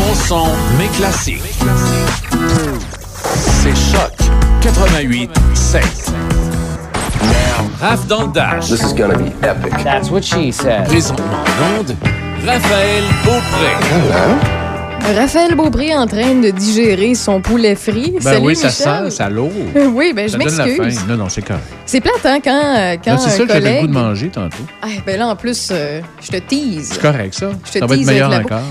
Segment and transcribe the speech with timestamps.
[0.00, 0.46] Mon son,
[0.78, 1.42] mes classiques.
[3.62, 4.12] C'est Choc
[4.62, 5.84] 88 7.
[7.80, 8.68] Raph dans le Dash.
[8.68, 9.72] This is gonna be epic.
[9.84, 10.84] That's what she said.
[10.86, 11.94] Présentement en onde,
[12.46, 15.16] Raphaël Beaupré.
[15.16, 18.12] Raphaël Beaupré en train de digérer son poulet frit.
[18.22, 19.50] Ben Salut, oui, ça sent, ça lourd.
[19.92, 20.98] Oui, ben je Ça donne la m'excuse.
[21.00, 21.04] faim.
[21.08, 21.64] Non, non, c'est correct.
[21.86, 24.28] C'est plate, hein, quand, euh, quand C'est un ça que j'avais le goût de manger
[24.28, 24.56] tantôt.
[24.82, 26.90] Ah, ben là, en plus, euh, je te tease.
[26.92, 27.50] C'est correct, ça.
[27.66, 28.66] Je te Ça va être tease meilleur avec la encore.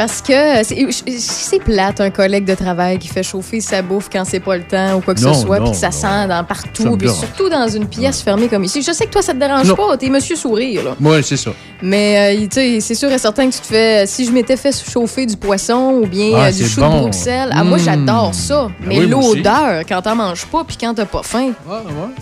[0.00, 0.32] Parce que
[0.64, 4.62] c'est plate, un collègue de travail qui fait chauffer sa bouffe quand c'est pas le
[4.62, 5.92] temps ou quoi que Non, ce soit, puis que ça non.
[5.92, 8.80] sent dans partout, puis surtout dans une pièce fermée comme ici.
[8.80, 9.76] Je sais que toi, ça te dérange Non.
[9.76, 10.96] pas, t'es monsieur sourire, là.
[10.98, 11.50] Oui, c'est ça.
[11.82, 14.06] Mais euh, tu sais, c'est sûr et certain que tu te fais.
[14.06, 16.86] Si je m'étais fait chauffer du poisson ou bien Ah, euh, du chou de.
[16.86, 17.80] Bruxelles, ah, moi Mmh.
[17.84, 18.68] j'adore ça.
[18.80, 19.36] Mais oui, moi aussi.
[19.36, 22.14] l'odeur, quand t'en manges pas puis quand t'as pas faim, Ah, ouais.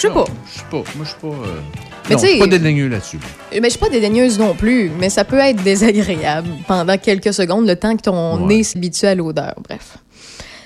[0.00, 0.24] Je sais pas.
[0.46, 0.76] Je suis pas.
[0.76, 1.26] Moi, je suis pas.
[1.28, 1.60] euh,
[2.08, 3.18] Mais non, je suis pas sais- dédaigneux là-dessus.
[3.52, 7.66] Mais je suis pas dédaigneuse non plus, mais ça peut être désagréable pendant quelques secondes,
[7.66, 8.46] le temps que ton Ouais.
[8.56, 9.54] nez s'habitue à l'odeur.
[9.68, 9.98] Bref.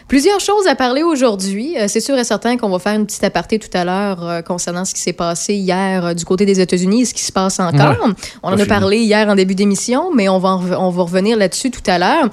[0.07, 1.77] Plusieurs choses à parler aujourd'hui.
[1.79, 4.43] Euh, c'est sûr et certain qu'on va faire une petite aparté tout à l'heure euh,
[4.43, 7.33] concernant ce qui s'est passé hier euh, du côté des États-Unis et ce qui se
[7.33, 7.97] passe encore.
[8.43, 8.69] On en a fini.
[8.69, 12.29] parlé hier en début d'émission, mais on va, on va revenir là-dessus tout à l'heure.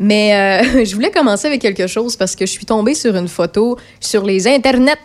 [0.00, 0.34] Mais
[0.64, 3.78] euh, je voulais commencer avec quelque chose parce que je suis tombée sur une photo
[4.00, 4.96] sur les internets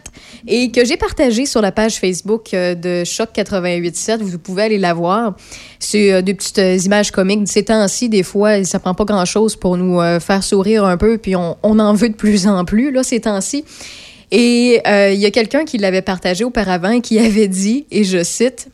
[0.48, 4.20] et que j'ai partagée sur la page Facebook euh, de Choc 88.7.
[4.20, 5.36] Vous pouvez aller la voir.
[5.80, 7.48] C'est euh, des petites euh, images comiques.
[7.48, 11.36] Ces temps-ci, des fois, ça prend pas grand-chose pour nous faire sourire un peu, puis
[11.36, 13.66] on, en veut de plus en plus, là, ces temps-ci.
[14.32, 18.24] Et il y a quelqu'un qui l'avait partagé auparavant et qui avait dit, et je
[18.24, 18.70] cite,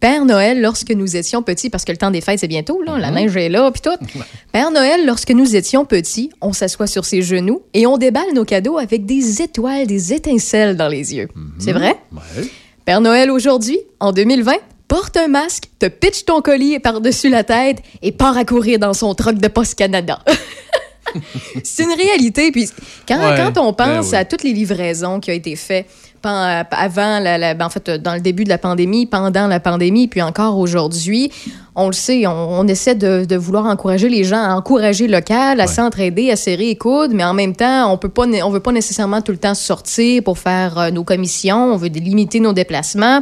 [0.00, 2.96] Père Noël, lorsque nous étions petits, parce que le temps des fêtes, c'est bientôt, là,
[2.98, 4.20] la neige est là, puis tout.
[4.50, 8.46] Père Noël, lorsque nous étions petits, on s'assoit sur ses genoux et on déballe nos
[8.46, 11.28] cadeaux avec des étoiles, des étincelles dans les yeux.
[11.58, 11.96] C'est vrai?
[12.12, 12.48] Ouais.
[12.86, 14.54] Père Noël, aujourd'hui, en 2020,
[14.88, 18.94] porte un masque, te pitch ton colis par-dessus la tête et part à courir dans
[18.94, 20.18] son truck de Post Canada.
[21.62, 22.50] c'est une réalité.
[22.50, 22.70] Puis
[23.06, 24.14] quand, Ouais, quand on pense ben oui.
[24.16, 25.86] à toutes les livraisons qui ont été faites
[26.28, 30.08] avant, la, la- ben, en fait, dans le début de la pandémie, pendant la pandémie,
[30.08, 31.30] puis encore aujourd'hui,
[31.74, 35.60] on le sait, on, on essaie de, de vouloir encourager les gens à encourager local,
[35.60, 35.66] à Ouais.
[35.68, 38.72] s'entraider, à serrer les coudes, mais en même temps, on peut pas, on veut pas
[38.72, 43.20] nécessairement tout le temps sortir pour faire euh, nos commissions, on veut limiter nos déplacements,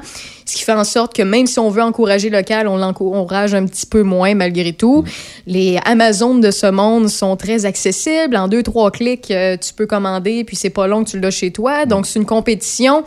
[0.49, 3.67] ce qui fait en sorte que même si on veut encourager local, on l'encourage un
[3.67, 5.05] petit peu moins malgré tout.
[5.47, 8.35] Les Amazones de ce monde sont très accessibles.
[8.37, 11.31] En deux, trois clics, euh, tu peux commander, puis c'est pas long que tu l'as
[11.31, 11.85] chez toi.
[11.85, 13.05] Donc, c'est une compétition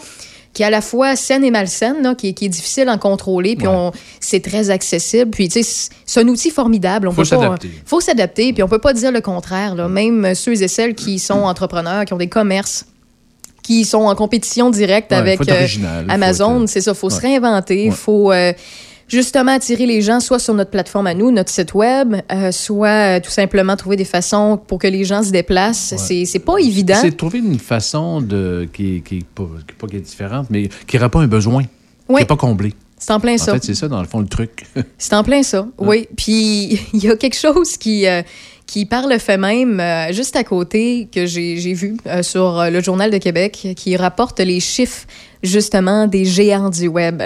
[0.54, 2.98] qui est à la fois saine et malsaine, là, qui, est, qui est difficile à
[2.98, 3.90] contrôler, puis Ouais.
[4.20, 5.32] c'est très accessible.
[5.32, 7.08] Puis, tu sais, c'est- un outil formidable.
[7.08, 7.72] On Faut s'adapter.
[7.86, 9.76] faut s'adapter, puis on peut pas dire le contraire.
[9.76, 9.88] Là.
[9.88, 12.86] Même ceux et celles qui sont entrepreneurs, qui ont des commerces,
[13.80, 17.16] qui sont en compétition directe Ouais, avec euh, original, Amazon, être- c'est ça, faut se
[17.22, 17.30] Ouais.
[17.30, 17.92] réinventer, Ouais.
[17.92, 18.52] faut euh,
[19.08, 23.18] justement attirer les gens soit sur notre plateforme à nous, notre site web, euh, soit
[23.18, 25.94] euh, tout simplement trouver des façons pour que les gens se déplacent.
[25.98, 26.98] C'est c'est pas évident.
[27.02, 30.70] C'est trouver une façon de, qui, qui, pas, qui est pas qui est différente, mais
[30.88, 31.70] qui répond à un besoin, qui
[32.10, 32.22] Oui.
[32.22, 32.74] n'est pas comblé.
[32.98, 33.54] C'est en plein En ça.
[33.54, 34.66] fait, c'est ça, dans le fond, le truc.
[35.00, 36.08] C'est en plein ça, oui.
[36.16, 38.22] Puis il y a quelque chose qui, euh,
[38.72, 42.70] qui par le fait même, euh, juste à côté, que j'ai vu euh, sur euh,
[42.70, 45.06] le Journal de Québec, qui rapporte les chiffres
[45.44, 47.22] justement des géants du web.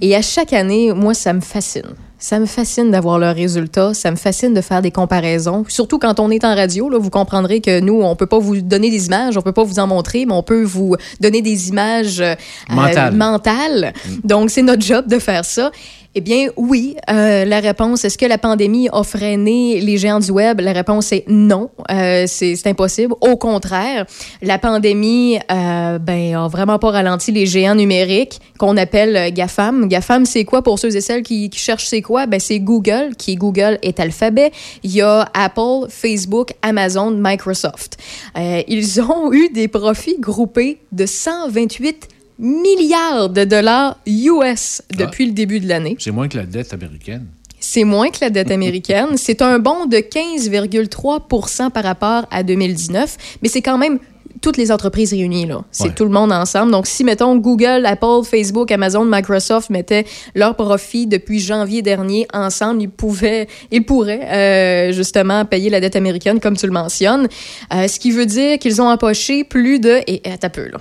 [0.00, 1.94] Et à chaque année, moi, ça me fascine.
[2.20, 3.94] Ça me fascine d'avoir leurs résultats.
[3.94, 5.64] Ça me fascine de faire des comparaisons.
[5.68, 8.60] Surtout quand on est en radio, là, vous comprendrez que nous, on peut pas vous
[8.60, 11.68] donner des images, on peut pas vous en montrer, mais on peut vous donner des
[11.68, 12.34] images euh,
[12.70, 13.14] Mentales.
[13.14, 13.92] mentales.
[14.24, 15.70] Donc, c'est notre job de faire ça.
[16.18, 16.96] Eh bien, oui.
[17.08, 20.58] Euh, la réponse, est-ce que la pandémie a freiné les géants du web?
[20.58, 21.70] La réponse est non.
[21.92, 23.14] Euh, c'est impossible.
[23.20, 24.04] Au contraire,
[24.42, 29.86] la pandémie, euh, ben, a vraiment pas ralenti les géants numériques qu'on appelle euh, GAFAM.
[29.86, 32.26] GAFAM, c'est quoi pour ceux et celles qui, cherchent c'est quoi?
[32.26, 34.50] Ben, c'est Google, qui Google est alphabet.
[34.82, 37.96] Il y a Apple, Facebook, Amazon, Microsoft.
[38.36, 42.08] Ils ont eu des profits groupés de 128
[42.38, 45.96] milliards de dollars US depuis le début de l'année.
[45.98, 47.26] C'est moins que la dette américaine.
[47.60, 49.08] C'est moins que la dette américaine.
[49.16, 53.98] C'est un bond de 15,3% par rapport à 2019, mais c'est quand même
[54.40, 55.46] toutes les entreprises réunies.
[55.46, 55.64] là.
[55.72, 55.90] C'est Ouais.
[55.94, 56.70] tout le monde ensemble.
[56.70, 60.04] Donc, si, mettons, Google, Apple, Facebook, Amazon, Microsoft mettaient
[60.36, 65.96] leurs profits depuis janvier dernier ensemble, ils pouvaient, ils pourraient euh, justement payer la dette
[65.96, 67.26] américaine, comme tu le mentionnes.
[67.74, 69.98] Euh, ce qui veut dire qu'ils ont empoché plus de...
[70.06, 70.78] Et, et un peu, là.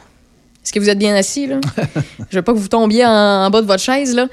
[0.67, 1.61] Est-ce que vous êtes bien assis, là?
[2.29, 3.09] Je veux pas que vous tombiez en,
[3.45, 4.27] en bas de votre chaise, là.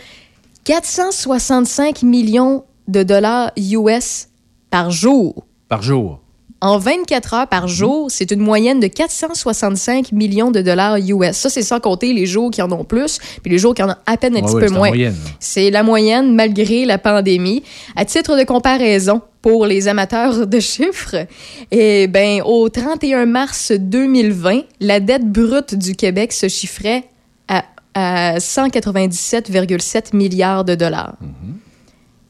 [0.65, 4.27] 465 millions de dollars US
[4.69, 5.47] par jour.
[5.69, 6.19] Par jour.
[6.61, 11.37] En 24 heures par jour, c'est une moyenne de 465 millions de dollars US.
[11.37, 13.91] Ça, c'est sans compter les jours qui en ont plus, puis les jours qui en
[13.91, 14.91] ont à peine un Ouais, petit ouais, peu moins.
[15.39, 17.63] C'est la moyenne malgré la pandémie.
[17.95, 21.27] À titre de comparaison, pour les amateurs de chiffres,
[21.71, 27.05] eh ben, au 31 mars 2020, la dette brute du Québec se chiffrait
[27.47, 31.19] à, à 197,7 milliards de dollars.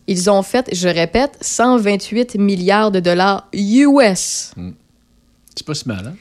[0.08, 4.52] Ils ont fait, je répète, 128 milliards de dollars US.
[5.54, 6.16] C'est pas si mal, hein?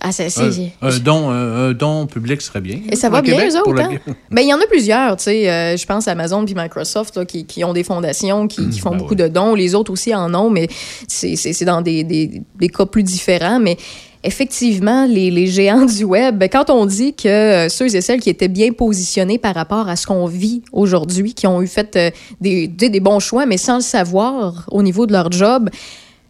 [0.00, 2.78] Ah, c'est, c'est- Un, un don, un, un don public serait bien.
[2.90, 3.72] Et ça va bien, Québec, eux autres.
[3.72, 4.14] le- hein?
[4.30, 5.50] Ben, il y en a plusieurs, tu sais.
[5.50, 8.80] euh, je pense à Amazon puis Microsoft là, qui, qui ont des fondations, qui, qui
[8.80, 9.54] font ben beaucoup de dons.
[9.54, 10.68] Les autres aussi en ont, mais
[11.08, 13.60] c'est dans des, des- des cas plus différents.
[13.60, 13.76] Mais
[14.22, 18.20] effectivement, les, les géants du web, ben, quand on dit que euh, ceux et celles
[18.20, 21.94] qui étaient bien positionnés par rapport à ce qu'on vit aujourd'hui, qui ont eu fait
[21.96, 22.10] euh,
[22.40, 25.68] des, sais, des bons choix, mais sans le savoir au niveau de leur job,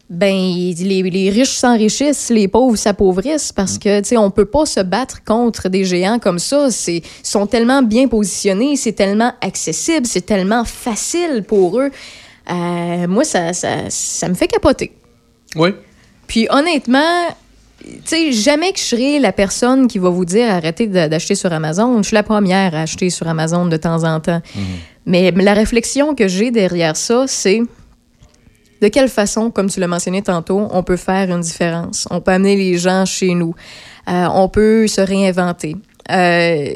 [0.09, 4.65] ben les, les riches s'enrichissent, les pauvres s'appauvrissent parce que tu sais on peut pas
[4.65, 9.33] se battre contre des géants comme ça, c'est ils sont tellement bien positionnés, c'est tellement
[9.41, 11.89] accessible, c'est tellement facile pour eux.
[12.51, 14.91] Euh, moi ça, ça ça me fait capoter.
[15.55, 15.69] Oui.
[16.27, 16.99] Puis honnêtement,
[17.83, 21.51] tu sais, jamais que je serai la personne qui va vous dire arrêtez d'acheter sur
[21.51, 21.97] Amazon.
[21.97, 24.41] Je suis la première à acheter sur Amazon de temps en temps.
[25.05, 27.61] Mais la réflexion que j'ai derrière ça, c'est
[28.81, 32.07] de quelle façon, comme tu l'as mentionné tantôt, on peut faire une différence?
[32.11, 33.55] On peut amener les gens chez nous.
[34.09, 35.75] Euh, on peut se réinventer.
[36.11, 36.75] Euh,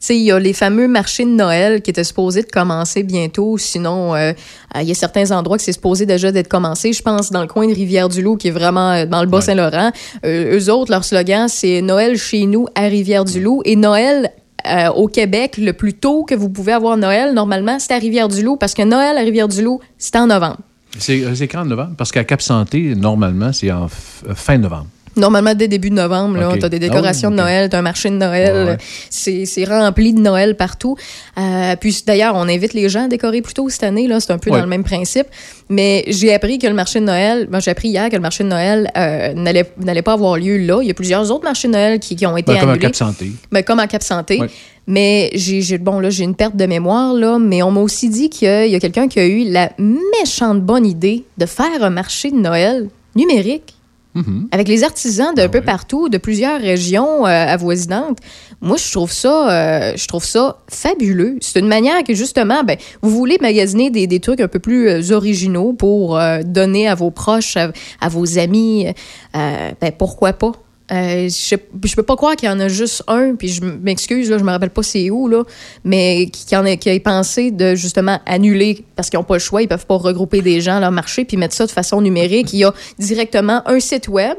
[0.00, 3.02] tu sais, il y a les fameux marchés de Noël qui étaient supposés de commencer
[3.02, 3.58] bientôt.
[3.58, 4.32] Sinon, euh,
[4.74, 6.94] euh, il y a certains endroits que c'est supposé déjà d'être commencé.
[6.94, 9.90] Je pense dans le coin de Rivière-du-Loup, qui est vraiment dans le Bas-Saint-Laurent.
[10.24, 13.60] Euh, eux autres, leur slogan, c'est Noël chez nous à Rivière-du-Loup.
[13.66, 14.30] Et Noël
[14.66, 18.56] euh, au Québec, le plus tôt que vous pouvez avoir Noël, normalement, c'est à Rivière-du-Loup,
[18.56, 20.58] parce que Noël à Rivière-du-Loup, c'est en novembre.
[20.98, 21.90] C'est c'est quand novembre?
[21.96, 24.88] Parce qu'à Cap Santé, normalement, c'est en euh, fin novembre.
[25.16, 26.60] Normalement, dès début de novembre, là, Ok.
[26.60, 29.44] tu as des Ah oui, décorations de Noël, tu as un marché de Noël, ouais.
[29.44, 30.96] c'est rempli de Noël partout.
[31.36, 34.38] Euh, puis d'ailleurs, on invite les gens à décorer plus tôt cette année, c'est un
[34.38, 34.56] peu Ouais.
[34.58, 35.26] dans le même principe.
[35.68, 38.44] Mais j'ai appris que le marché de Noël, moi j'ai appris hier que le marché
[38.44, 40.80] de Noël euh, n'allait pas avoir lieu là.
[40.82, 42.72] Il y a plusieurs autres marchés de Noël qui, qui ont été Ben, comme à
[42.72, 42.86] annulés.
[42.86, 43.30] Cap Santé.
[43.52, 44.40] Ben, comme à Cap Santé.
[44.40, 44.48] Ouais.
[44.86, 48.28] Mais j'ai, bon, là, j'ai une perte de mémoire, là, mais on m'a aussi dit
[48.30, 52.30] qu'il y a quelqu'un qui a eu la méchante bonne idée de faire un marché
[52.30, 53.74] de Noël numérique.
[54.14, 54.48] Mhm.
[54.50, 55.64] Avec les artisans d'un Ah peu ouais.
[55.64, 58.18] partout, de plusieurs régions euh, avoisinantes,
[58.60, 61.36] moi je trouve ça, euh, je trouve ça fabuleux.
[61.40, 64.88] C'est une manière que justement, ben, vous voulez magasiner des, des trucs un peu plus
[64.88, 67.70] euh, originaux pour euh, donner à vos proches, à,
[68.00, 68.86] à vos amis,
[69.32, 70.52] ben, pourquoi pas?
[70.92, 74.30] Euh, je, je peux pas croire qu'il y en a juste un, puis je m'excuse,
[74.30, 75.44] là, je me rappelle pas c'est où, là,
[75.84, 79.40] mais qui, en a, qui a pensé de justement annuler, parce qu'ils n'ont pas le
[79.40, 82.00] choix, ils peuvent pas regrouper des gens à leur marché, puis mettre ça de façon
[82.00, 82.52] numérique.
[82.52, 84.36] Il y a directement un site web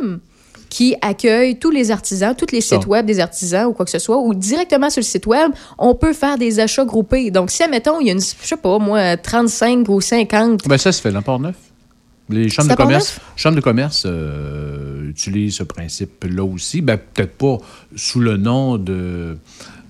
[0.70, 4.00] qui accueille tous les artisans, tous les sites web des artisans ou quoi que ce
[4.00, 7.30] soit, ou directement sur le site web, on peut faire des achats groupés.
[7.30, 10.78] Donc, si, admettons, il y a une, je sais pas, moi, 35 ou 50 Ben,
[10.78, 11.56] ça se fait dans Port-Neuf.
[12.32, 16.82] Les chambres de commerce, chambres de commerce euh, utilisent ce principe-là aussi.
[16.82, 17.58] Ben, peut-être pas
[17.96, 19.38] sous le nom de,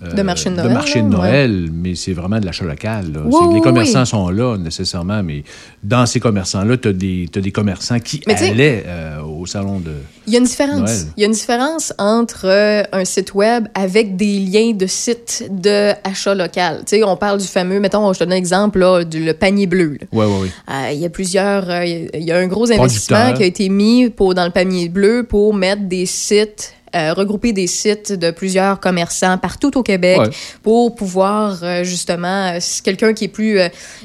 [0.01, 3.11] De marché de Noël, marché de Noël, mais c'est vraiment de l'achat local.
[3.13, 3.19] là.
[3.23, 4.07] Oui, C'est- oui, les commerçants oui.
[4.07, 5.43] sont là nécessairement, mais
[5.83, 9.91] dans ces commerçants-là, tu as, des commerçants qui Mais allaient euh, au salon de.
[10.25, 10.79] Il y a une différence.
[10.79, 10.97] Noël.
[11.17, 15.45] Il y a une différence entre euh, un site web avec des liens de sites
[15.51, 16.79] de achat local.
[16.85, 19.33] Tu sais, on parle du fameux, mettons, je te donne un exemple, là, du le
[19.33, 19.97] panier bleu.
[20.11, 20.51] Oui, oui, oui.
[20.69, 23.69] Euh, il y a plusieurs, euh, il y a un gros investissement qui a été
[23.69, 28.31] mis pour, dans le panier bleu pour mettre des sites, euh, regrouper des sites de
[28.31, 30.29] plusieurs commerçants partout au Québec Ouais.
[30.63, 33.59] pour pouvoir euh, justement, euh, si quelqu'un qui est plus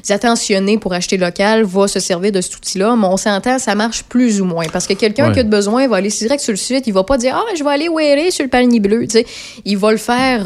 [0.09, 2.95] attentionné pour acheter local va se servir de cet outil-là.
[2.95, 5.33] Mais on s'entend, ça marche plus ou moins parce que quelqu'un Ouais.
[5.33, 7.43] qui a de besoin va aller direct sur le site, il va pas dire ah
[7.57, 9.25] je vais aller où aller sur le panier bleu, tu sais,
[9.65, 10.45] il va le faire,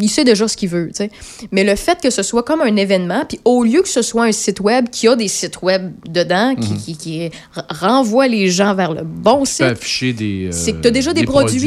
[0.00, 1.10] il sait déjà ce qu'il veut, tu sais.
[1.52, 4.24] Mais le fait que ce soit comme un événement, puis au lieu que ce soit
[4.24, 7.30] un site web qui a des sites web dedans, qui, qui, qui r-
[7.70, 10.46] renvoie les gens vers le bon site, afficher des.
[10.46, 11.59] euh, c'est que tu as déjà des, produits.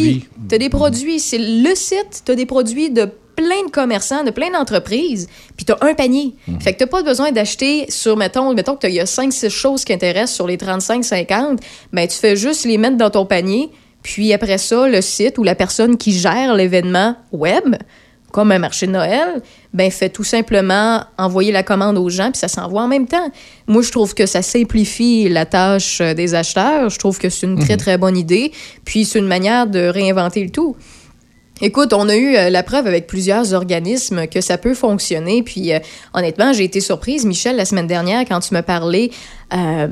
[0.50, 1.20] Tu as des produits.
[1.20, 5.66] C'est le site, tu as des produits de plein de commerçants, de plein d'entreprises, puis
[5.66, 6.36] tu as un panier.
[6.60, 9.86] Fait que tu pas besoin d'acheter sur, mettons, mettons que il y a 5-6 choses
[9.86, 11.60] qui intéressent sur les 35-50,
[11.92, 13.70] ben tu fais juste les mettre dans ton panier,
[14.04, 17.76] puis après ça, le site ou la personne qui gère l'événement web,
[18.34, 19.42] comme un marché de Noël,
[19.74, 23.32] ben fait tout simplement envoyer la commande aux gens puis ça s'envoie en même temps.
[23.68, 26.90] Moi, je trouve que ça simplifie la tâche euh, des acheteurs.
[26.90, 28.52] Je trouve que c'est une très très bonne idée.
[28.84, 30.76] Puis c'est une manière de réinventer le tout.
[31.62, 35.44] Écoute, on a eu euh, la preuve avec plusieurs organismes que ça peut fonctionner.
[35.44, 35.80] Puis euh,
[36.14, 39.12] honnêtement, j'ai été surprise, Michel, la semaine dernière, quand tu me parlais
[39.54, 39.88] euh,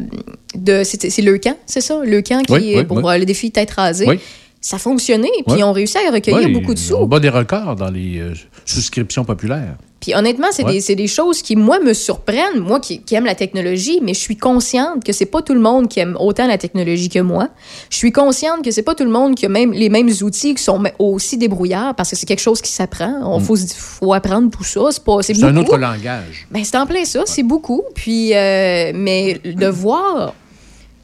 [0.56, 0.84] de.
[0.84, 2.00] C'est le camp, c'est ça?
[2.04, 3.20] Le camp qui Oui, est oui, pour oui.
[3.20, 4.20] le défi tête rasée.
[4.64, 5.56] Ça fonctionnait, puis Oui.
[5.60, 7.06] ils ont réussi à recueillir Ouais, beaucoup de On sous.
[7.08, 9.76] bat des records dans les euh, souscriptions populaires.
[10.00, 10.80] Puis honnêtement, c'est Ouais.
[10.80, 12.60] des, des choses qui, moi, me surprennent.
[12.60, 15.60] Moi qui, qui aime la technologie, mais je suis consciente que c'est pas tout le
[15.60, 17.50] monde qui aime autant la technologie que moi.
[17.90, 20.54] Je suis consciente que c'est pas tout le monde qui a même les mêmes outils
[20.56, 23.14] qui sont aussi débrouillards parce que c'est quelque chose qui s'apprend.
[23.24, 24.82] On faut, se- faut apprendre tout ça.
[24.92, 26.48] C'est pas, c'est C'est un autre langage.
[26.52, 27.82] Ben, c'est en plein ça, c'est beaucoup.
[27.96, 30.34] Puis, euh, mais de voir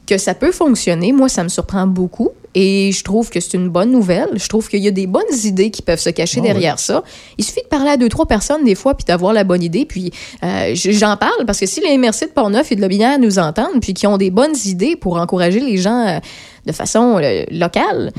[0.06, 2.30] que ça peut fonctionner, moi, ça me surprend beaucoup.
[2.54, 4.30] Et je trouve que c'est une bonne nouvelle.
[4.34, 7.02] Je trouve qu'il y a des bonnes idées qui peuvent se cacher Ah derrière ça.
[7.36, 9.84] Il suffit de parler à deux, trois personnes des fois, puis d'avoir la bonne idée.
[9.84, 10.12] Puis
[10.42, 13.80] euh, j'en parle parce que si les MRC de Portneuf et de Lobinière nous entendent,
[13.80, 16.18] puis qui ont des bonnes idées pour encourager les gens euh,
[16.66, 18.12] de façon euh, locale,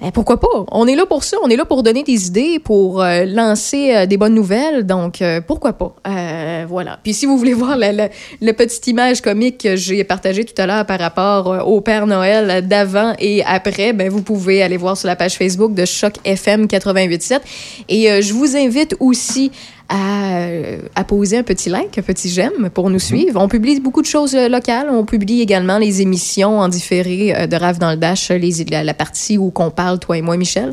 [0.00, 0.66] ben, pourquoi pas?
[0.72, 1.38] On est là pour ça.
[1.42, 4.84] On est là pour donner des idées, pour euh, lancer euh, des bonnes nouvelles.
[4.84, 5.94] Donc, euh, pourquoi pas?
[6.68, 6.98] Voilà.
[7.02, 8.08] Puis, si vous voulez voir la,
[8.52, 13.14] petite image comique que j'ai partagée tout à l'heure par rapport au Père Noël d'avant
[13.18, 17.40] et après, ben, vous pouvez aller voir sur la page Facebook de Choc FM 88.7.
[17.88, 19.50] Et je vous invite aussi
[19.88, 23.40] à, euh, à poser un petit like, un petit j'aime pour nous suivre.
[23.40, 24.88] On publie beaucoup de choses euh, locales.
[24.90, 28.82] On publie également les émissions en différé euh, de Rave dans le Dash, les, la,
[28.82, 30.72] la partie où qu'on parle, toi et moi, Michel.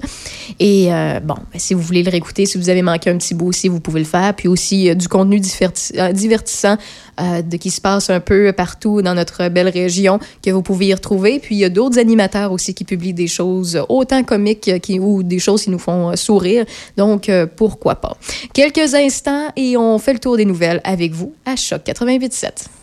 [0.59, 3.35] Et euh, bon, ben, si vous voulez le réécouter, si vous avez manqué un petit
[3.35, 4.33] bout aussi, vous pouvez le faire.
[4.33, 6.77] Puis aussi euh, du contenu diverti- euh, divertissant
[7.19, 10.87] euh, de, qui se passe un peu partout dans notre belle région que vous pouvez
[10.87, 11.39] y retrouver.
[11.39, 14.99] Puis il y a d'autres animateurs aussi qui publient des choses autant comiques euh, qui,
[14.99, 16.65] ou des choses qui nous font euh, sourire.
[16.97, 18.17] Donc, pourquoi pas?
[18.53, 22.82] Quelques instants et on fait le tour des nouvelles avec vous à Choc 88.7.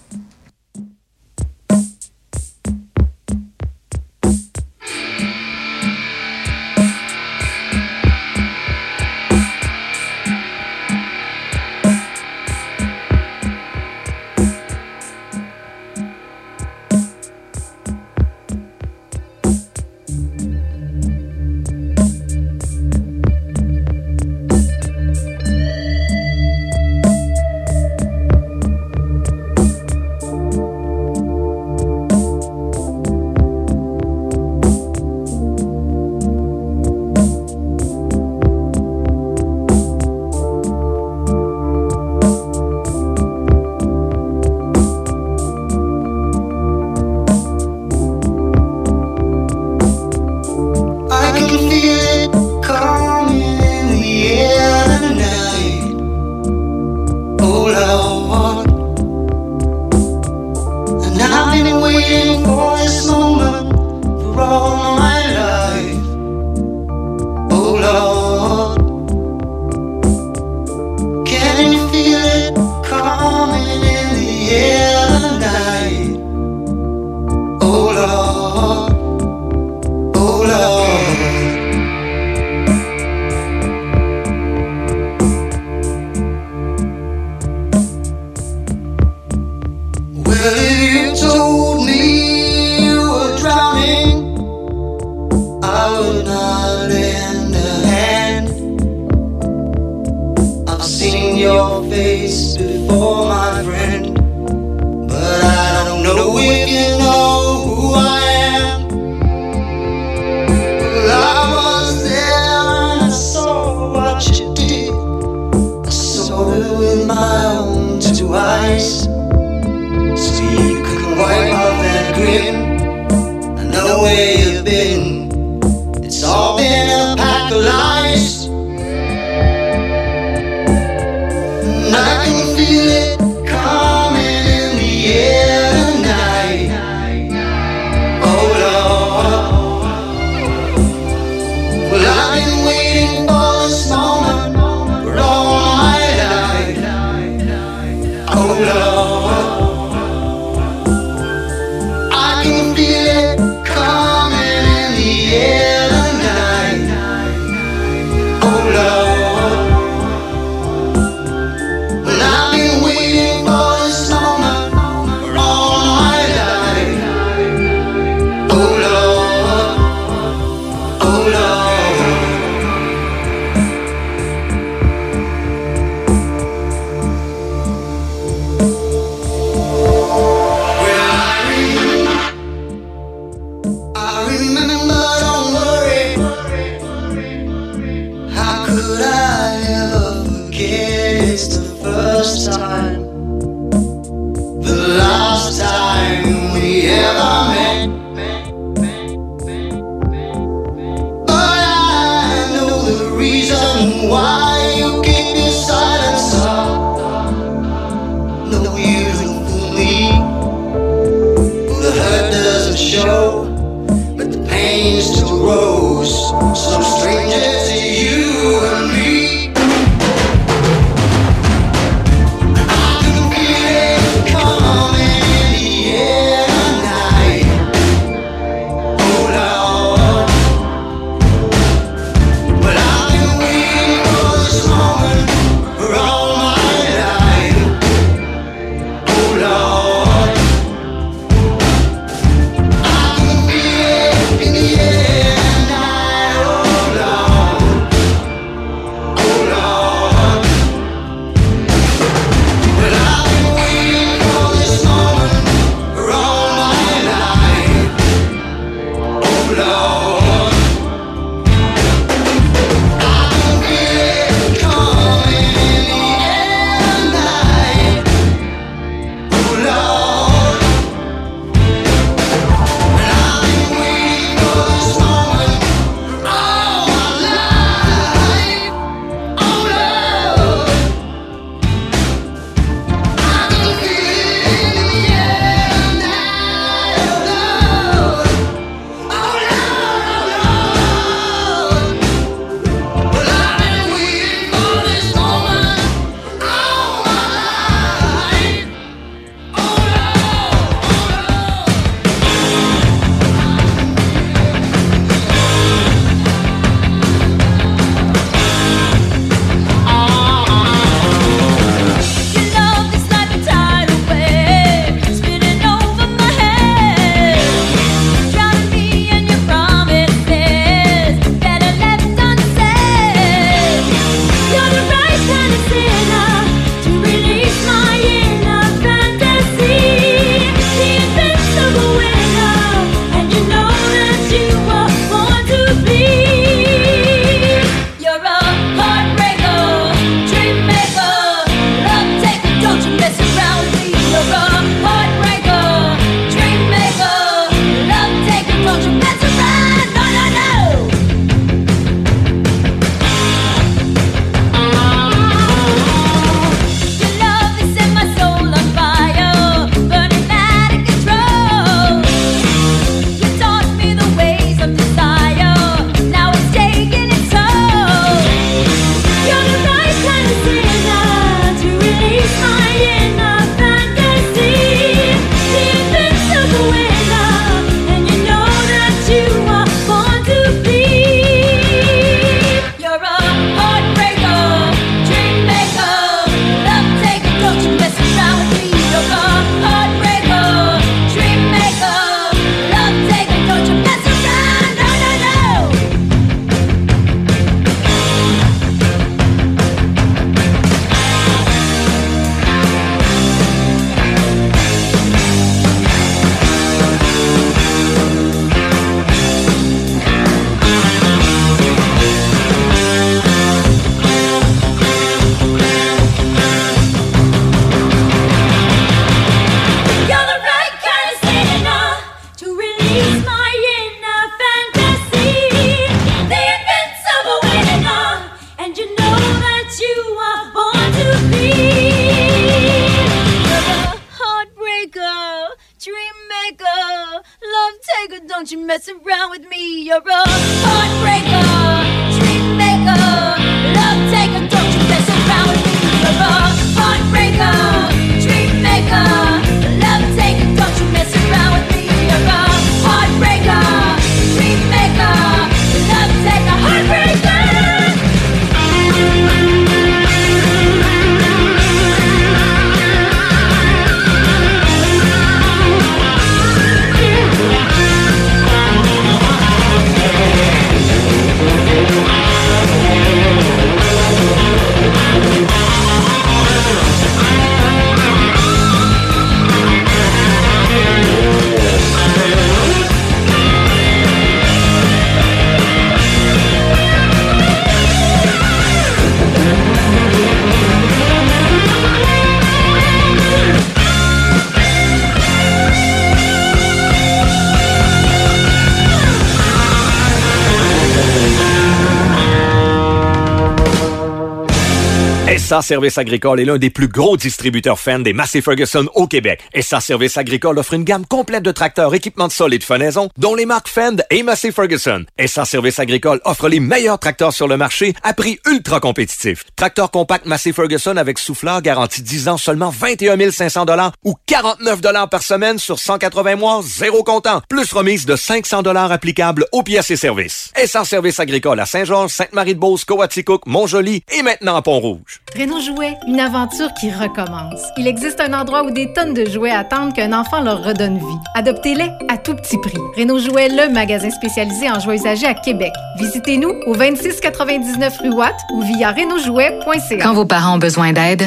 [505.51, 509.43] SA Service Agricole est l'un des plus gros distributeurs Fendt des Massey Ferguson au Québec.
[509.61, 513.09] SA Service Agricole offre une gamme complète de tracteurs équipements de sol et de fenaison,
[513.19, 515.05] dont les marques Fend et Massey Ferguson.
[515.27, 519.43] SA Service Agricole offre les meilleurs tracteurs sur le marché à prix ultra compétitif.
[519.57, 523.67] Tracteur compact Massey Ferguson avec souffleur garanti 10 ans seulement 21 500
[524.05, 527.43] ou 49 par semaine sur 180 mois, zéro comptant.
[527.49, 530.53] Plus remise de 500 applicable aux pièces et services.
[530.65, 535.21] SA Service Agricole à Saint-Georges, Sainte-Marie-de-Beauce, Coaticook, Montjoli et maintenant à Pont-Rouge.
[535.41, 537.63] Renault Jouet, une aventure qui recommence.
[537.79, 541.19] Il existe un endroit où des tonnes de jouets attendent qu'un enfant leur redonne vie.
[541.35, 542.77] Adoptez-les à tout petit prix.
[542.95, 545.73] Renault Jouet, le magasin spécialisé en jouets usagés à Québec.
[545.99, 549.97] Visitez-nous au 2699 rue Watt ou via renaultjouet.ca.
[550.03, 551.23] Quand vos parents ont besoin d'aide,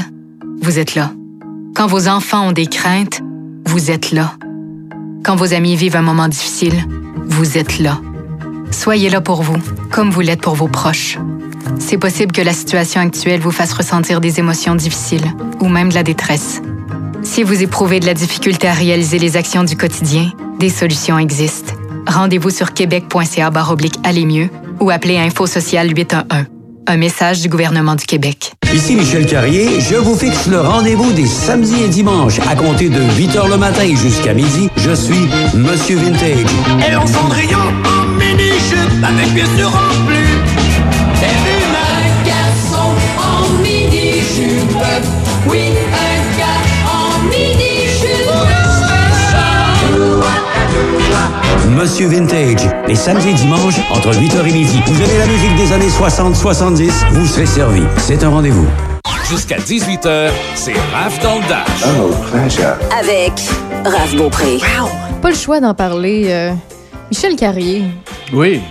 [0.62, 1.10] vous êtes là.
[1.76, 3.20] Quand vos enfants ont des craintes,
[3.66, 4.34] vous êtes là.
[5.24, 6.76] Quand vos amis vivent un moment difficile,
[7.26, 8.00] vous êtes là.
[8.70, 9.58] Soyez là pour vous,
[9.92, 11.18] comme vous l'êtes pour vos proches.
[11.80, 15.26] C'est possible que la situation actuelle vous fasse ressentir des émotions difficiles
[15.60, 16.62] ou même de la détresse.
[17.24, 21.74] Si vous éprouvez de la difficulté à réaliser les actions du quotidien, des solutions existent.
[22.08, 24.50] Rendez-vous sur québec.ca oblique aller mieux
[24.80, 26.46] ou appelez Info Social 811.
[26.86, 28.52] Un message du gouvernement du Québec.
[28.74, 33.00] Ici Michel Carrier, je vous fixe le rendez-vous des samedis et dimanches à compter de
[33.00, 34.70] 8h le matin jusqu'à midi.
[34.76, 36.46] Je suis Monsieur Vintage.
[36.90, 40.23] Et en Cendrillon, en mini-jupe, avec bien sûr en plus.
[51.70, 54.80] Monsieur Vintage, les samedis et dimanches entre 8h et midi.
[54.86, 57.82] Vous aimez la musique des années 60-70, vous serez servi.
[57.98, 58.68] C'est un rendez-vous.
[59.30, 62.60] Jusqu'à 18h, c'est Raph dans le Dash.
[63.00, 63.32] Avec
[63.86, 64.60] Raph Beaupré.
[65.22, 66.26] Pas le choix d'en parler.
[66.28, 66.52] euh,
[67.10, 67.84] Michel Carrier,
[68.34, 68.62] Oui,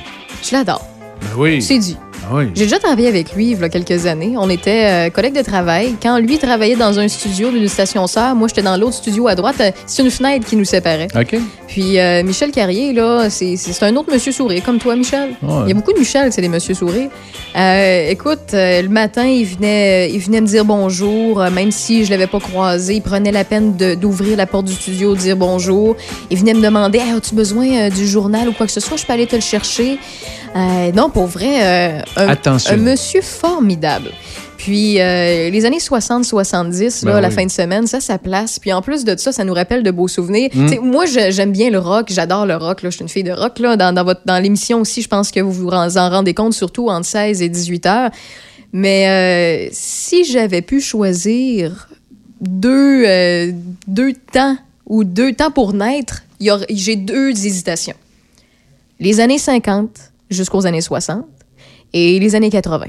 [0.42, 0.82] je l'adore.
[1.20, 1.62] ben oui.
[1.62, 1.96] C'est dit.
[2.24, 2.44] Ah oui.
[2.54, 4.34] J'ai déjà travaillé avec lui il y a quelques années.
[4.36, 5.94] On était euh, collègues de travail.
[6.02, 9.34] Quand lui travaillait dans un studio d'une station sœur, moi j'étais dans l'autre studio à
[9.34, 9.56] droite.
[9.60, 11.08] Euh, C'est une fenêtre qui nous séparait.
[11.14, 11.36] OK.
[11.66, 15.30] Puis euh, Michel Carrier, là, c'est un autre monsieur sourire, comme toi, Michel.
[15.42, 15.62] Ouais.
[15.64, 17.08] Il y a beaucoup de Michel, c'est des monsieur sourires.
[17.56, 22.10] Euh, écoute, euh, le matin, il venait, il venait me dire bonjour, même si je
[22.10, 22.94] l'avais pas croisé.
[22.96, 25.96] Il prenait la peine d'ouvrir la porte du studio, de dire bonjour.
[26.30, 28.96] Il venait me demander Hey, As-tu besoin du journal ou quoi que ce soit?
[28.96, 29.98] Je peux aller te le chercher.
[30.54, 34.10] Euh, non, pour vrai, euh, un, monsieur formidable.
[34.58, 37.34] Puis euh, les années 60-70, là, Ben la oui.
[37.34, 38.58] fin de semaine, ça, ça place.
[38.58, 40.50] Puis en plus de ça, ça nous rappelle de beaux souvenirs.
[40.54, 40.76] Mm.
[40.82, 42.82] Moi, j'aime bien le rock, j'adore le rock.
[42.82, 42.90] Là.
[42.90, 43.58] Je suis une fille de rock.
[43.58, 43.76] Là.
[43.76, 46.52] Dans, dans, votre, dans l'émission aussi, je pense que vous vous en en rendez compte,
[46.52, 48.10] surtout entre 16 et 18 heures.
[48.74, 51.88] Mais si j'avais pu choisir
[52.40, 53.52] deux,
[53.86, 56.22] deux temps ou deux temps pour naître,
[56.70, 57.96] j'ai deux hésitations.
[59.00, 61.24] Les années 50 jusqu'aux années 60
[61.92, 62.86] et les années 80.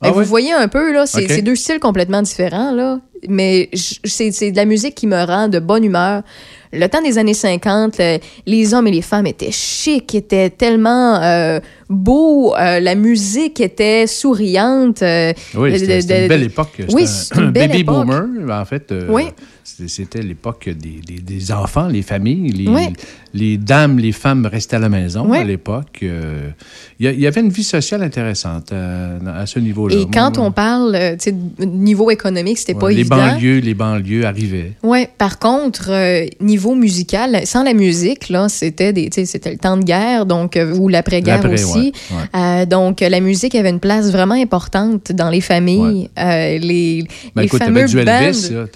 [0.00, 0.24] Ben, Ah vous ouais?
[0.24, 3.00] voyez un peu, là, c'est deux styles complètement différents, là.
[3.28, 3.68] Mais
[4.04, 6.22] c'est de la musique qui me rend de bonne humeur.
[6.72, 11.16] Le temps des années 50, le- les hommes et les femmes étaient chics, étaient tellement
[11.20, 12.54] euh, beaux.
[12.54, 15.02] euh, la musique était souriante.
[15.02, 16.80] euh, Oui, c'était une belle époque.
[16.92, 18.06] Oui, un belle baby époque.
[18.06, 18.94] boomer, en fait.
[19.08, 19.24] Oui.
[19.86, 22.50] C'était- l'époque des, des- des enfants, les familles.
[22.52, 22.88] Les, Oui.
[23.34, 25.38] les dames, les femmes restaient à la maison Oui.
[25.38, 25.98] à l'époque.
[26.02, 26.50] euh,
[27.00, 29.94] Il y, avait une vie sociale intéressante euh, à, ce niveau-là.
[29.96, 33.16] Et quand Moi, on parle, euh, tu sais, niveau économique, c'était ouais, pas les évident.
[33.16, 34.72] banlieues, les banlieues arrivaient.
[34.82, 39.84] Ouais, par contre, euh, niveau musical, sans la musique, là, c'était des, le temps de
[39.84, 41.92] guerre, donc euh, ou l'après-guerre L'après, aussi.
[42.10, 42.66] ouais, ouais.
[42.66, 46.08] Donc, la musique avait une place vraiment importante dans les familles.
[46.16, 47.04] Les
[47.34, 48.66] Ben, les écoute, fameux Elvis, là.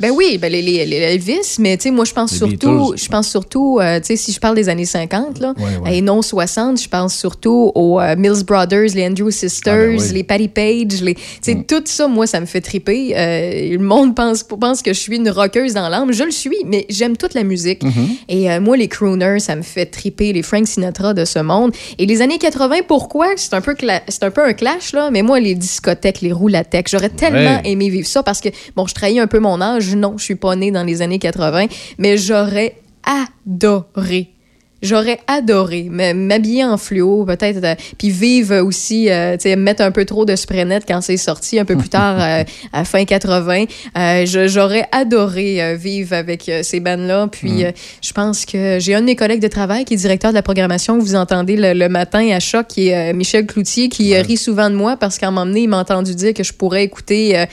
[0.00, 2.94] Ben oui, ben les, les, les Elvis, mais tu sais, moi je pense Les surtout,
[2.96, 5.98] je pense surtout, euh, tu sais, si je parle des années 50 là, Ouais, ouais.
[5.98, 10.00] et non 60, je pense surtout aux euh, Mills Brothers, les Andrew Sisters, Ah, ben
[10.00, 10.12] oui.
[10.14, 11.64] les Patty Page, les, tu sais, Mm.
[11.64, 13.12] tout ça, moi ça me fait triper.
[13.16, 16.56] Euh, le monde pense pense que je suis une rockeuse dans l'âme, je le suis,
[16.66, 17.82] mais j'aime toute la musique.
[17.82, 18.08] Mm-hmm.
[18.28, 21.72] Et moi les crooners, ça me fait triper, les Frank Sinatra de ce monde.
[21.98, 23.28] Et les années 80, pourquoi?
[23.36, 23.74] C'est un peu
[24.08, 27.70] c'est un peu un clash là, mais moi les discothèques, les roulateques, j'aurais tellement Ouais.
[27.70, 29.77] aimé vivre ça parce que, bon, je trahis un peu mon âge.
[29.96, 31.66] Non, je suis pas née dans les années 80,
[31.98, 34.34] mais j'aurais adoré.
[34.80, 39.90] J'aurais adoré m'habiller en fluo, peut-être, euh, puis vivre aussi, euh, tu sais, mettre un
[39.90, 43.04] peu trop de spray net quand c'est sorti un peu plus tard, euh, à fin
[43.04, 43.64] 80.
[43.96, 47.26] Euh, je- J'aurais adoré vivre avec ces bandes-là.
[47.30, 50.30] Puis euh, je pense que j'ai un de mes collègues de travail qui est directeur
[50.30, 53.88] de la programmation que vous entendez le, le matin à Choc, qui est Michel Cloutier,
[53.88, 56.44] qui rit souvent de moi parce qu'à un moment donné, il m'a entendu dire que
[56.44, 57.44] je pourrais écouter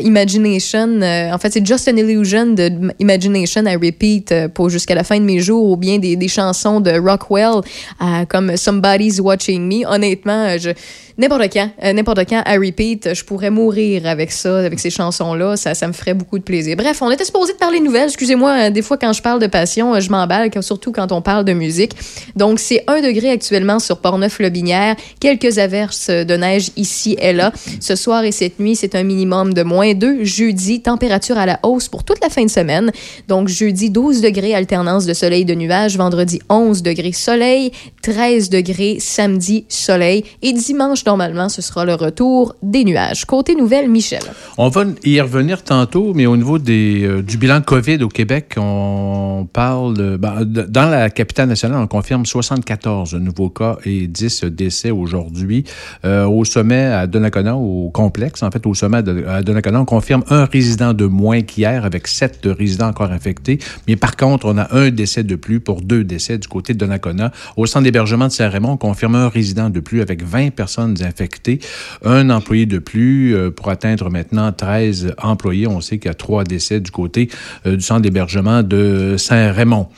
[0.00, 1.00] Imagination.
[1.02, 5.24] en fait, c'est Just an Illusion de Imagination à repeat pour jusqu'à la fin de
[5.24, 7.62] mes jours ou bien des, des chansons de Rockwell,
[8.00, 9.86] euh, comme Somebody's Watching Me.
[9.86, 10.70] Honnêtement, je
[11.18, 15.56] n'importe quand, euh, n'importe quand, à repeat, je pourrais mourir avec ça, avec ces chansons-là.
[15.56, 16.76] Ça, ça me ferait beaucoup de plaisir.
[16.76, 18.08] Bref, on était supposé de parler de nouvelles.
[18.08, 21.22] Excusez-moi, euh, des fois, quand je parle de passion, euh, je m'emballe, surtout quand on
[21.22, 21.92] parle de musique.
[22.36, 24.96] Donc, c'est 1 degré actuellement sur Portneuf-Lobinière.
[25.20, 27.52] Quelques averses de neige ici et là.
[27.80, 30.24] Ce soir et cette nuit, c'est un minimum de moins 2.
[30.24, 32.90] Jeudi, température à la hausse pour toute la fin de semaine.
[33.28, 35.96] Donc, jeudi, 12 degrés, alternance de soleil et de nuages.
[35.96, 37.72] Vendredi, 11 degrés, soleil.
[38.02, 40.24] 13 degrés, samedi, soleil.
[40.42, 43.24] Et dimanche, normalement, ce sera le retour des nuages.
[43.24, 44.22] Côté nouvelle, Michel.
[44.58, 49.46] On va y revenir tantôt, mais au niveau euh, du bilan COVID au Québec, on
[49.52, 55.64] parle, ben, dans la capitale nationale, on confirme 74 nouveaux cas et 10 décès aujourd'hui.
[56.04, 60.24] Euh, au sommet à Donnacona, au complexe, en fait, au sommet à Donnacona, on confirme
[60.30, 63.58] un résident de moins qu'hier avec sept résidents encore infectés.
[63.88, 66.78] Mais par contre, on a un décès de plus pour deux décès du côté de
[66.78, 67.32] Donnacona.
[67.56, 71.60] Au centre d'hébergement de Saint-Raymond, on confirme un résident de plus avec 20 personnes infectées,
[72.04, 75.66] un employé de plus euh, pour atteindre maintenant 13 employés.
[75.66, 77.28] On sait qu'il y a trois décès du côté
[77.66, 79.88] euh, du centre d'hébergement de Saint-Raymond.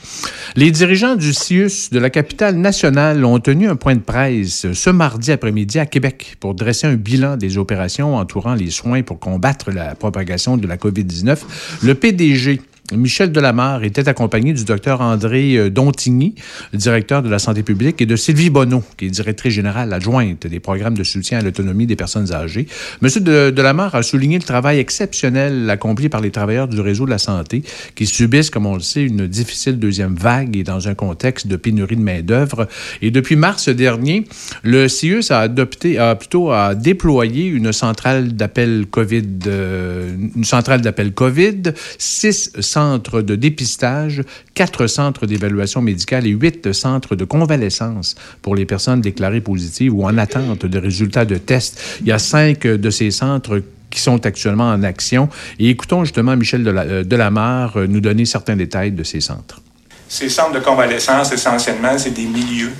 [0.55, 4.89] Les dirigeants du CIUS de la capitale nationale ont tenu un point de presse ce
[4.89, 9.71] mardi après-midi à Québec pour dresser un bilan des opérations entourant les soins pour combattre
[9.71, 11.37] la propagation de la COVID-19.
[11.83, 12.61] Le PDG
[12.93, 16.35] Michel Delamarre était accompagné du docteur André euh, Dontigny,
[16.71, 20.59] directeur de la santé publique, et de Sylvie Bonneau, qui est directrice générale adjointe des
[20.59, 22.67] programmes de soutien à l'autonomie des personnes âgées.
[23.01, 27.09] Monsieur de Delamarre a souligné le travail exceptionnel accompli par les travailleurs du réseau de
[27.09, 27.63] la santé,
[27.95, 31.55] qui subissent, comme on le sait, une difficile deuxième vague et dans un contexte de
[31.55, 32.67] pénurie de main-d'œuvre.
[33.01, 34.25] Et depuis mars dernier,
[34.61, 41.13] le CIUS a adopté, plutôt a déployé une centrale d'appel COVID, euh, une centrale d'appel
[41.13, 44.21] COVID, six centres de dépistage,
[44.53, 50.03] quatre centres d'évaluation médicale et huit centres de convalescence pour les personnes déclarées positives ou
[50.03, 51.75] en attente de résultats de tests.
[52.01, 55.29] Il y a cinq de ces centres qui sont actuellement en action.
[55.57, 59.61] Et écoutons justement Michel euh, Delamarre euh, nous donner certains détails de ces centres.
[60.09, 62.73] Ces centres de convalescence, essentiellement, c'est des milieux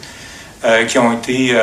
[0.66, 1.56] euh, qui ont été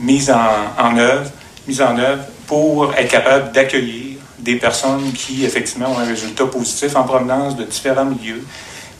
[0.00, 1.30] mis en, en œuvre,
[1.66, 4.15] mis en œuvre pour être capables d'accueillir
[4.46, 8.42] des personnes qui, effectivement, ont un résultat positif en provenance de différents milieux,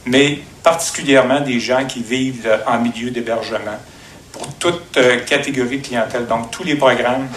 [0.05, 3.79] mais particulièrement des gens qui vivent euh, en milieu d'hébergement
[4.33, 6.27] pour toute euh, catégorie de clientèle.
[6.27, 7.27] Donc, tous les programmes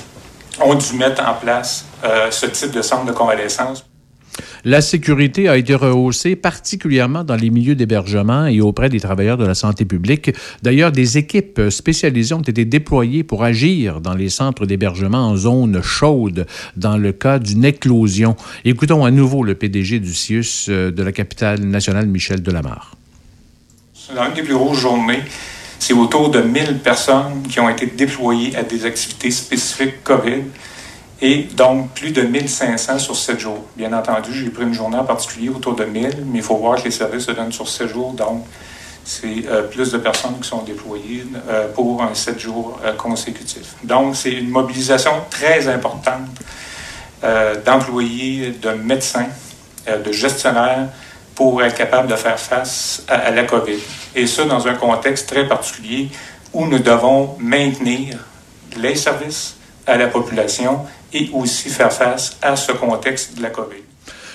[0.60, 3.84] ont dû mettre en place euh, ce type de centre de convalescence
[4.64, 9.46] La sécurité a été rehaussée particulièrement dans les milieux d'hébergement et auprès des travailleurs de
[9.46, 10.32] la santé publique.
[10.62, 15.80] D'ailleurs, des équipes spécialisées ont été déployées pour agir dans les centres d'hébergement en zone
[15.82, 16.46] chaude
[16.76, 18.36] dans le cas d'une éclosion.
[18.66, 22.96] Écoutons à nouveau le PDG du CIUS euh, de la capitale nationale, Michel Delamarre.
[24.14, 25.22] Dans une des plus grosses journées.
[25.78, 30.42] C'est autour de 1000 personnes qui ont été déployées à des activités spécifiques COVID
[31.22, 33.64] et donc plus de 1500 sur 7 jours.
[33.76, 36.76] Bien entendu, j'ai pris une journée en particulier autour de 1000, mais il faut voir
[36.78, 38.44] que les services se donnent sur 7 jours, donc
[39.04, 43.74] c'est euh, plus de personnes qui sont déployées euh, pour un 7 jours euh, consécutif.
[43.82, 46.28] Donc, c'est une mobilisation très importante
[47.24, 49.28] euh, d'employés, de médecins,
[49.86, 50.88] de gestionnaires
[51.34, 53.78] pour être capable de faire face à, à la COVID.
[54.14, 56.08] Et ça, dans un contexte très particulier
[56.52, 58.18] où nous devons maintenir
[58.76, 59.56] les services
[59.86, 60.80] à la population
[61.12, 63.82] et aussi faire face à ce contexte de la COVID.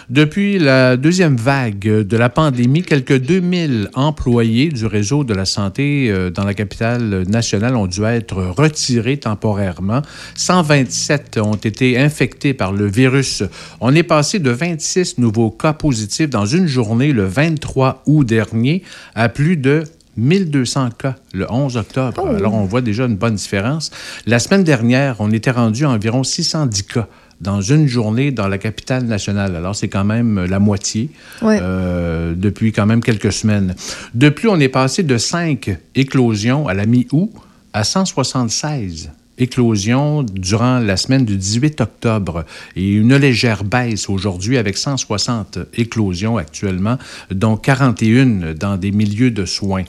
[0.10, 6.12] Depuis la deuxième vague de la pandémie, quelques 2000 employés du réseau de la santé
[6.12, 10.04] euh, dans la capitale nationale ont dû être retirés temporairement.
[10.36, 13.42] 127 ont été infectés par le virus.
[13.82, 18.84] On est passé de 26 nouveaux cas positifs dans une journée le 23 août dernier
[19.16, 19.86] à plus de
[20.18, 22.28] 1200 cas le 11 octobre.
[22.28, 23.92] Alors, on voit déjà une bonne différence.
[24.26, 27.08] La semaine dernière, on était rendu à environ 610 cas
[27.42, 29.56] dans une journée dans la capitale nationale.
[29.56, 31.10] Alors, c'est quand même la moitié
[31.44, 33.76] euh, depuis quand même quelques semaines.
[34.14, 37.32] De plus, on est passé de 5 éclosions à la mi-août
[37.74, 42.46] à 176 éclosions durant la semaine du 18 octobre
[42.76, 46.98] et une légère baisse aujourd'hui avec 160 éclosions actuellement,
[47.32, 49.84] dont 41 dans des milieux de soins.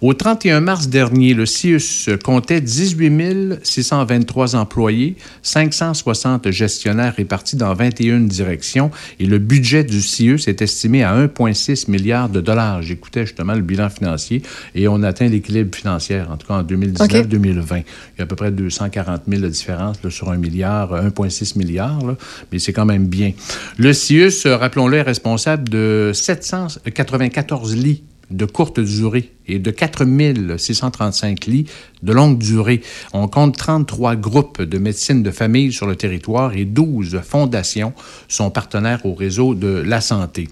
[0.00, 8.20] Au 31 mars dernier, le CIUS comptait 18 623 employés, 560 gestionnaires répartis dans 21
[8.20, 12.82] directions et le budget du CIUS est estimé à 1,6 milliard de dollars.
[12.82, 14.42] J'écoutais justement le bilan financier
[14.74, 17.64] et on atteint l'équilibre financier, en tout cas en 2019-2020.
[17.70, 18.50] Il y a à peu près
[18.90, 22.16] 240 000 de différence sur un milliard, 1,6 milliard, là,
[22.52, 23.32] mais c'est quand même bien.
[23.78, 30.04] Le CIUS, euh, rappelons-le, est responsable de 794 lits de courte durée et de 4
[30.56, 31.66] 635 lits
[32.02, 32.80] de longue durée.
[33.12, 37.92] On compte 33 groupes de médecine de famille sur le territoire et 12 fondations
[38.28, 40.48] sont partenaires au réseau de la santé.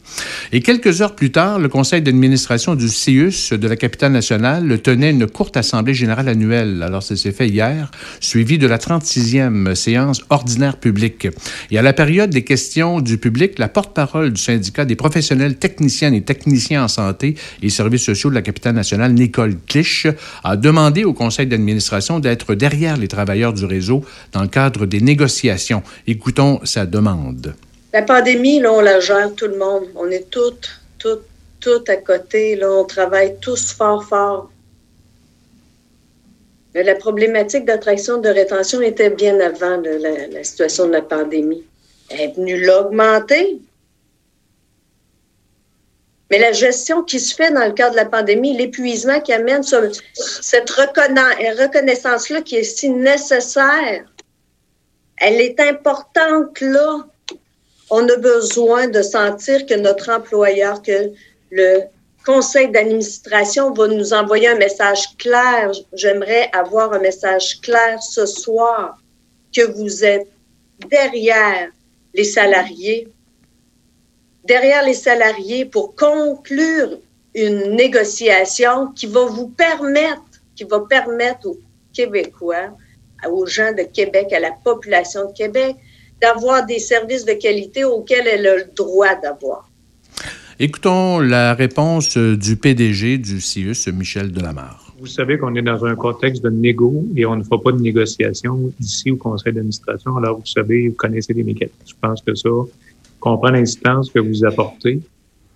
[0.52, 5.10] Et quelques heures plus tard, le conseil d'administration du CIUS de la capitale nationale tenait
[5.10, 6.82] une courte assemblée générale annuelle.
[6.82, 11.28] Alors, ça s'est fait hier, suivi de la 36e séance ordinaire publique.
[11.70, 16.14] Et à la période des questions du public, la porte-parole du syndicat des professionnels techniciennes
[16.14, 20.06] et techniciens en santé et services sociaux de la capitale nationale, Nicole Clich,
[20.44, 25.00] a demandé au conseil d'administration d'être derrière les travailleurs du réseau dans le cadre des
[25.00, 25.82] négociations.
[26.06, 27.54] Écoutons sa demande.
[27.92, 29.84] La pandémie, là, on la gère tout le monde.
[29.94, 31.26] On est toutes, toutes,
[31.60, 32.56] toutes à côté.
[32.56, 34.50] Là, on travaille tous fort, fort.
[36.74, 41.64] La problématique d'attraction de rétention était bien avant la, la situation de la pandémie.
[42.10, 43.58] Elle est venue l'augmenter.
[46.30, 49.62] Mais la gestion qui se fait dans le cadre de la pandémie, l'épuisement qui amène
[49.62, 54.04] ce- cette reconna- reconnaissance-là qui est si nécessaire,
[55.16, 57.06] elle est importante là.
[57.90, 61.10] On a besoin de sentir que notre employeur, que
[61.50, 61.80] le
[62.26, 65.72] conseil d'administration va nous envoyer un message clair.
[65.94, 68.98] J'aimerais avoir un message clair ce soir
[69.56, 70.28] que vous êtes
[70.90, 71.70] derrière
[72.12, 73.08] les salariés,
[74.48, 76.98] derrière les salariés pour conclure
[77.34, 80.22] une négociation qui va vous permettre,
[80.56, 81.58] qui va permettre aux
[81.92, 82.70] Québécois,
[83.30, 85.76] aux gens de Québec, à la population de Québec,
[86.20, 89.68] d'avoir des services de qualité auxquels elle a le droit d'avoir.
[90.58, 94.92] Écoutons la réponse euh, du PDG du CIUS, Michel Delamarre.
[94.98, 97.80] Vous savez qu'on est dans un contexte de négo et on ne fera pas de
[97.80, 100.16] négociation ici au conseil d'administration.
[100.16, 101.76] Alors, vous savez, vous connaissez les mécanismes.
[101.86, 102.48] Je pense que ça
[103.20, 105.00] comprend l'instance que vous apportez,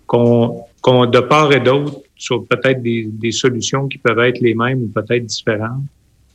[0.07, 4.53] qu'on, qu'on de part et d'autre, sur peut-être des, des solutions qui peuvent être les
[4.53, 5.83] mêmes ou peut-être différentes,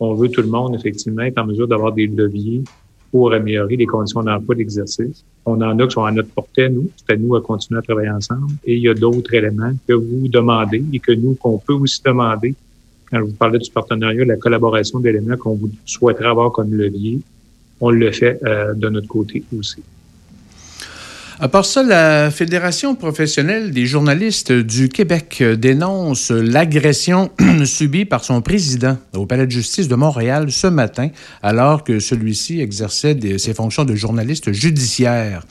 [0.00, 2.62] on veut tout le monde, effectivement, être en mesure d'avoir des leviers
[3.10, 5.24] pour améliorer les conditions d'emploi d'exercice.
[5.46, 6.90] On en a qui sont à notre portée, nous.
[6.96, 8.52] C'est à nous à continuer à travailler ensemble.
[8.64, 12.00] Et il y a d'autres éléments que vous demandez et que nous, qu'on peut aussi
[12.04, 12.54] demander
[13.10, 17.20] quand je vous parlais du partenariat, la collaboration d'éléments qu'on vous souhaiterait avoir comme levier,
[17.80, 19.82] on le fait euh, de notre côté aussi.
[21.40, 27.30] À part ça, la Fédération professionnelle des journalistes du Québec dénonce l'agression
[27.64, 32.60] subie par son président au Palais de justice de Montréal ce matin, alors que celui-ci
[32.60, 35.44] exerçait ses fonctions de journaliste judiciaire.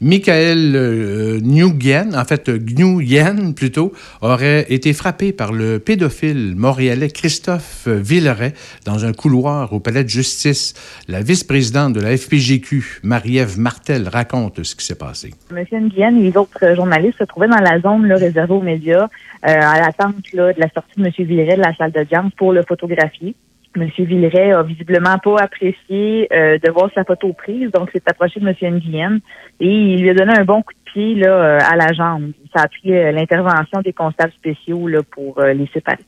[0.00, 7.86] Michael euh, Nguyen, en fait Nguyen plutôt, aurait été frappé par le pédophile montréalais Christophe
[7.86, 8.54] Villeray
[8.86, 10.72] dans un couloir au Palais de justice.
[11.06, 15.33] La vice-présidente de la FPGQ, Marie-Ève Martel, raconte ce qui s'est passé.
[15.50, 19.04] Monsieur Nguyen et les autres journalistes se trouvaient dans la zone là, réservée aux médias
[19.04, 19.06] euh,
[19.42, 23.34] à l'attente de la sortie de Monsieur Villeray de la salle d'audience pour le photographier.
[23.76, 28.38] Monsieur Villeray a visiblement pas apprécié euh, de voir sa photo prise, donc s'est approché
[28.38, 29.18] de Monsieur Nguyen
[29.60, 32.30] et il lui a donné un bon coup de pied là, euh, à la jambe.
[32.54, 36.04] Ça a pris euh, l'intervention des constables spéciaux là, pour euh, les séparer.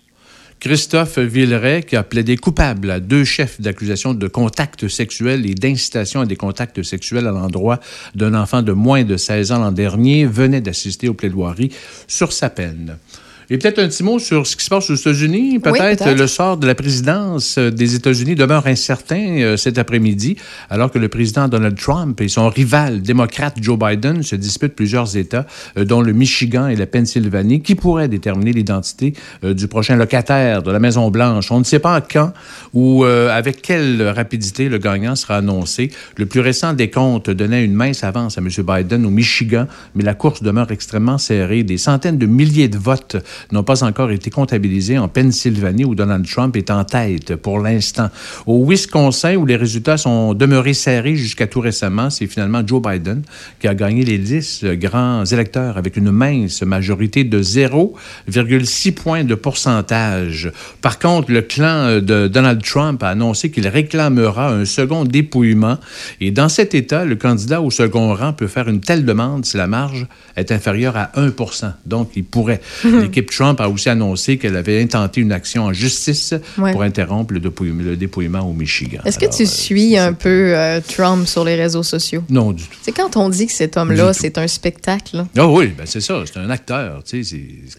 [0.67, 6.23] Christophe Villeray, qui a plaidé coupable à deux chefs d'accusation de contact sexuel et d'incitation
[6.23, 7.79] à des contacts sexuels à l'endroit
[8.17, 11.71] d'un enfant de moins de 16 ans l'an dernier, venait d'assister aux plaidoiries
[12.09, 12.99] sur sa peine.
[13.49, 15.61] Et peut-être un petit mot sur ce qui se passe aux États-Unis.
[15.61, 20.37] Peut-être le sort de la présidence euh, des États-Unis demeure incertain euh, cet après-midi,
[20.69, 25.17] alors que le président Donald Trump et son rival démocrate Joe Biden se disputent plusieurs
[25.17, 25.47] États,
[25.79, 30.63] euh, dont le Michigan et la Pennsylvanie, qui pourraient déterminer l'identité euh, du prochain locataire
[30.63, 31.53] de la Maison-Blanche.
[31.53, 32.33] On ne sait pas quand
[32.75, 35.91] ou avec quelle rapidité le gagnant sera annoncé.
[36.17, 38.49] Le plus récent décompte donnait une mince avance à M.
[38.59, 41.63] Biden au Michigan, mais la course demeure extrêmement serrée.
[41.63, 43.17] Des centaines de milliers de votes
[43.53, 48.09] n'ont pas encore été comptabilisés en Pennsylvanie où Donald Trump est en tête pour l'instant.
[48.47, 53.23] Au Wisconsin, où les résultats sont demeurés serrés jusqu'à tout récemment, c'est finalement Joe Biden
[53.61, 59.35] qui a gagné les 10 grands électeurs avec une mince majorité de 0,6 points de
[59.35, 60.51] pourcentage.
[60.81, 65.79] Par contre, le clan de Donald Trump a annoncé qu'il réclamera un second dépouillement
[66.21, 69.57] et dans cet état, le candidat au second rang peut faire une telle demande si
[69.57, 70.07] la marge
[70.37, 72.61] est inférieure à 1% Donc, il pourrait.
[72.85, 76.73] L'équipe Trump a aussi annoncé qu'elle avait intenté une action en justice Ouais.
[76.73, 79.01] pour interrompre le dépouillement, le dépouillement au Michigan.
[79.05, 82.23] Est-ce que tu euh, suis un peu euh, Trump sur les réseaux sociaux?
[82.29, 82.77] Non, du tout.
[82.83, 85.25] C'est quand on dit que cet homme-là, c'est un spectacle.
[85.37, 87.01] Ah oui, ben c'est ça, c'est un acteur.
[87.05, 87.23] C'est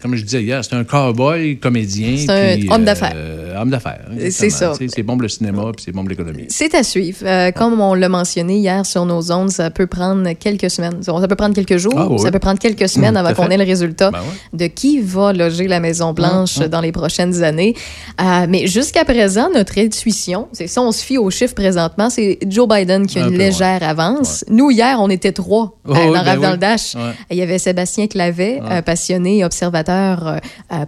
[0.02, 2.16] comme je disais hier, c'est un cowboy, comédien.
[2.18, 3.12] C'est un puis, homme d'affaires.
[3.14, 4.06] euh, homme d'affaires.
[4.30, 4.72] C'est ça.
[4.74, 6.46] C'est bon pour le cinéma, puis c'est bon pour l'économie.
[6.48, 7.18] C'est à suivre.
[7.24, 11.02] Euh, comme on l'a mentionné hier sur nos ondes, ça peut prendre quelques semaines.
[11.02, 12.18] Ça peut prendre quelques jours, Ah, oui.
[12.18, 14.58] ça peut prendre quelques semaines Mmh, avant qu'on ait le résultat Ben ouais.
[14.58, 16.68] de qui va loger la Maison-Blanche Mmh, mmh.
[16.68, 17.74] dans les prochaines années.
[18.20, 22.38] Euh, mais jusqu'à présent, notre intuition, c'est ça, on se fie aux chiffres présentement, c'est
[22.46, 24.44] Joe Biden qui a Un une légère avance.
[24.48, 26.52] Nous, hier, on était trois Oh, euh, oui, dans ben dans oui.
[26.52, 26.94] le Dash.
[26.94, 27.00] Ouais.
[27.30, 30.38] Il y avait Sébastien Clavet, euh, passionné observateur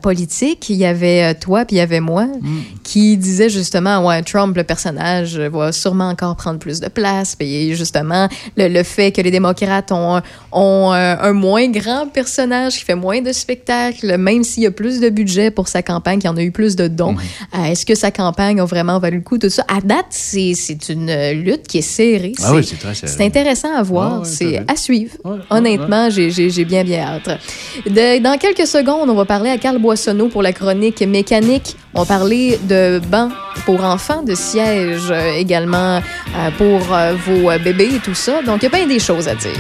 [0.03, 0.69] politique.
[0.69, 2.61] Il y avait euh, toi, puis il y avait moi, Mm.
[2.85, 7.37] qui disait justement, ouais, Trump, le personnage, euh, va sûrement encore prendre plus de place.
[7.37, 10.21] Puis justement, le, le fait que les démocrates ont,
[10.53, 15.01] ont un moins grand personnage qui fait moins de spectacles, même s'il y a plus
[15.01, 17.17] de budget pour sa campagne, qu'il y en a eu plus de dons.
[17.57, 19.39] Euh, Est-ce que sa campagne a vraiment valu le coup?
[19.39, 22.33] Tout ça, à date, c'est c'est une euh, lutte qui est serrée.
[22.43, 23.13] Ah oui, c'est très serré.
[23.17, 24.13] C'est intéressant à voir.
[24.15, 25.13] Ah ouais, c'est à suivre.
[25.51, 26.31] Honnêtement, j'ai-
[26.65, 27.41] bien, bien hâte.
[27.87, 31.77] De- dans quelques secondes, on va parler à Carl Boissonneau pour la chronique mécanique.
[31.95, 33.33] On va parler de bancs
[33.65, 38.43] pour enfants, de sièges euh, également euh, pour euh, vos bébés et tout ça.
[38.43, 39.51] Donc, il y a bien des choses à dire.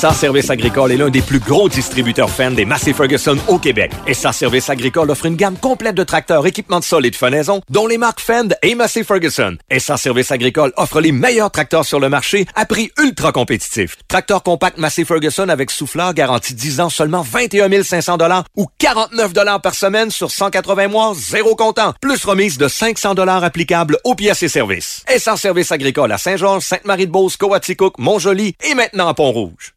[0.00, 3.92] SA Service Agricole est l'un des plus gros distributeurs Fendt des Massey Ferguson au Québec.
[4.10, 7.60] SA Service Agricole offre une gamme complète de tracteurs équipements de sol et de fenaison,
[7.68, 9.58] dont les marques Fend et Massey Ferguson.
[9.78, 13.96] SA Service Agricole offre les meilleurs tracteurs sur le marché à prix ultra compétitif.
[14.08, 18.16] Tracteur compact Massey Ferguson avec souffleur garanti 10 ans seulement 21 500
[18.56, 21.92] ou 49 par semaine sur 180 mois, zéro comptant.
[22.00, 25.04] Plus remise de 500 applicable aux pièces et services.
[25.18, 29.74] SA Service Agricole à Saint-Georges, Sainte-Marie-de-Beauce, Coaticook, Montjoli et maintenant à Pont-Rouge.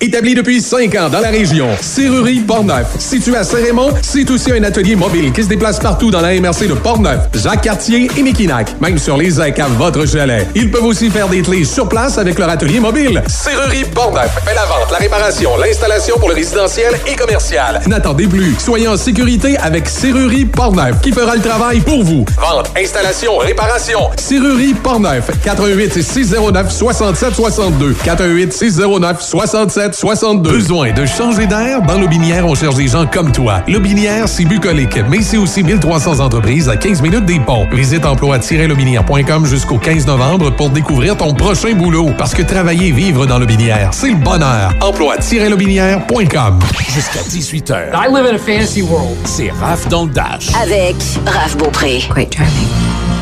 [0.00, 2.86] Établi depuis cinq ans dans la région, Serrurerie Portneuf.
[2.98, 6.66] Situé à Saint-Raymond, c'est aussi un atelier mobile qui se déplace partout dans la MRC
[6.68, 10.46] de Portneuf, Jacques-Cartier et Mekinac, même sur les ZEC à votre chalet.
[10.54, 13.22] Ils peuvent aussi faire des clés sur place avec leur atelier mobile.
[13.28, 17.80] Serrurerie Portneuf fait la vente, la réparation, l'installation pour le résidentiel et commercial.
[17.86, 18.54] N'attendez plus.
[18.58, 22.24] Soyez en sécurité avec Serrurerie Portneuf qui fera le travail pour vous.
[22.40, 24.10] Vente, installation, réparation.
[24.16, 25.30] Serrurerie Portneuf.
[25.44, 27.94] 88 609 67 62.
[28.04, 30.50] 88 609 67 62.
[30.50, 31.82] Besoin de changer d'air?
[31.82, 33.62] Dans Lobinière, on cherche des gens comme toi.
[33.68, 37.66] Lobinière, c'est bucolique, mais c'est aussi 1300 entreprises à 15 minutes des ponts.
[37.72, 42.10] Visite emploi-lobinière.com jusqu'au 15 novembre pour découvrir ton prochain boulot.
[42.18, 44.72] Parce que travailler et vivre dans Lobinière, c'est le bonheur.
[44.80, 46.58] Emploi-lobinière.com.
[46.88, 47.90] Jusqu'à 18h.
[47.94, 49.16] I live in a fantasy world.
[49.24, 50.48] C'est Raph dans le Dash.
[50.60, 52.02] Avec Raph Beaupré.
[52.08, 53.21] Great timing.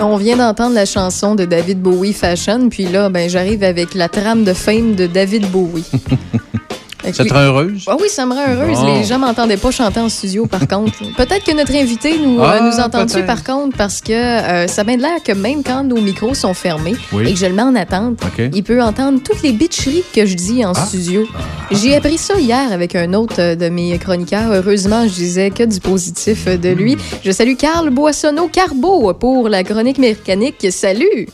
[0.00, 4.08] On vient d'entendre la chanson de David Bowie Fashion, puis là, ben, j'arrive avec la
[4.08, 5.84] trame de fame de David Bowie.
[7.12, 7.84] Ça te rend heureuse?
[7.86, 8.76] Ah oui, ça me rend heureuse.
[8.78, 8.98] Bon.
[8.98, 10.98] Les gens m'entendaient pas chanter en studio, par contre.
[11.16, 13.26] Peut-être que notre invité nous, Ah, euh, nous entend-tu, peut-être.
[13.26, 16.94] par contre, parce que euh, ça m'a l'air que même quand nos micros sont fermés
[17.12, 17.28] Oui.
[17.28, 18.18] et que je le mets en attente,
[18.52, 20.86] il peut entendre toutes les bitcheries que je dis en Ah.
[20.86, 21.26] studio.
[21.70, 24.50] J'ai appris ça hier avec un autre euh, de mes chroniqueurs.
[24.52, 26.96] Heureusement, je disais que du positif de lui.
[26.96, 27.00] Hmm.
[27.24, 30.66] Je salue Carl Boissonneau-Carbeau pour la chronique mécanique.
[30.70, 31.26] Salut!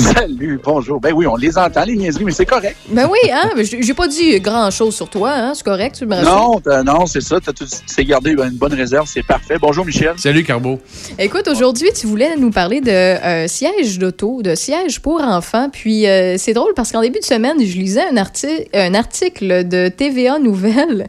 [0.14, 1.00] Salut, bonjour.
[1.00, 2.76] Ben oui, on les entend, les niaiseries, mais c'est correct.
[2.88, 3.50] Ben oui, hein?
[3.80, 5.52] J'ai pas dit grand-chose sur toi, hein?
[5.54, 6.60] C'est correct, tu me rassures?
[6.64, 7.38] Non, non, c'est ça.
[7.40, 7.52] Tu
[7.86, 9.56] sais garder une bonne réserve, c'est parfait.
[9.60, 10.14] Bonjour, Michel.
[10.16, 10.78] Salut, Carbo.
[11.18, 15.68] Écoute, aujourd'hui, tu voulais nous parler de euh, siège d'auto, de siège pour enfants.
[15.70, 19.68] Puis euh, c'est drôle parce qu'en début de semaine, je lisais un, arti- un article
[19.68, 21.08] de TVA Nouvelles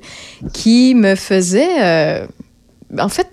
[0.54, 2.26] qui me faisait, euh,
[3.00, 3.28] en fait,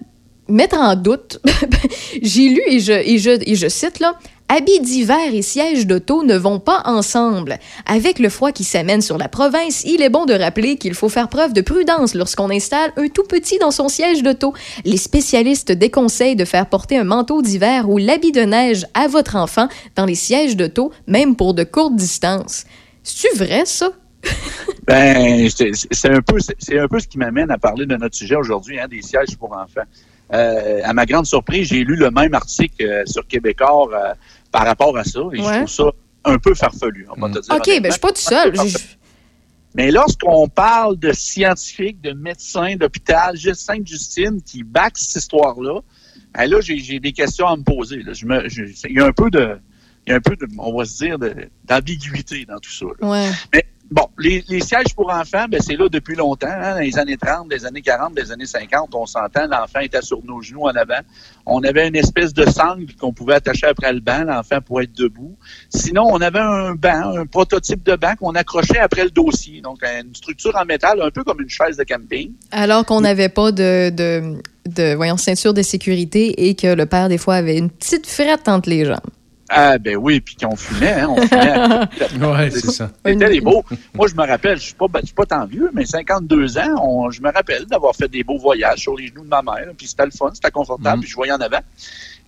[0.48, 1.40] mettre en doute.
[2.22, 4.14] J'ai lu et je, et, je, et je cite là.
[4.50, 7.58] Habits d'hiver et sièges d'auto ne vont pas ensemble.
[7.86, 11.10] Avec le froid qui s'amène sur la province, il est bon de rappeler qu'il faut
[11.10, 14.54] faire preuve de prudence lorsqu'on installe un tout petit dans son siège d'auto.
[14.86, 19.36] Les spécialistes déconseillent de faire porter un manteau d'hiver ou l'habit de neige à votre
[19.36, 22.64] enfant dans les sièges d'auto, même pour de courtes distances.
[23.02, 23.90] C'est-tu vrai, ça?
[24.86, 27.94] Ben, c'est c'est un peu, c'est- c'est un peu ce qui m'amène à parler de
[27.96, 29.86] notre sujet aujourd'hui, hein, des sièges pour enfants.
[30.32, 34.12] Euh, à ma grande surprise, j'ai lu le même article euh, sur Québécois euh,
[34.58, 35.84] par rapport à ça, et je trouve ça
[36.24, 37.06] un peu farfelu.
[37.16, 37.86] On va te dire OK, ben honnêtement.
[37.88, 38.52] je suis pas tout seul.
[39.74, 45.80] Mais lorsqu'on parle de scientifiques, de médecins, d'hôpital, juste Sainte-Justine qui back cette histoire-là,
[46.34, 48.02] ben là, j'ai des questions à me poser.
[48.02, 48.12] là.
[48.12, 49.58] Je me, je- il y a un peu de,
[50.06, 51.18] il y a un peu de, on va se dire,
[51.64, 52.86] d'ambiguïté dans tout ça.
[53.02, 53.30] Ouais.
[53.54, 57.16] Mais bon, les, sièges pour enfants, ben, c'est là depuis longtemps, hein, dans les années
[57.16, 60.74] 30, des années 40, des années 50, on s'entend, l'enfant était sur nos genoux en
[60.76, 61.00] avant.
[61.46, 64.96] On avait une espèce de sangle qu'on pouvait attacher après le banc, l'enfant pouvait être
[64.96, 65.36] debout.
[65.70, 69.60] Sinon, on avait un banc, un prototype de banc qu'on accrochait après le dossier.
[69.60, 72.32] Donc, une structure en métal, un peu comme une chaise de camping.
[72.50, 74.36] Alors qu'on n'avait pas de, de,
[74.66, 78.48] de voyons, ceinture de sécurité et que le père, des fois, avait une petite frette
[78.48, 79.00] entre les jambes.
[79.50, 81.54] Ah ben oui, puis qu'on fumait, hein, on fumait.
[82.26, 82.90] Ouais, c'est ça.
[83.04, 83.64] C'était des beaux.
[83.94, 86.58] Moi, je me rappelle, je suis pas, ben, je suis pas tant vieux, mais 52
[86.58, 89.40] ans, on- je me rappelle d'avoir fait des beaux voyages sur les genoux de ma
[89.42, 89.68] mère.
[89.76, 91.60] Puis c'était le fun, c'était confortable, puis je voyais en avant.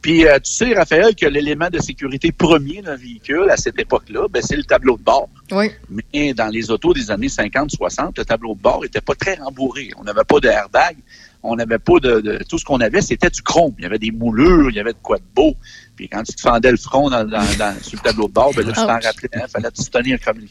[0.01, 4.29] Puis euh, tu sais, Raphaël, que l'élément de sécurité premier d'un véhicule à cette époque-là,
[4.31, 5.29] ben, c'est le tableau de bord.
[5.53, 5.71] Oui.
[5.91, 9.91] Mais dans les autos des années 50-60, le tableau de bord était pas très rembourré.
[9.99, 10.97] On n'avait pas de airbag.
[11.43, 13.73] On n'avait pas de, de- Tout ce qu'on avait, c'était du chrome.
[13.79, 15.55] Il y avait des moulures, il y avait de quoi de beau.
[16.01, 18.55] Puis quand tu te fendais le front dans, dans- dans- sur le tableau de bord,
[18.57, 19.29] ben là, tu t'en rappelais.
[19.35, 20.47] Il fallait te tenir comme faut.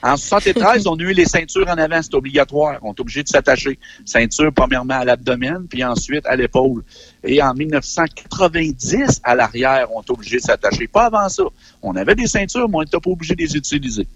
[0.00, 2.78] En 73, on a eu les ceintures en avant, c'est obligatoire.
[2.82, 3.78] On est obligé de s'attacher.
[4.06, 6.84] Ceinture, premièrement, à l'abdomen, puis ensuite à l'épaule.
[7.22, 10.86] Et en 1990, à l'arrière, on est obligé de s'attacher.
[10.86, 11.42] Pas avant ça.
[11.82, 14.06] On avait des ceintures, mais on n'était pas obligé de les utiliser.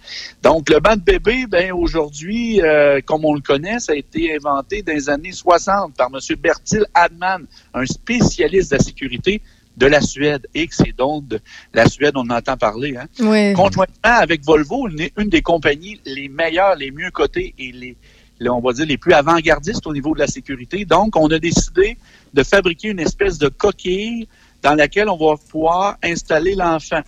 [0.43, 4.35] Donc, le banc de bébé, ben aujourd'hui, euh, comme on le connaît, ça a été
[4.37, 6.37] inventé dans les années 60 par M.
[6.37, 7.45] Bertil Adman,
[7.75, 9.43] un spécialiste de la sécurité
[9.77, 10.47] de la Suède.
[10.55, 11.41] Et que c'est donc de
[11.75, 12.97] la Suède, on en entend parler.
[12.97, 13.07] Hein?
[13.21, 13.53] Ouais.
[13.55, 17.97] Conjointement avec Volvo, une, une des compagnies les meilleures, les mieux cotées et les,
[18.41, 20.85] les- on va dire, les plus avant-gardistes au niveau de la sécurité.
[20.85, 21.97] Donc, on a décidé
[22.35, 24.27] de fabriquer une espèce de coquille
[24.63, 27.01] dans laquelle on va pouvoir installer l'enfant.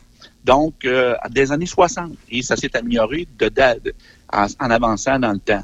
[0.44, 2.12] donc euh, des années 60.
[2.30, 3.94] Et ça s'est amélioré de, de-
[4.32, 5.62] en, en avançant dans le temps.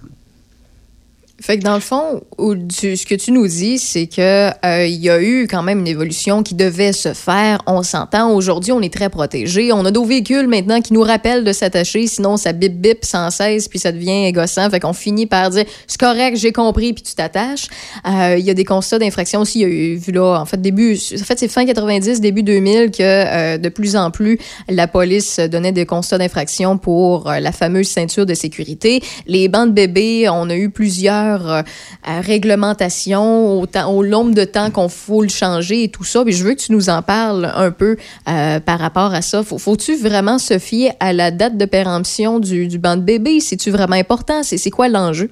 [1.40, 4.86] Fait que dans le fond, ou tu- ce que tu nous dis, c'est que euh,
[4.86, 7.62] il y a eu quand même une évolution qui devait se faire.
[7.66, 8.30] On s'entend.
[8.34, 9.72] Aujourd'hui, on est très protégé.
[9.72, 13.30] On a nos véhicules maintenant qui nous rappellent de s'attacher, sinon ça bip bip sans
[13.30, 14.68] cesse, puis ça devient égossant.
[14.70, 17.68] Fait qu'on finit par dire c'est correct, j'ai compris, puis tu t'attaches.
[18.06, 19.60] Euh, Il y a des constats d'infraction aussi.
[19.60, 22.42] Il y a eu vu là, en fait début, en fait c'est fin 90, début
[22.42, 24.38] 2000 que euh, de plus en plus
[24.68, 29.00] la police donnait des constats d'infraction pour euh, la fameuse ceinture de sécurité.
[29.26, 31.62] Les bancs de bébés, on a eu plusieurs euh,
[32.08, 36.24] euh, réglementations au, nombre de temps qu'on faut le changer et tout ça.
[36.24, 37.96] Puis je veux que tu nous en parles un peu
[38.28, 39.42] euh, par rapport à ça.
[39.42, 43.40] Faut, faut-tu vraiment se fier à la date de péremption du, banc de bébé?
[43.40, 44.42] C'est-tu vraiment important?
[44.42, 45.30] C'est, quoi l'enjeu?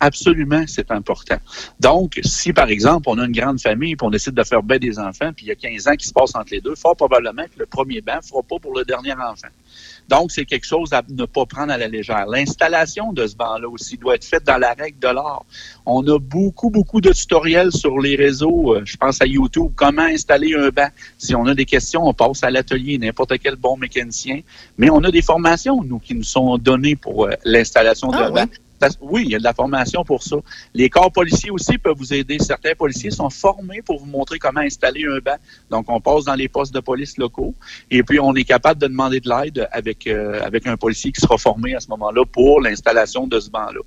[0.00, 1.38] Absolument, c'est important.
[1.80, 4.78] Donc, si par exemple, on a une grande famille puis on décide de faire bien
[4.78, 6.96] des enfants, puis il y a 15 ans qui se passent entre les deux, fort
[6.96, 9.48] probablement que le premier banc ne fera pas pour le dernier enfant.
[10.08, 12.26] Donc, c'est quelque chose à ne pas prendre à la légère.
[12.26, 15.44] L'installation de ce banc-là aussi doit être faite dans la règle de l'art.
[15.84, 18.74] On a beaucoup, beaucoup de tutoriels sur les réseaux.
[18.74, 20.88] euh, Je pense à YouTube, comment installer un banc?
[21.18, 24.40] Si on a des questions, on passe à l'atelier, n'importe quel bon mécanicien.
[24.78, 28.30] Mais on a des formations, nous, qui nous sont données pour euh, l'installation Ah, d'un
[28.30, 28.46] banc.
[28.78, 30.36] Parce- Oui, il y a de la formation pour ça.
[30.74, 32.38] Les corps policiers aussi peuvent vous aider.
[32.38, 35.36] Certains policiers sont formés pour vous montrer comment installer un banc.
[35.70, 37.54] Donc, on passe dans les postes de police locaux
[37.90, 41.20] et puis on est capable de demander de l'aide avec, euh, avec un policier qui
[41.20, 43.80] sera formé à ce moment-là pour l'installation de ce banc-là.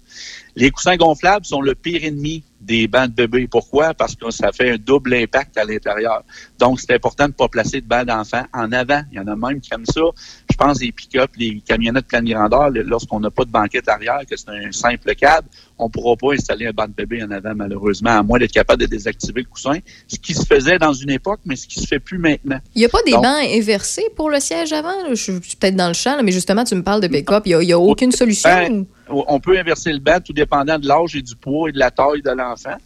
[0.55, 3.47] Les coussins gonflables sont le pire ennemi des bancs de bébés.
[3.47, 3.93] Pourquoi?
[3.93, 6.23] Parce que ça fait un double impact à l'intérieur.
[6.59, 9.01] Donc, c'est important de ne pas placer de bancs d'enfants en avant.
[9.11, 10.01] Il y en a même qui aiment ça.
[10.49, 14.35] Je pense les pick-up, les camionnettes pleine grandeur, lorsqu'on n'a pas de banquette arrière, que
[14.37, 15.47] c'est un simple câble,
[15.77, 18.51] on ne pourra pas installer un banc de bébé en avant, malheureusement, à moins d'être
[18.51, 19.79] capable de désactiver le coussin.
[20.07, 22.59] Ce qui se faisait dans une époque, mais ce qui se fait plus maintenant.
[22.75, 24.93] Il n'y a pas des Donc, bancs inversés pour le siège avant?
[25.09, 27.43] Je suis peut-être dans le champ, là, mais justement, tu me parles de pick-up.
[27.45, 28.49] Il n'y a, aucune solution?
[28.49, 31.79] Ben, on peut inverser le banc tout dépendant de l'âge et du poids et de
[31.79, 32.77] la taille de l'enfant.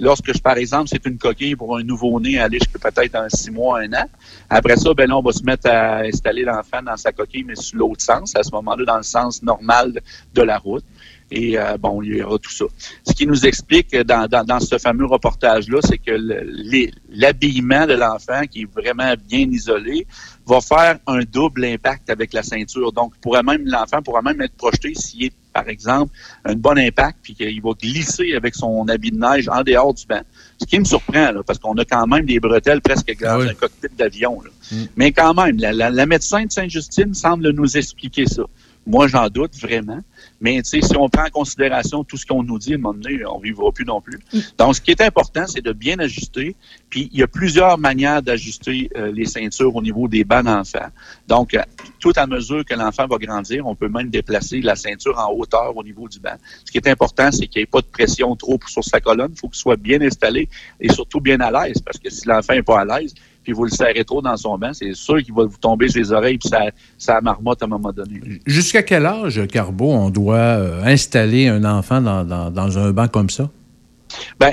[0.00, 3.82] Lorsque, par exemple, c'est une coquille pour un nouveau-né aller jusqu'à peut-être un six mois,
[3.82, 4.06] un an.
[4.50, 7.54] Après ça, ben là, on va se mettre à installer l'enfant dans sa coquille, mais
[7.54, 10.00] sur l'autre sens, à ce moment-là, dans le sens normal
[10.34, 10.84] de la route.
[11.30, 12.64] Et euh, bon, il y aura tout ça.
[13.06, 16.12] Ce qui nous explique euh, dans, dans, dans ce fameux reportage-là, c'est que
[17.08, 20.06] l'habillement de l'enfant, qui est vraiment bien isolé,
[20.46, 22.92] va faire un double impact avec la ceinture.
[22.92, 26.12] Donc, pourrait même l'enfant pourra même être projeté s'il est, par exemple,
[26.44, 30.06] un bon impact, puis qu'il va glisser avec son habit de neige en dehors du
[30.06, 30.22] banc.
[30.60, 33.54] Ce qui me surprend, là, parce qu'on a quand même des bretelles presque dans un
[33.54, 34.40] cockpit d'avion.
[34.42, 34.50] là.
[34.96, 38.42] Mais quand même, la, la- la médecin de Sainte-Justine semble nous expliquer ça.
[38.86, 40.00] Moi, j'en doute vraiment.
[40.40, 42.78] Mais tu sais, si on prend en considération tout ce qu'on nous dit, à un
[42.78, 44.18] moment donné, on ne vivra plus non plus.
[44.58, 46.56] Donc, ce qui est important, c'est de bien ajuster.
[46.90, 50.88] Puis, il y a plusieurs manières d'ajuster euh, les ceintures au niveau des bancs d'enfants.
[51.28, 51.62] Donc, euh,
[52.00, 55.76] tout à mesure que l'enfant va grandir, on peut même déplacer la ceinture en hauteur
[55.76, 56.36] au niveau du banc.
[56.64, 59.30] Ce qui est important, c'est qu'il n'y ait pas de pression trop sur sa colonne.
[59.34, 60.48] Il faut qu'il soit bien installé
[60.80, 61.80] et surtout bien à l'aise.
[61.80, 64.56] Parce que si l'enfant n'est pas à l'aise, puis vous le serrez trop dans son
[64.58, 66.66] banc, c'est sûr qu'il va vous tomber sur les oreilles puis ça,
[66.98, 68.20] ça marmotte à un moment donné.
[68.46, 73.08] Jusqu'à quel âge, Carbo, on doit euh, installer un enfant dans, dans- dans un banc
[73.08, 73.50] comme ça?
[74.38, 74.52] Ben,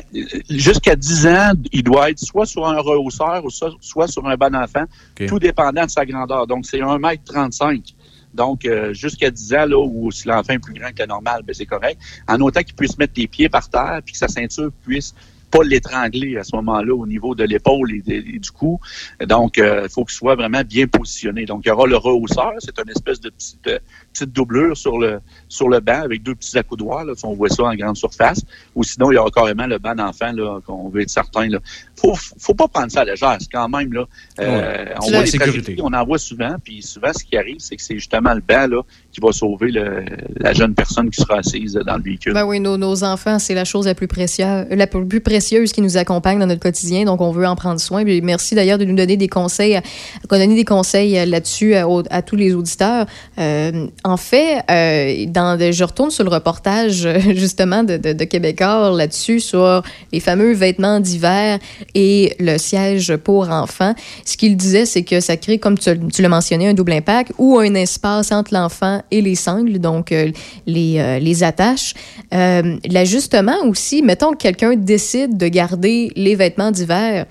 [0.50, 4.50] jusqu'à 10 ans, il doit être soit sur un rehausseur ou soit, sur un banc
[4.50, 4.86] d'enfant,
[5.28, 6.48] tout dépendant de sa grandeur.
[6.48, 7.94] Donc, c'est 1m35.
[8.34, 11.42] Donc, euh, jusqu'à 10 ans, là, où si l'enfant est plus grand que le normal,
[11.46, 12.00] ben, c'est correct.
[12.28, 15.14] En autant qu'il puisse mettre les pieds par terre puis que sa ceinture puisse
[15.50, 18.80] pas l'étrangler à ce moment-là au niveau de l'épaule et, du cou.
[19.26, 21.46] Donc, euh, il faut qu'il soit vraiment bien positionné.
[21.46, 22.54] Donc, il y aura le rehausseur.
[22.60, 23.70] C'est une espèce de petite,
[24.14, 27.06] petite doublure sur le sur le banc avec deux petits accoudoirs.
[27.06, 28.42] Là, si on voit ça en grande surface.
[28.76, 31.48] Ou sinon, il y aura carrément le banc d'enfant là, qu'on veut être certain.
[31.48, 31.60] Là.
[31.96, 33.38] Faut, faut pas prendre ça à la légère.
[33.40, 34.06] C'est quand même là.
[34.40, 34.46] euh,
[34.86, 34.94] Ouais.
[35.02, 35.62] on voit les sécurité.
[35.62, 36.56] tragédies, on en voit souvent.
[36.64, 38.82] Puis souvent, ce qui arrive, c'est que c'est justement le banc là
[39.12, 40.04] qui va sauver le-
[40.40, 42.34] la jeune personne qui sera assise dans le véhicule.
[42.34, 45.82] Ben oui, nos, nos enfants, c'est la chose la plus précieuse, la plus précieuse qui
[45.82, 48.04] nous accompagne dans notre quotidien, donc on veut en prendre soin.
[48.04, 49.82] Puis merci d'ailleurs de nous donner des conseils, euh,
[50.30, 53.06] qu'on donner des conseils euh, là-dessus à, au- à tous les auditeurs.
[53.40, 58.24] Euh, en fait, euh, dans, je retourne sur le reportage euh, justement de, de, de
[58.24, 61.60] Québécois là-dessus sur les fameux vêtements d'hiver
[61.96, 63.94] et le siège pour enfants.
[64.26, 67.34] Ce qu'il disait, c'est que ça crée, comme tu, tu l'as mentionné, un double impact
[67.38, 70.32] ou un espace entre l'enfant et les sangles, donc euh,
[70.66, 71.94] les, euh, les attaches.
[72.34, 77.26] Euh, L'ajustement aussi, mettons que quelqu'un décide de garder les vêtements d'hiver.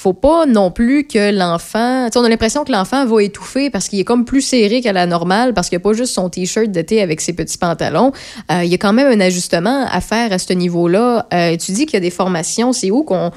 [0.00, 2.08] Faut pas non plus que l'enfant.
[2.16, 5.06] On a l'impression que l'enfant va étouffer parce qu'il est comme plus serré qu'à la
[5.06, 8.10] normale, parce qu'il n'y a pas juste son T-shirt d'été avec ses petits pantalons.
[8.50, 11.26] Euh, il y a quand même un ajustement à faire à ce niveau-là.
[11.34, 12.72] Euh, tu dis qu'il y a des formations.
[12.72, 13.30] C'est où qu'on.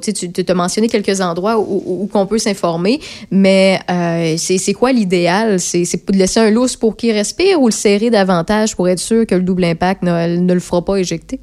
[0.00, 5.60] tu as mentionné quelques endroits où, qu'on peut s'informer, mais euh, c'est quoi l'idéal?
[5.60, 9.24] C'est de laisser un lousse pour qu'il respire ou le serrer davantage pour être sûr
[9.24, 11.38] que le double impact ne le fera pas éjecter?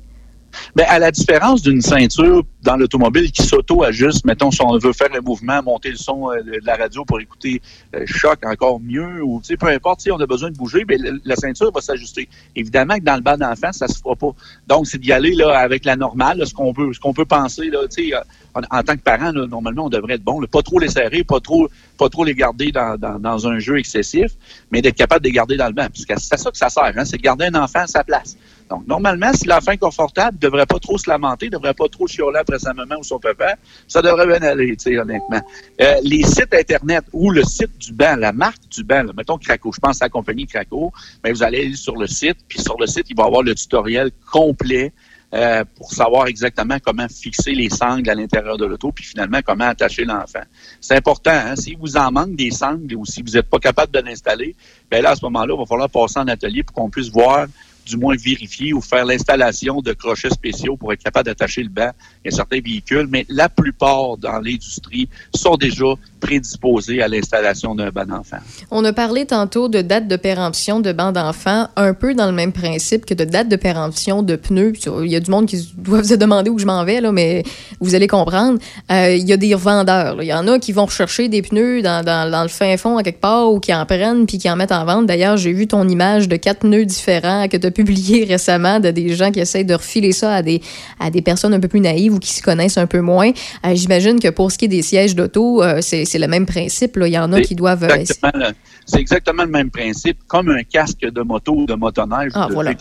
[0.75, 5.09] Ben, à la différence d'une ceinture dans l'automobile qui s'auto-ajuste, mettons, si on veut faire
[5.13, 7.61] le mouvement, monter le son euh, de la radio pour écouter
[7.95, 11.35] euh, choc encore mieux, ou peu importe, si on a besoin de bouger, le- la
[11.35, 12.29] ceinture va s'ajuster.
[12.55, 14.31] Évidemment que dans le bas d'enfant, ça se fera pas.
[14.67, 17.69] Donc, c'est d'y aller là, avec la normale, ce qu'on peut, ce qu'on peut penser,
[17.69, 18.19] là, euh,
[18.55, 21.39] en, en tant que parent, normalement, on devrait être bon, pas trop les serrer, pas
[21.39, 24.31] trop, pas trop les garder dans, un jeu excessif,
[24.71, 25.87] mais d'être capable de les garder dans le banc.
[25.91, 28.03] Parce que c'est ça que ça sert, hein, c'est de garder un enfant à sa
[28.03, 28.37] place.
[28.73, 31.87] Donc, normalement, si l'enfant est confortable, ne devrait pas trop se lamenter, ne devrait pas
[31.87, 33.55] trop chialer après sa maman ou son papa,
[33.87, 35.41] ça devrait bien aller, tu sais, honnêtement.
[35.79, 39.37] Euh, les sites Internet ou le site du banc, la marque du banc, là, mettons
[39.37, 40.91] Craco, je pense à la compagnie Craco,
[41.23, 43.43] mais vous allez aller sur le site, puis sur le site, il va y avoir
[43.43, 44.91] le tutoriel complet
[45.33, 49.65] euh, pour savoir exactement comment fixer les sangles à l'intérieur de l'auto, puis finalement comment
[49.65, 50.43] attacher l'enfant.
[50.79, 51.55] C'est important, hein?
[51.55, 54.55] si vous en manque des sangles ou si vous n'êtes pas capable de l'installer,
[54.91, 57.47] ben là, à ce moment-là, il va falloir passer en atelier pour qu'on puisse voir
[57.85, 61.91] du moins vérifier ou faire l'installation de crochets spéciaux pour être capable d'attacher le banc
[62.25, 65.85] à certains véhicules, mais la plupart dans l'industrie sont déjà
[66.23, 68.37] prédisposés à l'installation d'un banc d'enfant.
[68.71, 72.31] On a parlé tantôt de date de péremption de bancs d'enfants, un peu dans le
[72.31, 74.73] même principe que de date de péremption de pneus.
[75.03, 77.43] Il y a du monde qui doit se demander où je m'en vais, là, mais
[77.81, 78.57] vous allez comprendre.
[78.89, 80.23] Euh, il y a des revendeurs.
[80.23, 83.19] Il y en a qui vont rechercher des pneus dans le fin fond à quelque
[83.19, 85.05] part ou qui en prennent puis qui en mettent en vente.
[85.05, 88.91] D'ailleurs, j'ai vu ton image de quatre pneus différents que tu as publié récemment de
[88.91, 90.61] des gens qui essayent de refiler ça à des,
[91.01, 93.31] à des personnes un peu plus naïves ou qui s'y connaissent un peu moins.
[93.65, 96.45] Euh, J'imagine que pour ce qui est des sièges d'auto, euh, c'est c'est le même
[96.45, 96.95] principe.
[96.97, 97.07] là.
[97.07, 97.83] Il y en a qui doivent...
[97.83, 98.51] euh,
[98.85, 100.19] C'est exactement le même principe.
[100.27, 102.73] Comme un casque de moto ou de motoneige, Ah, voilà.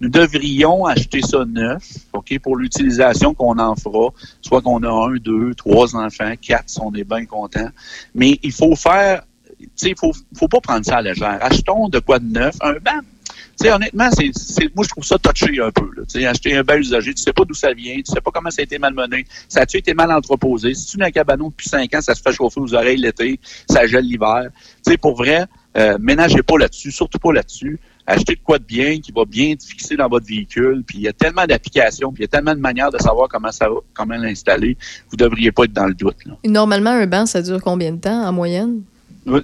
[0.00, 4.10] nous devrions acheter ça neuf, OK, pour l'utilisation qu'on en fera.
[4.40, 7.68] Soit qu'on a un, deux, trois enfants, quatre, si on est bien content.
[8.14, 9.22] Mais il faut faire,
[9.58, 11.38] il faut, faut pas prendre ça à la légère.
[11.40, 13.00] Achetons de quoi de neuf, un banc.
[13.60, 15.90] Sais, honnêtement, c'est, c'est- moi, je trouve ça touché un peu.
[16.26, 18.60] Acheter un banc usagé, tu sais pas d'où ça vient, tu sais pas comment ça
[18.60, 20.72] a été malmené, ça a-tu été mal entreposé?
[20.74, 23.38] Si tu mets un cabanon depuis cinq ans, ça se fait chauffer aux oreilles l'été,
[23.68, 24.44] ça gèle l'hiver.
[24.84, 25.44] Tu sais, pour vrai,
[25.76, 27.78] euh, ménagez pas là-dessus, surtout pas là-dessus.
[28.06, 31.04] Achetez de quoi de bien, qui va bien être fixé dans votre véhicule, puis il
[31.04, 33.68] y a tellement d'applications, puis il y a tellement de manières de savoir comment ça
[33.94, 34.76] comment l'installer,
[35.10, 36.16] vous devriez pas être dans le doute.
[36.44, 38.82] Normalement, un banc, ça dure combien de temps en moyenne?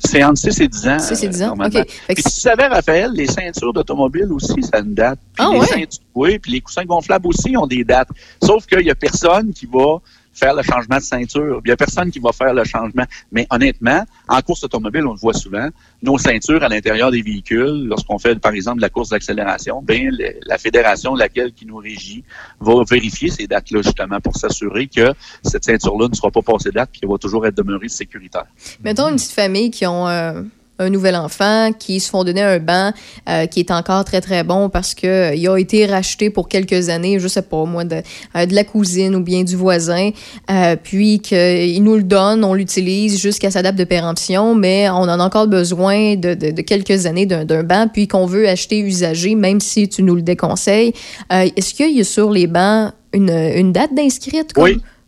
[0.05, 0.99] C'est entre 6 et 10 ans.
[0.99, 1.55] 6 et 10 ans.
[1.63, 1.87] OK.
[2.09, 5.19] Puis tu savais, Raphaël, les ceintures d'automobile aussi, ça a une date.
[5.35, 5.67] Puis Ah les ouais?
[5.67, 8.09] ceintures, oui, puis les coussins gonflables aussi ont des dates.
[8.43, 9.99] Sauf qu'il y a personne qui va
[10.39, 11.61] faire le changement de ceinture.
[11.65, 13.05] Il y a personne qui va faire le changement.
[13.33, 15.69] Mais honnêtement, en course automobile, on le voit souvent,
[16.03, 20.59] nos ceintures à l'intérieur des véhicules, lorsqu'on fait, par exemple, la course d'accélération, le- la
[20.59, 22.23] fédération laquelle qui nous régit
[22.61, 25.13] va vérifier ces dates-là, justement, pour s'assurer que
[25.43, 28.45] cette ceinture-là ne sera pas passée date puis qu'elle va toujours être demeurée sécuritaire.
[28.85, 30.43] Mettons une petite famille qui ont euh,
[30.79, 32.93] un nouvel enfant, qui se font donner un banc
[33.29, 36.89] euh, qui est encore très très bon parce que euh, a été racheté pour quelques
[36.89, 38.03] années, je sais pas moi, de,
[38.37, 40.11] euh, de la cousine ou bien du voisin,
[40.83, 45.21] puis qu'il nous le donne, on l'utilise jusqu'à sa date de péremption, mais on en
[45.21, 49.61] a encore besoin de, de- quelques années d'un banc, puis qu'on veut acheter usagé, même
[49.61, 50.93] si tu nous le déconseilles.
[51.31, 54.53] Est-ce qu'il y a sur les bancs une, une date d'inscrite?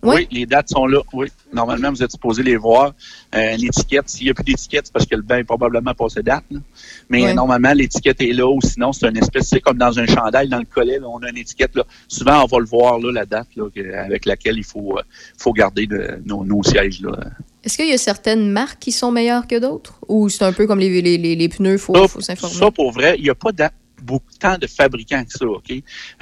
[0.03, 0.29] Oui.
[0.31, 1.01] Les dates sont là.
[1.13, 1.27] Oui.
[1.53, 2.93] Normalement, vous êtes supposé les voir.
[3.35, 6.23] Euh, l'étiquette, s'il n'y a plus d'étiquette, c'est parce que le bain est probablement passé
[6.23, 6.45] date.
[6.53, 6.61] là.
[7.09, 10.49] Mais normalement, l'étiquette est là ou sinon, c'est une espèce, c'est comme dans un chandail,
[10.49, 11.75] dans le collet, là, on a une étiquette.
[11.75, 11.85] Là.
[12.07, 13.65] Souvent, on va le voir, là, la date là,
[14.05, 15.03] avec laquelle il faut, euh,
[15.37, 17.01] faut garder de- nos, nos sièges.
[17.01, 17.19] Là.
[17.65, 19.99] Est-ce qu'il y a certaines marques qui sont meilleures que d'autres?
[20.07, 22.55] Ou c'est un peu comme les, les, les, les pneus, il faut, Ça, faut s'informer?
[22.55, 23.73] Ça, pour vrai, il n'y a pas d'a-
[24.09, 25.71] beaucoup tant de fabricants que ça, OK?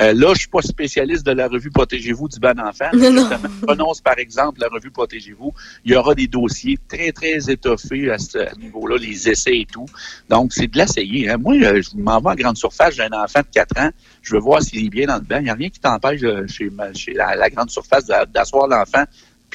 [0.01, 2.70] Euh, là, je suis pas spécialiste de la revue Protégez-vous du Non.
[2.72, 5.53] justement, Je prononce, par exemple, la revue Protégez-vous.
[5.84, 9.87] Il y aura des dossiers très, très étoffés à ce niveau-là, les essais et tout.
[10.28, 11.30] Donc, c'est de l'essayer.
[11.30, 11.39] hein.
[11.39, 13.91] Moi, euh, je m'en vais à grande surface, j'ai un enfant de 4 ans,
[14.22, 15.39] je veux voir s'il est bien dans le bain.
[15.39, 16.70] Il n'y a rien qui t'empêche chez,
[17.14, 19.05] la, la grande surface d'a- d'asseoir l'enfant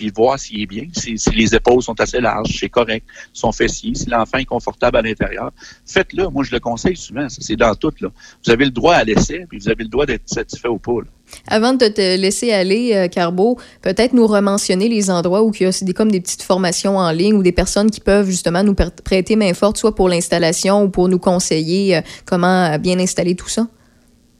[0.02, 3.94] puis voir s'il est bien, si, les épaules sont assez larges, c'est correct, son fessier,
[3.94, 5.52] si l'enfant est confortable à l'intérieur.
[5.86, 6.28] Faites-le.
[6.30, 7.28] Moi, je le conseille souvent.
[7.30, 7.92] C'est dans tout.
[8.02, 10.92] Vous avez le droit à l'essai, puis vous avez le droit d'être satisfait ou pas.
[11.48, 15.66] Avant de te laisser aller, euh, Carbo, peut-être nous rementionner les endroits où il y
[15.68, 18.74] a des, comme des petites formations en ligne ou des personnes qui peuvent justement nous
[18.74, 22.98] pr- prêter main forte, soit pour l'installation ou pour nous conseiller euh, comment euh, bien
[22.98, 23.68] installer tout ça?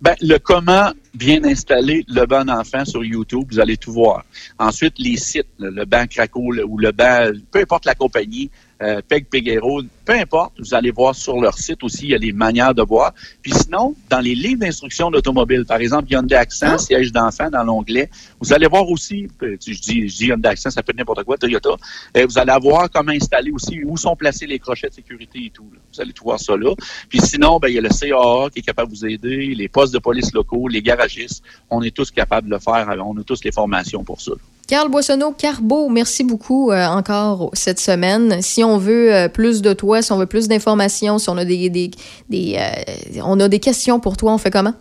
[0.02, 4.26] Ben, le comment bien installer le banc d'enfant sur YouTube, vous allez tout voir.
[4.58, 8.50] Ensuite, les sites, le, banc Craco ou le banc, peu importe la compagnie,
[8.82, 12.20] euh, Peg Peguero, peu importe, vous allez voir sur leur site aussi, il y a
[12.20, 13.14] des manières de voir.
[13.42, 18.10] Puis sinon, dans les livres d'instruction d'automobile, par exemple, Hyundai Accent, siège d'enfant dans l'onglet,
[18.40, 21.24] vous allez voir aussi, euh, je dis, je dis Hyundai Accent, ça peut être n'importe
[21.24, 21.70] quoi, Toyota,
[22.18, 25.50] euh, vous allez avoir comment installer aussi, où sont placés les crochets de sécurité et
[25.50, 25.70] tout.
[25.72, 25.80] là.
[25.94, 26.74] Vous allez tout voir ça là.
[27.10, 29.68] Puis sinon, ben, il y a le CAA qui est capable de vous aider, les
[29.68, 31.44] postes de police locaux, les garagistes.
[31.70, 32.88] On est tous capables de le faire.
[33.06, 34.32] On a tous les formations pour ça.
[34.32, 34.38] là.
[34.72, 38.42] Carl Boissonneau, Carbo, merci beaucoup euh, encore cette semaine.
[38.42, 41.44] Si on veut euh, plus de toi, si on veut plus d'informations, si on a
[41.44, 41.92] des, des,
[42.32, 44.74] euh, on a des questions pour toi, on fait comment?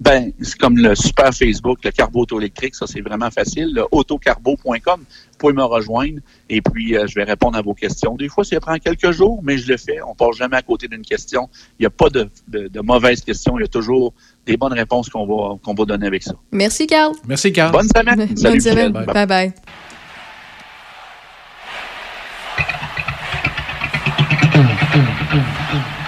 [0.00, 3.74] Ben, c'est comme le super Facebook, le Carbo Auto électrique, ça c'est vraiment facile.
[3.74, 8.14] Le autocarbo.com, vous pouvez me rejoindre et puis je vais répondre à vos questions.
[8.14, 10.00] Des fois, ça prend quelques jours, mais je le fais.
[10.02, 11.48] On passe jamais à côté d'une question.
[11.80, 13.58] Il n'y a pas de, de, de mauvaises questions.
[13.58, 14.14] Il y a toujours
[14.46, 16.34] des bonnes réponses qu'on va, qu'on va donner avec ça.
[16.52, 17.14] Merci, Carl.
[17.26, 17.72] Merci, Carl.
[17.72, 18.26] Bonne semaine.
[18.26, 18.92] Bonne Salut, semaine.
[18.92, 19.26] Bye.
[19.26, 19.52] bye.
[24.54, 25.40] Hum, hum,
[25.72, 26.03] hum,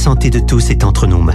[0.00, 1.34] santé de tous est entre nos mains.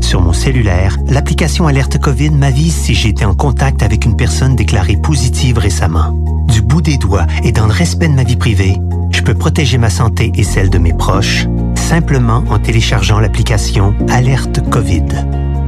[0.00, 4.56] Sur mon cellulaire, l'application Alerte COVID m'avise si j'ai été en contact avec une personne
[4.56, 6.10] déclarée positive récemment.
[6.48, 8.76] Du bout des doigts et dans le respect de ma vie privée,
[9.12, 14.68] je peux protéger ma santé et celle de mes proches simplement en téléchargeant l'application Alerte
[14.70, 15.06] COVID.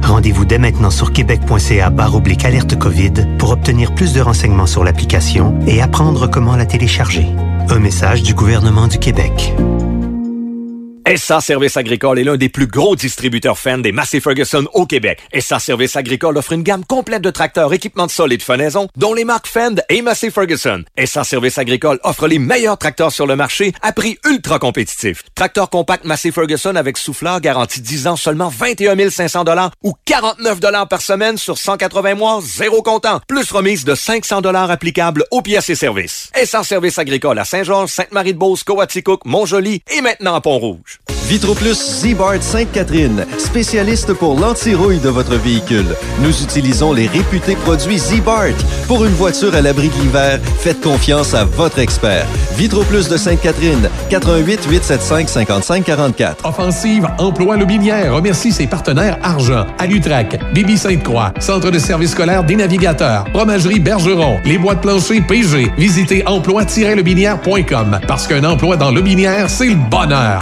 [0.03, 5.57] Rendez-vous dès maintenant sur québec.ca oblique alerte COVID pour obtenir plus de renseignements sur l'application
[5.65, 7.27] et apprendre comment la télécharger.
[7.69, 9.53] Un message du gouvernement du Québec.
[11.15, 15.21] SA Service Agricole est l'un des plus gros distributeurs Fendt des Massey Ferguson au Québec.
[15.39, 18.89] SA Service Agricole offre une gamme complète de tracteurs, équipements de sol et de fenaison,
[18.97, 20.83] dont les marques Fend et Massey Ferguson.
[21.05, 25.23] SA Service Agricole offre les meilleurs tracteurs sur le marché à prix ultra compétitif.
[25.33, 29.45] Tracteur compact Massey Ferguson avec souffleur garanti 10 ans seulement 21 500
[29.83, 33.21] ou 49 par semaine sur 180 mois, zéro comptant.
[33.29, 36.31] Plus remise de 500 applicable aux pièces et services.
[36.43, 40.96] SA Service Agricole à Saint-Georges, Sainte-Marie-de-Beauce, Coaticook, Montjoli et maintenant à Pont-Rouge.
[41.27, 45.87] VitroPlus Z-Bart Sainte-Catherine, spécialiste pour l'anti-rouille de votre véhicule.
[46.21, 48.55] Nous utilisons les réputés produits Z-Bart.
[48.87, 52.25] Pour une voiture à l'abri de l'hiver, faites confiance à votre expert.
[52.55, 56.45] VitroPlus de Sainte-Catherine, 88 875 55 44.
[56.45, 62.55] Offensive Emploi Lobinière remercie ses partenaires Argent, Alutrac, Bibi Sainte-Croix, Centre de services scolaires des
[62.55, 65.73] navigateurs, Fromagerie Bergeron, les boîtes planchers PG.
[65.77, 70.41] Visitez emploi-lobinière.com parce qu'un emploi dans Lobinière, c'est le bonheur.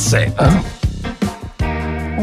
[0.01, 0.31] 88.7.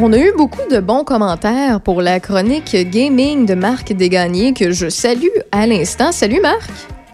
[0.01, 4.73] On a eu beaucoup de bons commentaires pour la chronique gaming de Marc Desgagnés que
[4.73, 6.11] je salue à l'instant.
[6.11, 6.69] Salut Marc!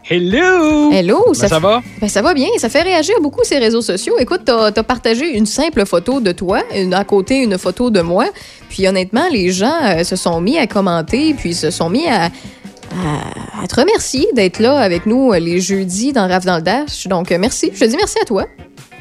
[0.09, 0.91] Hello!
[0.91, 1.25] Hello!
[1.39, 1.83] Ben, ça va?
[2.01, 2.49] Ben, ça va bien.
[2.59, 4.15] Ça fait réagir beaucoup ces réseaux sociaux.
[4.19, 8.01] Écoute, t'as as partagé une simple photo de toi, une, à côté une photo de
[8.01, 8.27] moi.
[8.71, 12.25] Puis honnêtement, les gens euh, se sont mis à commenter, puis se sont mis à,
[12.25, 16.63] à, à te remercier d'être là avec nous euh, les jeudis dans Raf dans le
[16.63, 17.07] Dash.
[17.07, 17.71] Donc, euh, merci.
[17.75, 18.47] Je te dis merci à toi.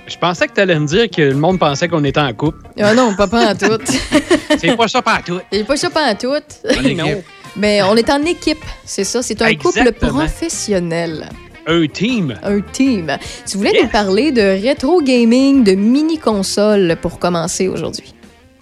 [0.05, 2.67] Je pensais que tu allais me dire que le monde pensait qu'on était en couple.
[2.79, 3.77] Ah non, pas pas en tout.
[4.57, 5.39] C'est pas ça pas tout.
[5.51, 6.33] C'est pas ça pas en tout.
[6.95, 7.23] non.
[7.55, 9.21] Mais on est en équipe, c'est ça.
[9.21, 11.29] C'est un couple professionnel.
[11.65, 12.37] Un team.
[12.43, 13.17] Un team.
[13.49, 18.13] Tu voulais nous parler de rétro gaming, de mini-console pour commencer aujourd'hui.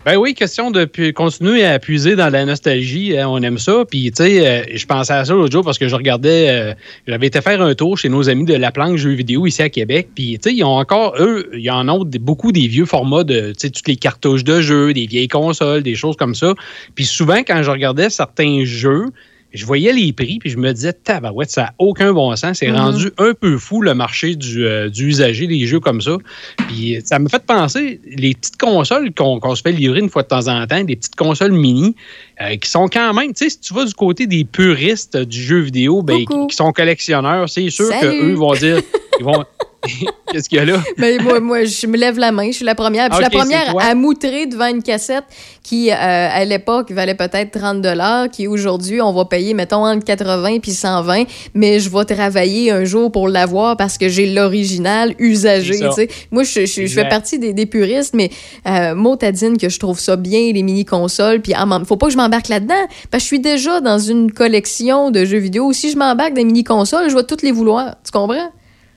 [0.04, 3.16] Ben oui, question de continuer à puiser dans la nostalgie.
[3.16, 3.86] hein, on aime ça.
[3.88, 6.74] Puis, tu sais, euh, je pensais à ça l'autre jour parce que je regardais, euh,
[7.08, 9.70] j'avais été faire un tour chez nos amis de La Planque Jeux vidéo ici à
[9.70, 10.08] Québec.
[10.16, 13.50] Puis, tu sais, ils ont encore, eux, ils en ont beaucoup des vieux formats de,
[13.52, 16.56] tu sais, toutes les cartouches de jeux, des vieilles consoles, des choses comme ça.
[16.96, 19.06] Puis souvent, quand je regardais certains jeux,
[19.54, 22.60] je voyais les prix, puis je me disais, tabarouette, ça n'a aucun bon sens.
[22.60, 22.76] C'est Mhm.
[22.76, 26.18] rendu un peu fou le marché du, euh, du usager des jeux comme ça.
[26.68, 30.24] Puis ça me fait penser, les petites consoles qu'on qu'on se fait livrer une fois
[30.24, 31.96] de temps en temps, des petites consoles mini,
[32.42, 35.42] euh, qui sont quand même, tu sais, si tu vas du côté des puristes du
[35.42, 38.78] jeu vidéo, ben, qui, qui sont collectionneurs, c'est sûr qu'eux vont dire,
[39.20, 39.44] ils vont.
[40.32, 40.80] Qu'est-ce qu'il y a là?
[40.98, 42.48] Mais moi, moi, je me lève la main.
[42.48, 43.10] Je suis la première.
[43.10, 45.24] Puis je suis la première à moutrer devant une cassette
[45.64, 50.60] qui, euh, à l'époque, valait peut-être 30 qui aujourd'hui, on va payer, mettons, entre 80
[50.60, 51.24] puis 120
[51.54, 55.74] mais je vais travailler un jour pour l'avoir parce que j'ai l'original usagé.
[56.32, 58.30] Moi, je, je- je fais partie des, des puristes, mais
[58.68, 61.42] euh, motadine que je trouve ça bien, les mini-consoles.
[61.42, 62.74] Puis, même- faut pas que je m'embarque là-dedans
[63.10, 65.74] parce que je suis déjà dans une collection de jeux vidéo.
[65.74, 67.96] Si je m'embarque dans les mini-consoles, je vais toutes les vouloir.
[68.04, 68.52] Tu comprends?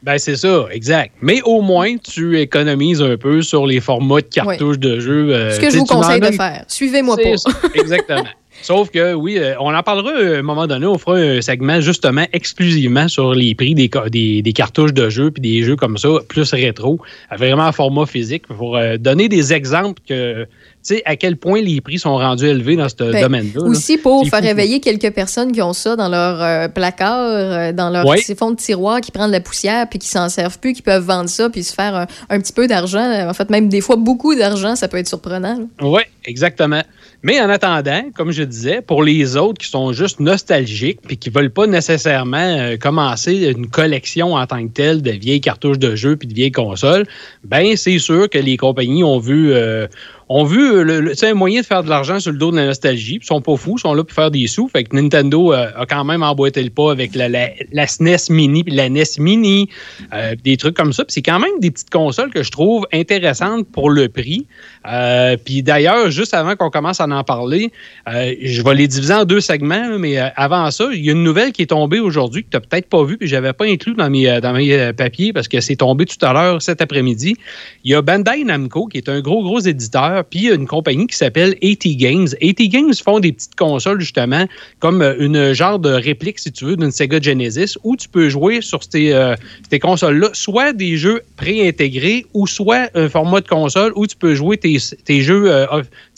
[0.05, 1.14] Ben, c'est ça, exact.
[1.22, 5.32] Mais au moins, tu économises un peu sur les formats de cartouches de jeux.
[5.32, 6.64] euh, Ce que je vous conseille de faire.
[6.68, 7.36] Suivez-moi pas.
[7.38, 8.24] ça, Exactement.
[8.62, 10.86] Sauf que, oui, euh, on en parlera à un moment donné.
[10.86, 15.30] On fera un segment justement exclusivement sur les prix des, des, des cartouches de jeux
[15.30, 17.00] puis des jeux comme ça, plus rétro,
[17.36, 20.46] vraiment format physique, pour euh, donner des exemples que,
[20.85, 23.62] sais, à quel point les prix sont rendus élevés dans ce Ben, domaine-là.
[23.62, 23.68] là.
[23.68, 24.45] Aussi pour faire fou.
[24.47, 28.20] réveiller quelques personnes qui ont ça dans leur euh, placard, euh, dans leur Ouais.
[28.39, 31.05] fond de tiroir, qui prennent de la poussière puis qui s'en servent plus, qui peuvent
[31.05, 33.28] vendre ça puis se faire un, un petit peu d'argent.
[33.28, 35.59] En fait, même des fois beaucoup d'argent, ça peut être surprenant.
[35.80, 36.82] Oui, exactement.
[37.22, 41.30] Mais en attendant, comme je disais, pour les autres qui sont juste nostalgiques puis qui
[41.30, 45.97] veulent pas nécessairement euh, commencer une collection en tant que telle de vieilles cartouches de
[45.97, 47.07] jeux puis de vieilles consoles,
[47.43, 49.87] ben c'est sûr que les compagnies ont vu euh,
[50.28, 52.56] ont vu euh, le, le- un moyen de faire de l'argent sur le dos de
[52.56, 53.18] la nostalgie.
[53.22, 54.68] Ils sont pas fous, ils sont là pour faire des sous.
[54.68, 58.30] Fait que Nintendo euh, a quand même emboîté le pas avec la, la, la SNES
[58.30, 59.68] Mini la NES Mini,
[60.12, 61.05] euh, des trucs comme ça.
[61.09, 64.46] C'est quand même des petites consoles que je trouve intéressantes pour le prix.
[64.86, 67.73] Euh, puis d'ailleurs, juste avant qu'on commence à en parler,
[68.09, 71.12] euh, je vais les diviser en deux segments, mais euh, avant ça, il y a
[71.12, 73.52] une nouvelle qui est tombée aujourd'hui que tu n'as peut-être pas vue, puis je n'avais
[73.52, 76.82] pas inclus dans mes, dans mes papiers parce que c'est tombé tout à l'heure cet
[76.82, 77.36] après-midi.
[77.85, 80.55] Il y a Bandai Namco qui est un gros, gros éditeur, puis il y a
[80.55, 82.28] une compagnie qui s'appelle AT Games.
[82.43, 84.47] AT Games font des petites consoles, justement,
[84.81, 88.61] comme une genre de réplique, si tu veux, d'une Sega Genesis, où tu peux jouer
[88.61, 89.35] sur ces, euh,
[89.70, 94.35] ces consoles-là, soit des jeux préintégrés, ou soit un format de console où tu peux
[94.35, 94.73] jouer tes,
[95.05, 95.66] tes jeux euh,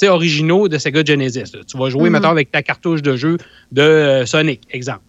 [0.09, 1.53] originaux de Sega Genesis.
[1.55, 1.61] là.
[1.67, 2.13] Tu vas jouer, Mhm.
[2.13, 3.39] mettons, avec ta cartouche de jeu
[3.73, 5.01] de euh, Sonic, exemple.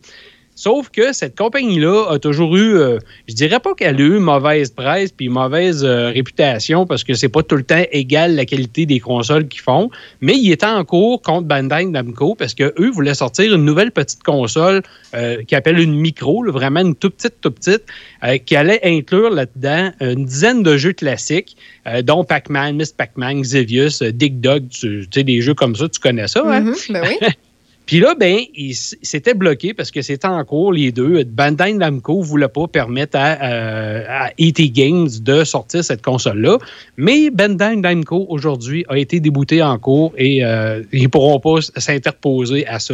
[0.58, 2.98] Sauf que cette compagnie-là a toujours eu, euh,
[3.28, 7.30] je dirais pas qu'elle a eu mauvaise presse puis mauvaise euh, réputation parce que c'est
[7.30, 10.84] pas tout le temps égal la qualité des consoles qu'ils font, mais il était en
[10.84, 14.82] cours contre Bandai Namco parce que eux voulaient sortir une nouvelle petite console
[15.14, 17.84] euh, qui appelle une micro, là, vraiment une toute petite, toute petite,
[18.24, 21.56] euh, qui allait inclure là-dedans une dizaine de jeux classiques,
[22.04, 26.00] dont Pac-Man, Miss Pac-Man, Xevious, Dig Dug, tu tu sais, des jeux comme ça, tu
[26.00, 26.74] connais ça, hein?
[26.90, 27.28] Ben oui.
[27.88, 31.24] Puis là, ben, il s- c'était bloqué parce que c'était en cours, les deux.
[31.24, 36.58] Bandai Namco ne voulait pas permettre à, euh, à ET Games de sortir cette console-là.
[36.98, 41.62] Mais Bandai Namco, aujourd'hui, a été débouté en cours et euh, ils ne pourront pas
[41.78, 42.94] s'interposer à ça.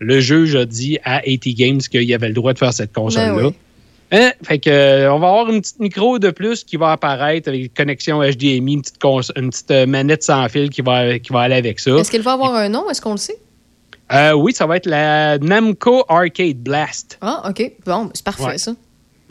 [0.00, 2.92] Le juge a dit à ET Games qu'il y avait le droit de faire cette
[2.92, 3.34] console-là.
[3.36, 3.54] Ben oui.
[4.14, 4.32] Hein?
[4.42, 7.62] Fait que, euh, on va avoir une petite micro de plus qui va apparaître avec
[7.62, 8.98] une connexion HDMI, une petite,
[9.36, 11.92] une petite euh, manette sans fil qui va, qui va aller avec ça.
[11.96, 12.90] Est-ce qu'elle va avoir un nom?
[12.90, 13.38] Est-ce qu'on le sait?
[14.12, 17.18] Euh, oui, ça va être la Namco Arcade Blast.
[17.20, 17.72] Ah, OK.
[17.86, 18.58] Bon, c'est parfait, Ouais.
[18.58, 18.72] ça.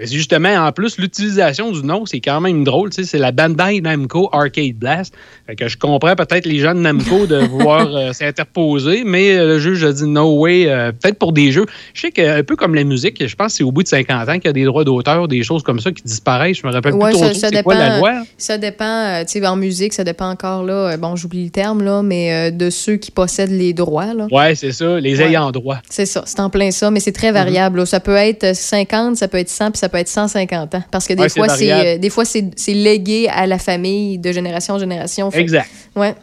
[0.02, 2.90] Mais justement, en plus, l'utilisation du nom, c'est quand même drôle.
[2.90, 5.14] tu sais, C'est la Bandai Namco Arcade Blast.
[5.46, 9.46] Fait que je comprends peut-être les gens de Namco de vouloir euh, s'interposer, mais euh,
[9.48, 10.66] le juge a dit no way.
[10.68, 11.66] euh, peut-être pour des jeux.
[11.94, 14.28] Je sais qu'un peu comme la musique, je pense que c'est au bout de 50
[14.30, 16.58] ans qu'il y a des droits d'auteur, des choses comme ça qui disparaissent.
[16.58, 18.24] Je me rappelle Ouais, plus trop c'est quoi la loi.
[18.38, 22.02] Ça dépend, tu sais, en musique, ça dépend encore, là, bon, j'oublie le terme, là,
[22.02, 24.28] mais de ceux qui possèdent les droits, là.
[24.32, 25.28] Ouais, c'est ça, les Ouais.
[25.28, 25.78] ayants droit.
[25.90, 27.80] C'est ça, c'est en plein ça, mais c'est très variable.
[27.80, 27.86] là.
[27.86, 30.84] Ça peut être 50, ça peut être 100, puis ça peut être 150 ans.
[30.92, 34.32] Parce que des Ouais, fois, c'est euh, des fois c'est légué à la famille de
[34.32, 35.30] génération en génération.
[35.32, 35.70] Fait- Exact.
[35.96, 36.16] Ouais.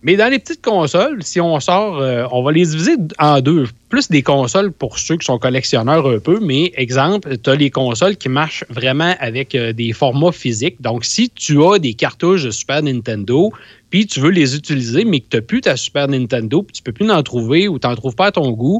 [0.00, 3.66] Mais dans les petites consoles, si on sort, euh, on va les diviser en deux.
[3.88, 7.70] Plus des consoles pour ceux qui sont collectionneurs un peu, mais exemple, tu as les
[7.70, 10.80] consoles qui marchent vraiment avec euh, des formats physiques.
[10.80, 13.50] Donc, si tu as des cartouches de Super Nintendo,
[13.90, 16.82] puis tu veux les utiliser, mais que tu n'as plus ta Super Nintendo, puis tu
[16.84, 18.78] peux plus en trouver ou tu n'en trouves pas à ton goût,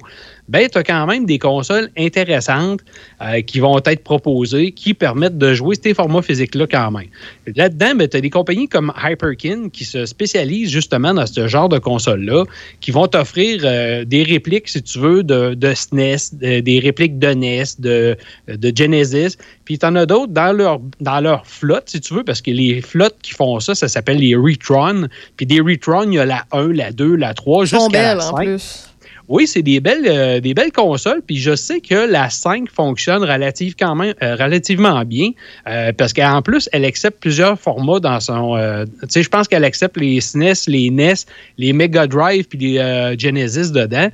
[0.49, 2.81] ben, tu as quand même des consoles intéressantes
[3.23, 7.09] euh, qui vont être proposées, qui permettent de jouer ces formats physiques-là quand même.
[7.55, 11.69] Là-dedans, ben, tu as des compagnies comme Hyperkin qui se spécialisent justement dans ce genre
[11.69, 12.45] de console-là,
[12.81, 17.19] qui vont t'offrir euh, des répliques, si tu veux, de, de SNES, de- des répliques
[17.19, 18.16] de NES, de,
[18.49, 19.37] de Genesis.
[19.65, 22.51] Puis tu en as d'autres dans leur, dans leur flotte, si tu veux, parce que
[22.51, 25.09] les flottes qui font ça, ça s'appelle les Retron.
[25.37, 28.03] Puis des Retron, il y a la 1, la 2, la 3, Ils sont jusqu'à
[28.03, 28.45] la belles, en 5.
[28.45, 28.88] plus.
[29.29, 31.21] Oui, c'est des belles, euh, des belles consoles.
[31.27, 35.31] Puis je sais que la 5 fonctionne relative quand même, euh, relativement bien.
[35.69, 38.57] euh, parce qu'en plus, elle accepte plusieurs formats dans son.
[39.03, 41.15] tu sais, je pense qu'elle accepte les SNES, les NES,
[41.59, 44.09] les Mega Drive, puis les Genesis dedans.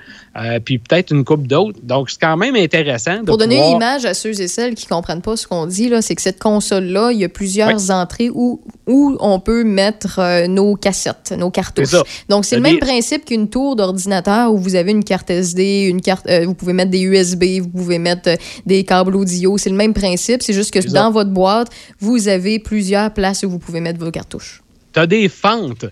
[0.65, 1.79] puis peut-être une coupe d'autres.
[1.83, 3.21] Donc, c'est quand même intéressant.
[3.21, 5.67] De Pour donner pouvoir- une image à ceux et celles qui comprennent pas ce qu'on
[5.67, 9.63] dit, là, c'est que cette console-là, il y a plusieurs entrées où, où on peut
[9.65, 11.95] mettre nos cassettes, nos cartouches.
[12.29, 16.01] Donc, c'est le même principe qu'une tour d'ordinateur où vous avez une carte SD, une
[16.01, 18.37] carte, euh, vous pouvez mettre des USB, vous pouvez mettre euh,
[18.67, 19.59] des câbles audio.
[19.59, 20.43] C'est le même principe.
[20.43, 21.69] C'est juste que dans votre boîte,
[22.01, 24.63] vous avez plusieurs places où vous pouvez mettre vos cartouches.
[24.93, 25.87] T'as des fentes.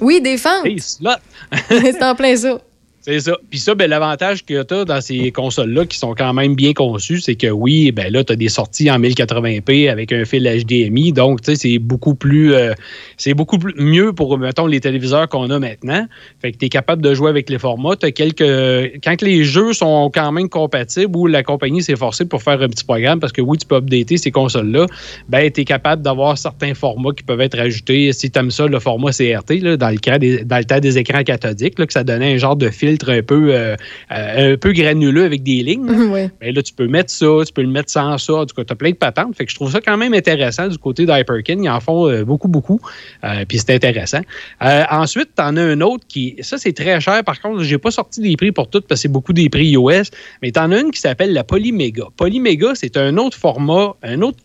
[0.00, 0.64] Oui, des fentes.
[0.64, 1.10] Des slots.
[1.68, 2.58] c'est en plein ça.
[3.06, 3.36] C'est ça.
[3.50, 6.72] Puis ça, ben, l'avantage que tu as dans ces consoles-là qui sont quand même bien
[6.72, 10.42] conçues, c'est que oui, ben là, tu as des sorties en 1080p avec un fil
[10.42, 11.12] HDMI.
[11.12, 12.74] Donc, tu sais, c'est beaucoup plus euh,
[13.16, 16.04] c'est beaucoup plus mieux pour, mettons, les téléviseurs qu'on a maintenant.
[16.42, 17.94] Fait que tu es capable de jouer avec les formats.
[17.94, 18.42] T'as quelques.
[19.04, 22.68] Quand les jeux sont quand même compatibles ou la compagnie s'est forcée pour faire un
[22.68, 24.86] petit programme, parce que oui, tu peux updater ces consoles-là,
[25.28, 28.12] ben, tu es capable d'avoir certains formats qui peuvent être ajoutés.
[28.12, 30.80] Si tu aimes ça, le format CRT, là, dans, le cas des, dans le temps
[30.80, 33.76] des écrans cathodiques, là, que ça donnait un genre de filtre un peu, euh,
[34.10, 35.86] euh, un peu granuleux avec des lignes.
[35.90, 35.92] là.
[35.96, 36.28] Oui.
[36.40, 38.32] Ben là, tu peux mettre ça, tu peux le mettre sans ça.
[38.46, 39.36] Tout cas, tu as plein de patentes.
[39.36, 41.58] Fait que je trouve ça quand même intéressant du côté d'Hyperkin.
[41.62, 42.80] Ils en font euh, beaucoup, beaucoup.
[43.24, 44.20] Euh, Puis c'est intéressant.
[44.60, 46.36] Ensuite, tu en as un autre qui.
[46.40, 47.22] Ça, c'est très cher.
[47.24, 49.66] Par contre, j'ai pas sorti des prix pour toutes parce que c'est beaucoup des prix
[49.68, 50.10] iOS.
[50.42, 52.04] Mais tu en as une qui s'appelle la Polyméga.
[52.16, 54.38] Polyméga, c'est un autre format, un autre.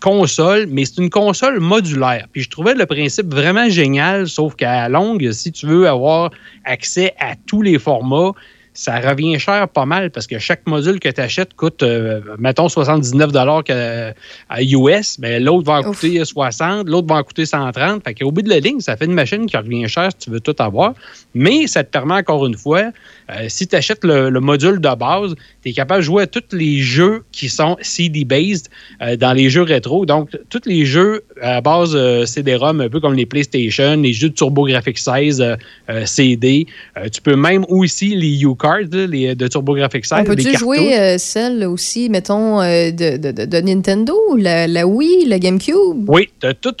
[0.00, 2.26] Console, mais c'est une console modulaire.
[2.32, 6.30] Puis je trouvais le principe vraiment génial, sauf qu'à longue, si tu veux avoir
[6.64, 8.32] accès à tous les formats,
[8.74, 12.68] ça revient cher pas mal parce que chaque module que tu achètes coûte, euh, mettons,
[12.68, 13.32] 79
[13.64, 14.12] que-
[14.48, 18.04] à US, mais l'autre va en coûter 60, l'autre va en coûter 130.
[18.04, 20.30] Fait qu'au bout de la ligne, ça fait une machine qui revient cher si tu
[20.30, 20.94] veux tout avoir.
[21.34, 22.92] Mais ça te permet encore une fois,
[23.30, 26.26] euh, si tu achètes le, le module de base, tu es capable de jouer à
[26.26, 28.68] tous les jeux qui sont CD-based
[29.02, 30.06] euh, dans les jeux rétro.
[30.06, 34.30] Donc, tous les jeux à base euh, CD-ROM, un peu comme les PlayStation, les jeux
[34.30, 35.56] de TurboGrafx 16 euh,
[35.90, 36.66] euh, CD.
[36.96, 40.18] Euh, tu peux même aussi les U-Cards, les de TurboGrafx 16.
[40.20, 45.26] On peut-tu jouer euh, celle aussi, mettons, euh, de, de- de- Nintendo, la, la Wii,
[45.26, 46.08] la GameCube?
[46.08, 46.74] Oui, tu as tout,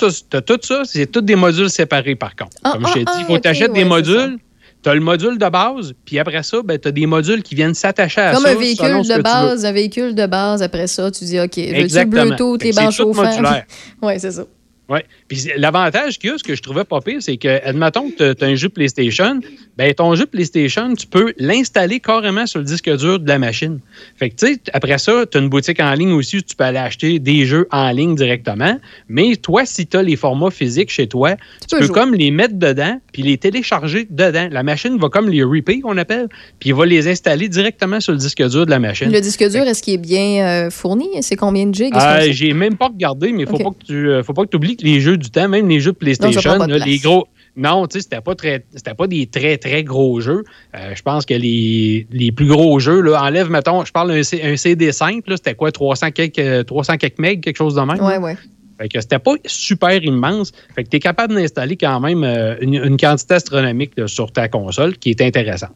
[0.62, 0.82] ça.
[0.84, 2.56] C'est tous des modules séparés, par contre.
[2.64, 4.38] Ah, Comme je t'ai ah, dit, il ah, faut ok, t'achètes ouais, des modules.
[4.82, 7.54] Tu as le module de base, puis après ça, ben, tu as des modules qui
[7.56, 8.50] viennent s'attacher à Comme ça.
[8.50, 11.98] un selon véhicule de base, un véhicule de base, après ça, tu dis, OK, veux-tu
[11.98, 12.04] le.
[12.04, 13.24] Bluetooth, les chauffants?
[13.24, 13.64] modulaire.
[14.02, 14.44] Oui, c'est ça.
[14.88, 15.00] Oui.
[15.28, 18.32] Puis l'avantage qu'il y a, ce que je trouvais pas pire, c'est que, admettons que
[18.32, 19.40] tu as un jeu PlayStation,
[19.76, 23.78] ben ton jeu PlayStation, tu peux l'installer carrément sur le disque dur de la machine.
[24.16, 26.56] Fait que, tu sais, après ça, tu as une boutique en ligne aussi où tu
[26.56, 28.78] peux aller acheter des jeux en ligne directement.
[29.08, 31.36] Mais toi, si tu as les formats physiques chez toi,
[31.68, 34.48] tu, peux comme les mettre dedans puis les télécharger dedans.
[34.50, 36.28] La machine va comme les repays qu'on appelle,
[36.58, 39.12] puis il va les installer directement sur le disque dur de la machine.
[39.12, 41.08] Le disque dur, est-ce qu'il est bien euh, fourni?
[41.20, 41.94] C'est combien de gigs?
[41.94, 43.64] Euh, j'ai même pas regardé, mais faut Ok.
[43.64, 45.68] pas que tu euh, faut pas que tu oublies que les jeux du temps, même
[45.68, 47.26] les jeux de PlayStation, de les gros.
[47.56, 50.44] Non, tu sais, c'était pas très c'était pas des très très gros jeux.
[50.76, 54.22] Euh, je pense que les, les plus gros jeux là, enlève mettons, je parle d'un
[54.22, 57.74] C- un CD simple là, c'était quoi 300 quelques euh, 300 quelques meg, quelque chose
[57.74, 58.00] de même?
[58.00, 58.36] Ouais, là.
[58.78, 60.52] Fait que c'était pas super immense.
[60.74, 64.96] Fait que tu es capable d'installer quand même euh, une, quantité astronomique sur ta console
[64.96, 65.72] qui est intéressante.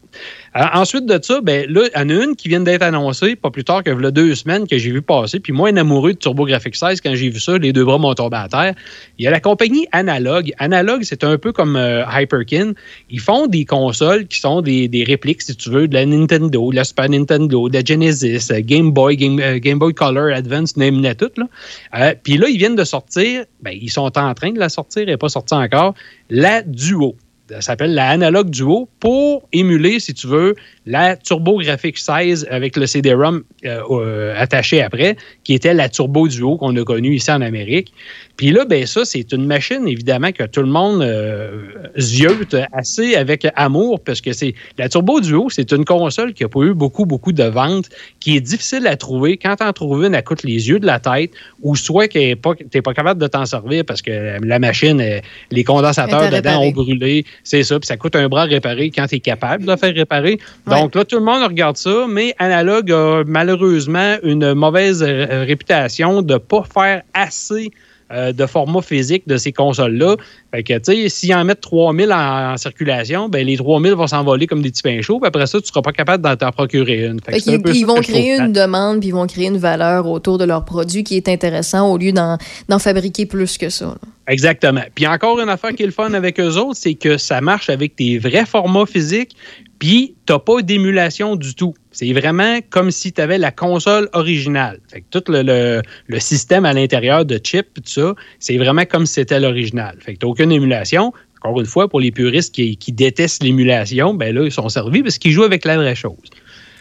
[0.55, 3.35] Euh, ensuite de ça, ben là, il y en a une qui vient d'être annoncée,
[3.35, 5.39] pas plus tard que deux semaines que j'ai vu passer.
[5.39, 8.13] Puis moi, un amoureux de TurboGrafx 16, quand j'ai vu ça, les deux bras m'ont
[8.13, 8.73] tombé à terre.
[9.17, 10.51] Il y a la compagnie Analog.
[10.59, 12.73] Analog, c'est un peu comme euh, Hyperkin.
[13.09, 16.71] Ils font des consoles qui sont des, des répliques, si tu veux, de la Nintendo,
[16.71, 21.37] de la Super Nintendo, de la Genesis, Game Boy, Game, Boy Color, Advance, name toutes.
[21.37, 22.15] Là.
[22.23, 25.09] Puis là, ils viennent de sortir, ben, ils sont en train de la sortir, elle
[25.09, 25.95] n'est pas sortie encore,
[26.29, 27.15] la Duo.
[27.49, 32.85] Ça s'appelle la Analog Duo pour émuler, si tu veux, la TurboGrafx 16 avec le
[32.85, 37.41] CD-ROM euh, euh, attaché après, qui était la Turbo Duo qu'on a connue ici en
[37.41, 37.93] Amérique.
[38.35, 43.15] Puis là, ben ça, c'est une machine, évidemment, que tout le monde euh, ziote assez
[43.15, 46.73] avec amour, parce que c'est la Turbo Duo, c'est une console qui n'a pas eu
[46.73, 47.89] beaucoup, beaucoup de ventes,
[48.19, 49.37] qui est difficile à trouver.
[49.37, 51.31] Quand tu en trouves une, elle coûte les yeux de la tête,
[51.61, 55.19] ou soit que tu n'es pas capable de t'en servir parce que la machine, euh,
[55.51, 57.25] les condensateurs dedans ont brûlé.
[57.43, 59.93] C'est ça, puis ça coûte un bras réparé quand tu es capable de le faire
[59.93, 60.39] réparer.
[60.79, 66.33] Donc là, tout le monde regarde ça, mais Analog a malheureusement une mauvaise réputation de
[66.33, 67.71] ne pas faire assez
[68.13, 70.17] euh, de format physique de ces consoles-là.
[70.51, 74.05] Fait que, tu sais, s'ils en mettent 3000 en, en circulation, ben les 3000 vont
[74.05, 77.05] s'envoler comme des petits pains chauds, puis après ça, tu seras pas capable d'en procurer
[77.05, 77.19] une.
[77.21, 80.43] Fait un ils vont créer une demande, puis ils vont créer une valeur autour de
[80.43, 82.37] leur produit qui est intéressant au lieu d'en
[82.69, 83.85] d'en fabriquer plus que ça.
[83.85, 83.95] là.
[84.27, 84.83] Exactement.
[84.95, 87.69] Puis encore une affaire qui est le fun avec eux autres, c'est que ça marche
[87.69, 89.35] avec tes vrais formats physiques,
[89.83, 91.73] puis t'as pas d'émulation du tout.
[91.91, 94.79] C'est vraiment comme si tu avais la console originale.
[94.89, 98.85] Fait que tout le, le- le système à l'intérieur de chip, tout ça, c'est vraiment
[98.85, 99.97] comme si c'était l'original.
[99.99, 101.11] Fait que t'as aucune émulation.
[101.41, 105.03] Encore une fois, pour les puristes qui, qui détestent l'émulation, ben là, ils sont servis
[105.03, 106.15] parce qu'ils jouent avec la vraie chose.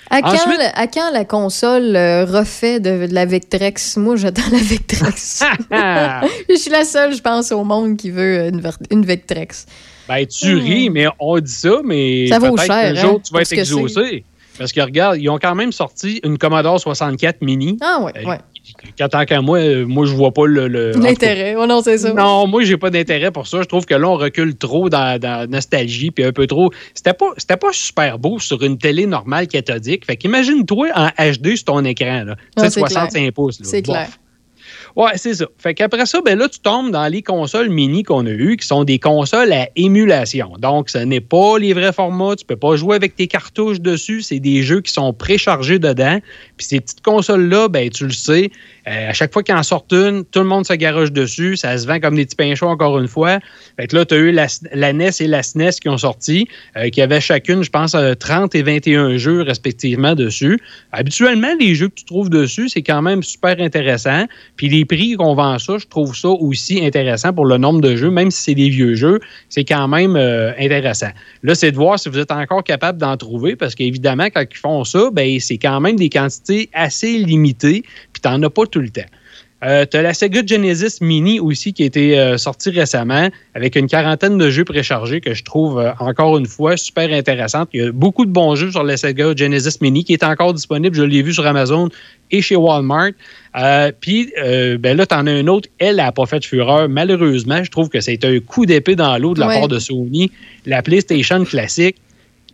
[0.08, 3.96] À quand, Ensuite- la- à quand la console euh, refait de, de la Vectrex?
[3.96, 5.42] Moi, j'attends la Vectrex.
[6.48, 8.50] je suis la seule, je pense, au monde qui veut
[8.92, 9.66] une Vectrex.
[10.08, 12.28] Ben, tu ris, mais on dit ça, mais Hmm.
[12.28, 14.24] Ça vaut peut-être qu'un jour, hein, tu vas être exaucé.
[14.58, 17.78] Parce que regarde, ils ont quand même sorti une Commodore 64 mini.
[17.80, 18.36] Ah ouais, Euh.
[18.96, 20.92] Quand tant qu'à moi, euh, moi, je vois pas le.
[20.92, 21.56] L'intérêt.
[21.58, 22.12] Oh non, c'est ça.
[22.12, 23.60] Non, moi, j'ai pas d'intérêt pour ça.
[23.60, 26.70] Je trouve que là, on recule trop dans, la nostalgie, puis un peu trop.
[26.94, 30.06] C'était pas, c'était pas super beau sur une télé normale cathodique.
[30.06, 32.36] Fait qu'imagine-toi en HD sur ton écran, là.
[32.56, 33.32] Ah, Tu sais, c'est 65 clair.
[33.32, 33.60] pouces.
[33.60, 33.66] là.
[33.68, 34.08] C'est clair.
[34.96, 35.46] Ouais, c'est ça.
[35.58, 38.66] Fait qu'après ça, ben là, tu tombes dans les consoles mini qu'on a eues, qui
[38.66, 40.52] sont des consoles à émulation.
[40.58, 42.36] Donc, ce n'est pas les vrais formats.
[42.36, 44.22] Tu peux pas jouer avec tes cartouches dessus.
[44.22, 46.18] C'est des jeux qui sont préchargés dedans.
[46.56, 48.50] Puis ces petites consoles-là, ben tu le sais,
[48.88, 51.56] euh, à chaque fois qu'il en sort une, tout le monde se garoche dessus.
[51.56, 53.38] Ça se vend comme des petits pains chauds, encore une fois.
[53.78, 56.88] Fait que là, tu as eu la, NES et la SNES qui ont sorti, euh,
[56.88, 60.58] qui avaient chacune, je pense, euh, 30 et 21 jeux respectivement dessus.
[60.92, 64.26] Habituellement, les jeux que tu trouves dessus, c'est quand même super intéressant.
[64.56, 67.96] Puis les prix qu'on vend ça, je trouve ça aussi intéressant pour le nombre de
[67.96, 71.10] jeux, même si c'est des vieux jeux, c'est quand même euh, intéressant.
[71.42, 74.56] Là, c'est de voir si vous êtes encore capable d'en trouver, parce qu'évidemment, quand ils
[74.56, 77.82] font ça, ben, c'est quand même des quantités assez limitées,
[78.12, 79.02] puis tu n'en as pas tout le temps.
[79.64, 83.76] Euh, tu as la Sega Genesis Mini aussi qui a été euh, sortie récemment avec
[83.76, 87.68] une quarantaine de jeux préchargés que je trouve euh, encore une fois super intéressante.
[87.72, 90.52] Il y a beaucoup de bons jeux sur la Sega Genesis Mini qui est encore
[90.52, 90.96] disponible.
[90.96, 91.90] Je l'ai vu sur Amazon
[92.32, 93.12] et chez Walmart.
[94.00, 94.32] Puis
[94.80, 95.68] ben là, tu en as une autre.
[95.78, 96.88] Elle n'a pas fait de fureur.
[96.88, 99.58] Malheureusement, je trouve que c'est un coup d'épée dans l'eau de la Ouais.
[99.60, 100.32] part de Sony.
[100.66, 101.98] La PlayStation classique.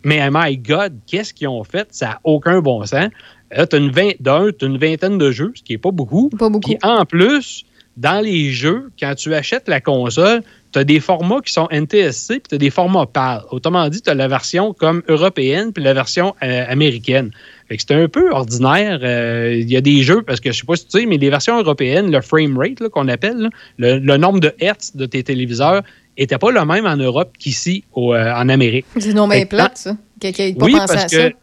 [0.03, 1.87] Mais my God, qu'est-ce qu'ils ont fait?
[1.91, 3.09] Ça n'a aucun bon sens.
[3.51, 4.15] Là, tu as une, vingt-
[4.61, 6.29] une vingtaine de jeux, ce qui n'est pas beaucoup.
[6.29, 6.69] Pas beaucoup.
[6.69, 7.63] Puis en plus,
[7.97, 12.33] dans les jeux, quand tu achètes la console, tu as des formats qui sont NTSC
[12.35, 13.41] puis tu as des formats PAL.
[13.49, 17.31] Autrement dit, tu as la version comme européenne puis la version euh, américaine.
[17.71, 18.99] C'est un peu ordinaire.
[19.03, 21.17] Euh, Il y a des jeux, parce que je sais pas si tu sais, mais
[21.17, 25.05] les versions européennes, le frame rate qu'on appelle, là, le, le nombre de hertz de
[25.07, 25.81] tes téléviseurs
[26.17, 28.85] n'était pas le même en Europe qu'ici euh, en Amérique.
[28.97, 29.97] C'est non que plate, ça.
[30.19, 31.33] Quelqu'un pas oui, pensé parce à que.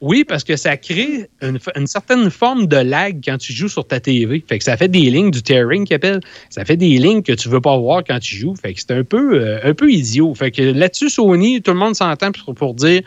[0.00, 3.98] Oui, parce que ça crée une, certaine forme de lag quand tu joues sur ta
[3.98, 4.44] TV.
[4.46, 6.20] Fait que ça fait des lignes du tearing qu'ils appellent.
[6.50, 8.54] Ça fait des lignes que tu veux pas voir quand tu joues.
[8.54, 10.34] Fait que c'est un peu, euh, un peu idiot.
[10.34, 13.02] Fait que là-dessus, Sony, tout le monde s'entend pour, dire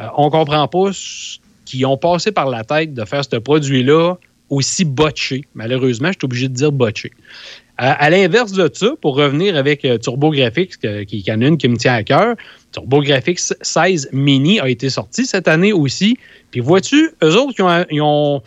[0.00, 4.16] euh, on comprend pas ce qu'ils ont passé par la tête de faire ce produit-là
[4.50, 5.44] aussi botché.
[5.54, 7.12] Malheureusement, je suis obligé de dire botché.
[7.78, 11.94] À, l'inverse de ça, pour revenir avec euh, TurboGrafx, qui est une qui me tient
[11.94, 12.36] à cœur,
[12.70, 16.16] TurboGrafx 16 Mini a été sorti cette année aussi.
[16.50, 18.42] Puis vois-tu, eux autres, ils ont, ils ont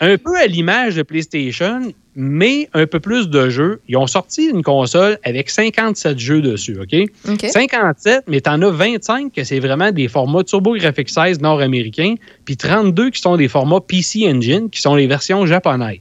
[0.00, 3.80] un peu à l'image de PlayStation, mais un peu plus de jeux.
[3.88, 7.10] Ils ont sorti une console avec 57 jeux dessus, OK?
[7.28, 7.46] OK.
[7.50, 12.14] 57, mais tu en as 25 que c'est vraiment des formats TurboGrafx 16 nord-américains,
[12.44, 16.00] puis 32 qui sont des formats PC Engine, qui sont les versions japonaises.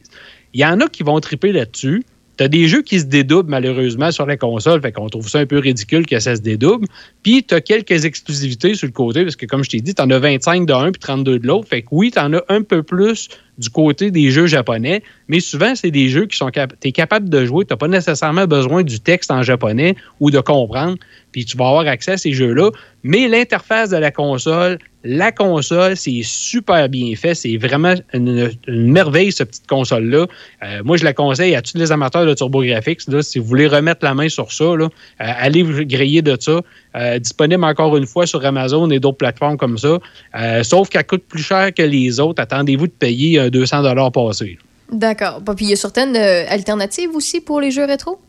[0.54, 2.04] Il y en a qui vont triper là-dessus.
[2.38, 5.40] Tu as des jeux qui se dédoublent malheureusement sur la console, fait qu'on trouve ça
[5.40, 6.88] un peu ridicule que ça se dédouble.
[7.22, 10.02] Puis tu as quelques exclusivités sur le côté, parce que comme je t'ai dit, tu
[10.02, 11.68] en as 25 d'un puis 32 de l'autre.
[11.68, 15.40] Fait que oui, tu en as un peu plus du côté des jeux japonais, mais
[15.40, 17.66] souvent, c'est des jeux qui sont cap es capable de jouer.
[17.66, 20.98] Tu n'as pas nécessairement besoin du texte en japonais ou de comprendre,
[21.32, 22.72] puis tu vas avoir accès à ces jeux-là.
[23.04, 27.36] Mais l'interface de la console, la console, c'est super bien fait.
[27.36, 30.28] C'est vraiment une, une merveille, cette petite console-là.
[30.64, 33.10] Euh, moi, je la conseille à tous les amateurs de TurboGrafx.
[33.10, 36.38] Là, si vous voulez remettre la main sur ça, là, euh, allez vous griller de
[36.40, 36.62] ça.
[36.96, 40.00] Euh, disponible encore une fois sur Amazon et d'autres plateformes comme ça.
[40.36, 42.42] Euh, sauf qu'elle coûte plus cher que les autres.
[42.42, 44.58] Attendez-vous de payer un 200 passé.
[44.92, 45.42] D'accord.
[45.56, 48.20] Puis il y a certaines euh, alternatives aussi pour les jeux rétro?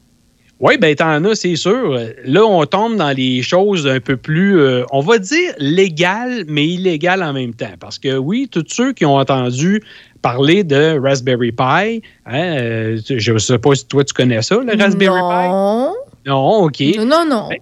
[0.60, 1.98] Oui, ben t'en as, c'est sûr.
[2.24, 6.66] Là, on tombe dans les choses un peu plus, euh, on va dire légales, mais
[6.66, 7.74] illégales en même temps.
[7.80, 9.82] Parce que oui, tous ceux qui ont entendu
[10.22, 14.56] parler de Raspberry Pi, hein, euh, je ne sais pas si toi tu connais ça,
[14.56, 15.92] le Raspberry non.
[16.22, 16.30] Pi?
[16.30, 16.80] Non, OK.
[16.98, 17.48] Non, non.
[17.50, 17.58] Ben,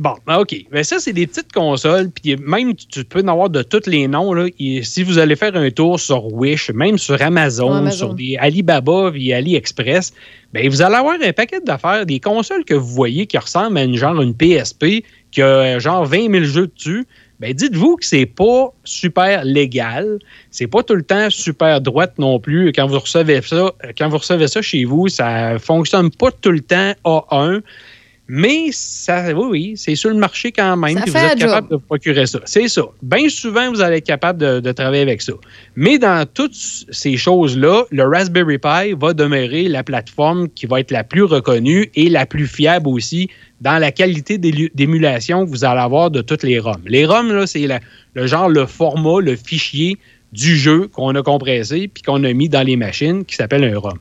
[0.00, 0.56] Bon, ben, OK.
[0.72, 2.08] Ben, ça, c'est des petites consoles.
[2.10, 4.32] Puis même, tu- peux en avoir de tous les noms.
[4.32, 4.46] Là.
[4.58, 9.12] Et si vous allez faire un tour sur Wish, même sur Amazon, sur des Alibaba
[9.14, 10.14] et AliExpress,
[10.54, 13.84] ben, vous allez avoir un paquet d'affaires, des consoles que vous voyez qui ressemblent à
[13.84, 17.06] une genre une PSP, qui a euh, genre 20 000 jeux dessus.
[17.38, 20.18] Ben, dites-vous que c'est pas super légal.
[20.50, 22.72] C'est pas tout le temps super droite non plus.
[22.72, 26.60] Quand vous recevez ça, quand vous recevez ça chez vous, ça fonctionne pas tout le
[26.60, 27.60] temps A1.
[28.32, 30.94] Mais ça, oui, oui, c'est sur le marché quand même.
[31.02, 31.48] Puis fait vous êtes job.
[31.48, 32.38] capable de vous procurer ça.
[32.44, 32.82] C'est ça.
[33.02, 35.32] Bien souvent, vous allez être capable de, de travailler avec ça.
[35.74, 40.92] Mais dans toutes ces choses-là, le Raspberry Pi va demeurer la plateforme qui va être
[40.92, 43.28] la plus reconnue et la plus fiable aussi
[43.60, 46.80] dans la qualité d'émulation que vous allez avoir de toutes les ROM.
[46.86, 47.66] Les ROM, là, c'est
[48.14, 49.98] le genre, le format, le fichier
[50.32, 53.76] du jeu qu'on a compressé puis qu'on a mis dans les machines qui s'appelle un
[53.76, 53.98] ROM.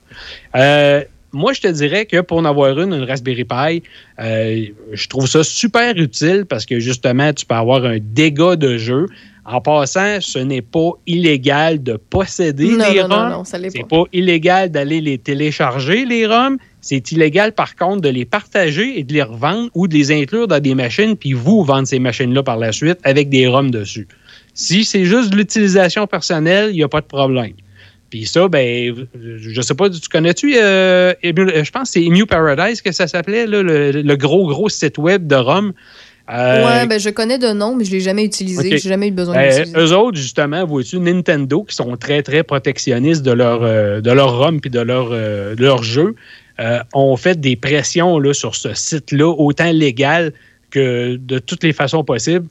[0.56, 3.84] Euh, moi, je te dirais que pour en avoir une, une Raspberry Pi,
[4.20, 8.78] euh, je trouve ça super utile parce que justement, tu peux avoir un dégât de
[8.78, 9.06] jeu.
[9.46, 13.30] En passant, ce n'est pas illégal de posséder Non, des non, non, ROM.
[13.32, 14.04] non, ça l'est C'est pas.
[14.04, 16.58] pas illégal d'aller les télécharger, les ROM.
[16.82, 20.48] C'est illégal, par contre, de les partager et de les revendre ou de les inclure
[20.48, 24.08] dans des machines, puis vous vendre ces machines-là par la suite avec des ROM dessus.
[24.54, 27.54] Si c'est juste de l'utilisation personnelle, il n'y a pas de problème.
[28.10, 32.26] Puis ça, ben, je sais pas, tu connais-tu, euh, Emu- je pense que c'est Emu
[32.26, 33.62] Paradise que ça s'appelait, le,
[33.92, 35.74] le gros, gros site web de ROM.
[36.32, 38.68] Euh, ouais, ben je connais de nom, mais je l'ai jamais utilisé.
[38.68, 38.78] OK.
[38.82, 39.78] J'ai jamais eu besoin Euh, d'utiliser.
[39.80, 44.38] eux autres, justement, vois-tu, Nintendo, qui sont très, très protectionnistes de leur, euh, de leur
[44.38, 46.16] ROM puis de leur, euh, de leur jeu,
[46.60, 50.34] euh, ont fait des pressions là, sur ce site-là, autant légal
[50.70, 52.46] que de toutes les façons possibles.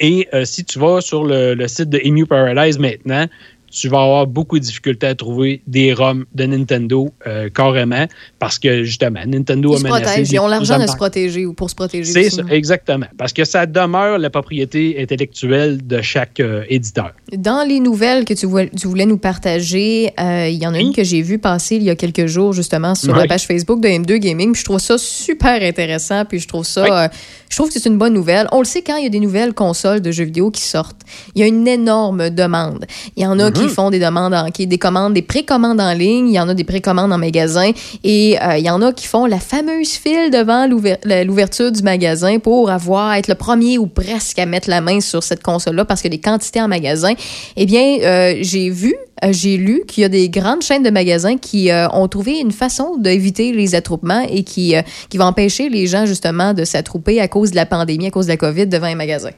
[0.00, 3.26] Et euh, si tu vas sur le, le site de Emu Paradise maintenant,
[3.72, 8.06] tu vas avoir beaucoup de difficultés à trouver des ROM de Nintendo euh, carrément
[8.38, 10.02] parce que justement, Nintendo Ils a se menacé.
[10.02, 10.32] protègent.
[10.32, 12.12] Ils ont l'argent de se protéger ou pour se protéger.
[12.12, 13.06] C'est ça, exactement.
[13.16, 17.12] Parce que ça demeure la propriété intellectuelle de chaque euh, éditeur.
[17.32, 20.78] Dans les nouvelles que tu voulais, tu voulais nous partager, euh, il y en a
[20.78, 23.80] une que j'ai vue passer il y a quelques jours, justement, sur la page Facebook
[23.80, 24.52] de M2 Gaming.
[24.52, 26.26] Puis je trouve ça super intéressant.
[26.26, 26.82] Puis je trouve ça.
[26.82, 27.08] Oui.
[27.48, 28.48] je trouve que c'est une bonne nouvelle.
[28.52, 31.00] On le sait quand il y a des nouvelles consoles de jeux vidéo qui sortent.
[31.34, 32.84] Il y a une énorme demande.
[33.16, 33.68] Il y en a qui Mhm.
[33.70, 36.28] font des demandes, en, qui, des commandes, des précommandes en ligne.
[36.28, 37.70] Il y en a des précommandes en magasin.
[38.04, 42.38] Et euh, il y en a qui font la fameuse file devant l'ouverture du magasin
[42.38, 46.02] pour avoir, être le premier ou presque à mettre la main sur cette console-là parce
[46.02, 47.12] que les quantités en magasin.
[47.56, 48.94] Eh bien, euh, j'ai vu,
[49.24, 52.40] euh, j'ai lu qu'il y a des grandes chaînes de magasins qui euh, ont trouvé
[52.40, 56.64] une façon d'éviter les attroupements et qui, euh, qui va empêcher les gens justement de
[56.64, 59.30] s'attrouper à cause de la pandémie, à cause de la COVID devant un magasin.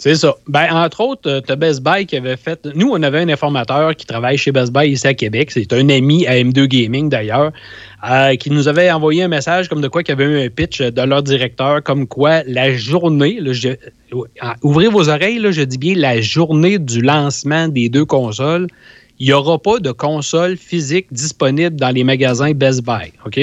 [0.00, 0.34] C'est ça.
[0.48, 2.66] Ben, entre autres, tu as Best Buy qui avait fait.
[2.74, 5.50] Nous, on avait un informateur qui travaille chez Best Buy ici à Québec.
[5.50, 7.52] C'est un ami à M2 Gaming d'ailleurs,
[8.10, 10.48] euh, qui nous avait envoyé un message comme de quoi qu'il y avait eu un
[10.48, 13.76] pitch de leur directeur, comme quoi la journée, euh,
[14.62, 18.68] ouvrez vos oreilles, là, je dis bien la journée du lancement des deux consoles,
[19.18, 23.12] il n'y aura pas de console physique disponible dans les magasins Best Buy.
[23.26, 23.38] OK?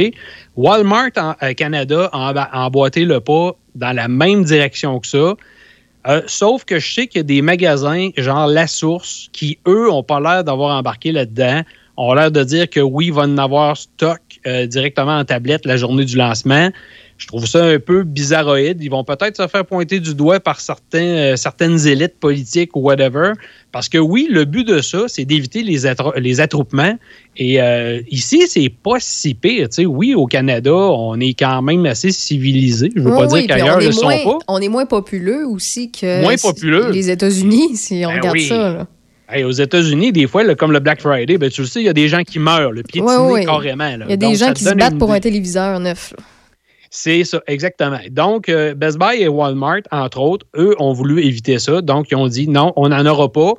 [0.55, 5.35] Walmart en, euh, Canada a emboîté le pas dans la même direction que ça.
[6.07, 9.91] Euh, sauf que je sais qu'il y a des magasins, genre La Source, qui, eux,
[9.91, 11.63] ont pas l'air d'avoir embarqué là-dedans.
[11.97, 15.65] Ont l'air de dire que oui, il va en avoir stock euh, directement en tablette
[15.65, 16.69] la journée du lancement.
[17.18, 18.77] Je trouve ça un peu bizarroïde.
[18.84, 22.81] Ils vont peut-être se faire pointer du doigt par certains, euh, certaines élites politiques ou
[22.81, 23.31] whatever.
[23.72, 26.95] Parce que oui, le but de ça, c'est d'éviter les, attro- les attroupements.
[27.35, 29.68] Et euh, ici, c'est pas si pire.
[29.88, 32.91] Oui, au Canada, on est quand même assez civilisé.
[32.95, 34.38] Je veux pas Oui, dire qu'ailleurs, ils le sont pas.
[34.48, 36.91] On est moins populeux aussi que Moins populeux.
[36.91, 38.48] les États-Unis, si on Ben regarde oui.
[38.48, 38.73] ça.
[38.73, 38.88] là.
[39.30, 41.85] Hey, aux États-Unis, des fois, là, comme le Black Friday, ben, tu le sais, il
[41.85, 43.45] y a des gens qui meurent, le piétiné Ouais, ouais.
[43.45, 43.98] carrément.
[43.98, 44.06] là.
[44.07, 46.14] Il y a des Donc, gens qui se battent une pour un téléviseur neuf.
[46.89, 47.99] C'est ça, exactement.
[48.11, 51.81] Donc, euh, Best Buy et Walmart, entre autres, eux ont voulu éviter ça.
[51.81, 53.53] Donc, ils ont dit non, on n'en aura pas.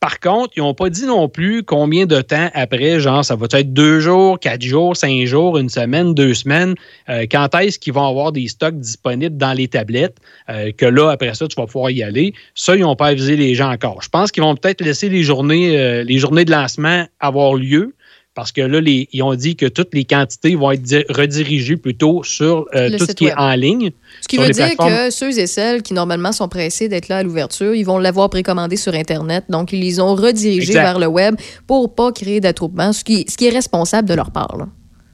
[0.00, 3.48] Par contre, ils n'ont pas dit non plus combien de temps après, genre, ça va
[3.50, 6.76] être deux jours, quatre jours, cinq jours, une semaine, deux semaines,
[7.08, 10.18] euh, quand est-ce qu'ils vont avoir des stocks disponibles dans les tablettes,
[10.50, 12.32] euh, que là, après ça, tu vas pouvoir y aller.
[12.54, 14.00] Ça, ils n'ont pas avisé les gens encore.
[14.00, 17.92] Je pense qu'ils vont peut-être laisser les journées, les journées de lancement avoir lieu.
[18.38, 21.76] Parce que là, les- ils ont dit que toutes les quantités vont être di- redirigées
[21.76, 23.34] plutôt sur euh, tout ce qui web.
[23.36, 23.90] est en ligne.
[24.20, 27.22] Ce qui veut dire que ceux et celles qui normalement sont pressés d'être là à
[27.24, 29.42] l'ouverture, ils vont l'avoir précommandé sur Internet.
[29.48, 30.82] Donc, ils les ont redirigés Exact.
[30.82, 31.34] vers le web
[31.66, 34.56] pour pas créer d'attroupement, ce qui, ce qui est responsable de leur part.
[34.56, 34.68] là.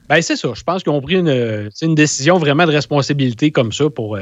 [0.07, 0.49] Ben, c'est ça.
[0.53, 4.17] Je pense qu'ils ont pris une, euh, une décision vraiment de responsabilité comme ça pour,
[4.17, 4.19] euh,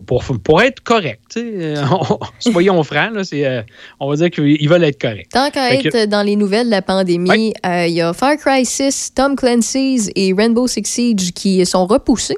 [0.00, 1.36] pour, pour, pour être correct.
[1.36, 1.76] Euh,
[2.10, 3.62] on- Soyons francs, là, euh,
[4.00, 5.28] on va dire qu'ils veulent être corrects.
[5.30, 8.36] Tant qu'à que- être dans les nouvelles de la pandémie, euh, il y a Far
[8.36, 12.36] Cry 6, Tom Clancy's et Rainbow Six Siege qui sont repoussés.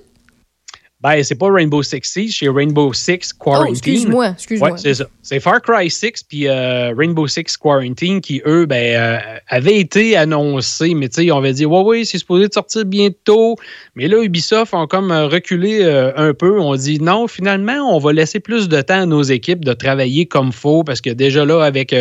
[1.05, 3.67] Ben, c'est pas Rainbow Six Siege, c'est Rainbow Six Quarantine.
[3.69, 4.71] Oh, excuse-moi, excuse-moi.
[4.71, 5.05] Ouais, c'est ça.
[5.21, 9.19] C'est Far Cry 6 puis euh, Rainbow Six Quarantine qui, eux, ben, euh,
[9.49, 12.87] avaient été annoncés, mais tu sais, on avait dit, ouais, ouais, c'est supposé de sortir
[12.87, 13.57] bientôt.
[13.97, 16.59] Mais là, Ubisoft ont comme euh, reculé euh, un peu.
[16.59, 20.25] On dit, non, finalement, on va laisser plus de temps à nos équipes de travailler
[20.25, 21.95] comme faut parce que déjà là, avec.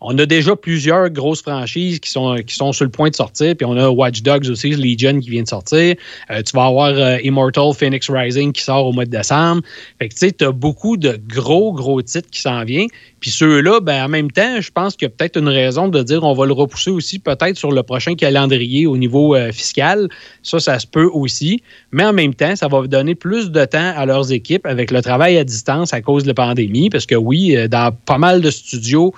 [0.00, 3.56] On a déjà plusieurs grosses franchises qui sont, qui sont sur le point de sortir.
[3.56, 5.96] Puis on a Watch Dogs aussi, Legion qui vient de sortir.
[6.30, 9.62] Euh, tu vas avoir euh, Immortal Phoenix Rising qui sort au mois de décembre.
[9.98, 12.88] Fait que tu sais, tu as beaucoup de gros, gros titres qui s'en viennent.
[13.18, 16.00] Puis ceux-là, ben, en même temps, je pense qu'il y a peut-être une raison de
[16.04, 20.08] dire on va le repousser aussi peut-être sur le prochain calendrier au niveau euh, fiscal.
[20.44, 21.60] Ça, ça se peut aussi.
[21.90, 25.02] Mais en même temps, ça va donner plus de temps à leurs équipes avec le
[25.02, 26.88] travail à distance à cause de la pandémie.
[26.88, 29.12] Parce que oui, dans pas mal de studios,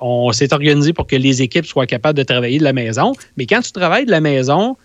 [0.00, 3.12] on s'est organisé pour que les équipes soient capables de travailler de la maison.
[3.36, 4.76] Mais quand tu travailles de la maison,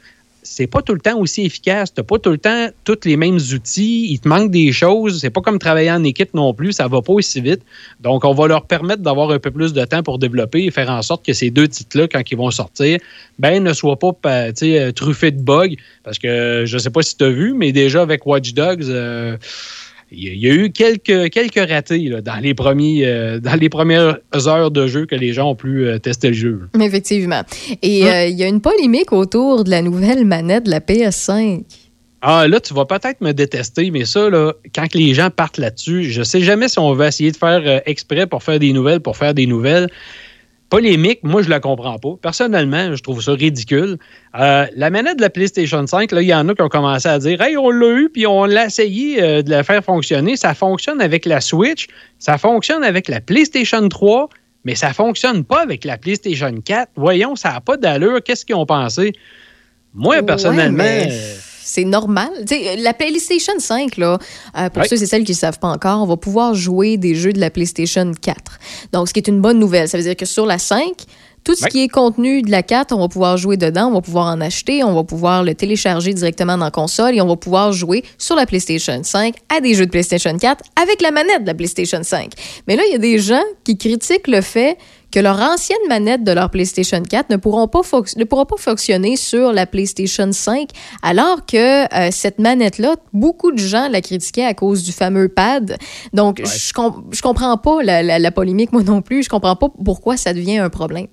[0.44, 1.94] c'est pas tout le temps aussi efficace.
[1.94, 4.08] Tu n'as pas tout le temps tous les mêmes outils.
[4.12, 5.20] Il te manque des choses.
[5.22, 6.74] C'est pas comme travailler en équipe non plus.
[6.74, 7.62] Ça va pas aussi vite.
[8.00, 10.90] Donc, on va leur permettre d'avoir un peu plus de temps pour développer et faire
[10.90, 13.00] en sorte que ces deux titres-là, quand ils vont sortir,
[13.40, 15.76] ben, ne soient pas euh, truffés de bugs.
[16.04, 19.38] Parce que je sais pas si tu as vu, mais déjà avec Watch Dogs, euh,
[20.12, 24.18] il y a- eu quelques, quelques ratés là, dans, les premiers, euh, dans les premières
[24.48, 26.62] heures de jeu que les gens ont pu euh, tester le jeu.
[26.80, 27.42] Effectivement.
[27.82, 31.64] Et euh, il y a une polémique autour de la nouvelle manette de la PS5.
[32.22, 36.04] Ah, là, tu vas peut-être me détester, mais ça, là, quand les gens partent là-dessus,
[36.04, 39.18] je sais jamais si on va essayer de faire exprès pour faire des nouvelles, pour
[39.18, 39.90] faire des nouvelles.
[40.72, 42.16] Polémique, moi, je la comprends pas.
[42.22, 43.98] Personnellement, je trouve ça ridicule.
[44.40, 47.10] Euh, la manette de la PlayStation 5, là, il y en a qui ont commencé
[47.10, 50.38] à dire Hey, on l'a eu, puis on l'a essayé euh, de la faire fonctionner.
[50.38, 51.88] Ça fonctionne avec la Switch,
[52.20, 54.30] ça fonctionne avec la PlayStation 3,
[54.64, 56.92] mais ça fonctionne pas avec la PlayStation 4.
[56.96, 58.24] Voyons, ça n'a pas d'allure.
[58.24, 59.12] Qu'est-ce qu'ils ont pensé?
[59.94, 60.86] Moi, personnellement.
[60.86, 62.30] Ouais, mais euh, C'est normal.
[62.48, 64.18] Tu sais, la PlayStation 5, là,
[64.58, 67.16] euh, pour ceux et celles qui ne savent pas encore, on va pouvoir jouer des
[67.16, 68.60] jeux de la PlayStation 4.
[68.94, 69.88] Donc, ce qui est une bonne nouvelle.
[69.88, 71.06] Ça veut dire que sur la 5,
[71.44, 74.02] tout ce qui est contenu de la 4, on va pouvoir jouer dedans, on va
[74.02, 77.36] pouvoir en acheter, on va pouvoir le télécharger directement dans la console et on va
[77.36, 81.42] pouvoir jouer sur la PlayStation 5 à des jeux de PlayStation 4 avec la manette
[81.42, 82.32] de la PlayStation 5.
[82.68, 84.78] Mais là, il y a des gens qui critiquent le fait
[85.12, 87.82] que leur ancienne manette de leur PlayStation 4 ne pourront pas,
[88.18, 90.70] ne pourra pas fonctionner sur la PlayStation 5,
[91.04, 95.78] alors que euh, cette manette-là, beaucoup de gens la critiquaient à cause du fameux pad.
[96.14, 99.24] Donc, je, com- je comprends pas la, la- la polémique, moi non plus.
[99.24, 101.08] Je comprends pas pourquoi ça devient un problème.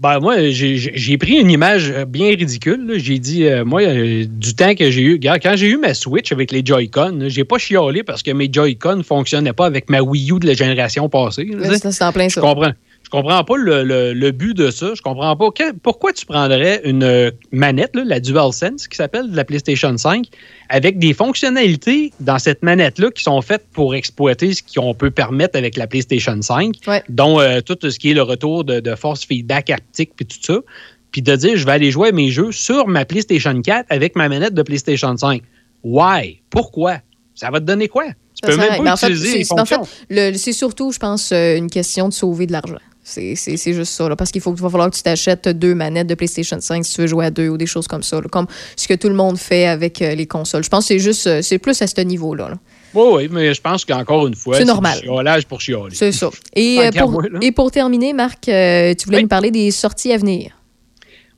[0.00, 2.94] Ben, moi, j'ai- pris une image euh, bien ridicule.
[2.96, 5.94] J'ai dit, euh, moi, euh, du temps que j'ai eu, regarde, quand j'ai eu ma
[5.94, 9.88] Switch avec les Joy-Con, j'ai pas chialé parce que mes Joy-Con ne fonctionnaient pas avec
[9.88, 11.48] ma Wii U de la génération passée.
[11.80, 12.40] C'est en plein Je ça.
[12.40, 12.64] comprends.
[12.64, 12.72] Je comprends
[13.22, 14.92] pas le, le- le but de ça.
[14.94, 19.30] Je comprends pas que- pourquoi tu prendrais une euh, manette, là, la DualSense, qui s'appelle
[19.30, 20.26] de la PlayStation 5,
[20.68, 25.56] avec des fonctionnalités dans cette manette-là qui sont faites pour exploiter ce qu'on peut permettre
[25.58, 26.74] avec la PlayStation 5,
[27.08, 30.38] dont euh, tout ce qui est le retour de, de force feedback haptique puis tout
[30.42, 30.58] ça.
[31.12, 34.16] Puis de dire, je vais aller jouer à mes jeux sur ma PlayStation 4 avec
[34.16, 35.42] ma manette de PlayStation 5.
[35.84, 36.40] Why?
[36.50, 36.98] Pourquoi?
[37.36, 38.04] Ça va te donner quoi?
[38.06, 38.12] Tu
[38.42, 39.96] Ça peux même pas Mais en fait, utiliser c'est- les c'est- en fait, fonctions.
[40.10, 42.74] le- c'est surtout, je pense, euh, une question de sauver de l'argent.
[43.04, 46.14] C'est juste ça, là, parce qu'il faut, va falloir que tu t'achètes deux manettes de
[46.14, 48.46] PlayStation 5 si tu veux jouer à deux ou des choses comme ça, là, comme
[48.76, 50.64] ce que tout le monde fait avec euh, les consoles.
[50.64, 52.48] Je pense que c'est juste, euh, c'est plus à ce niveau-là.
[52.48, 52.56] là.
[52.94, 55.00] Oui, oui, mais je pense qu'encore une fois, C'est normal.
[55.00, 55.92] du chiolage pour chialer.
[55.92, 56.30] C'est ça.
[56.54, 60.12] Et, euh, pour, moi, et pour terminer, Marc, euh, tu voulais nous parler des sorties
[60.12, 60.52] à venir.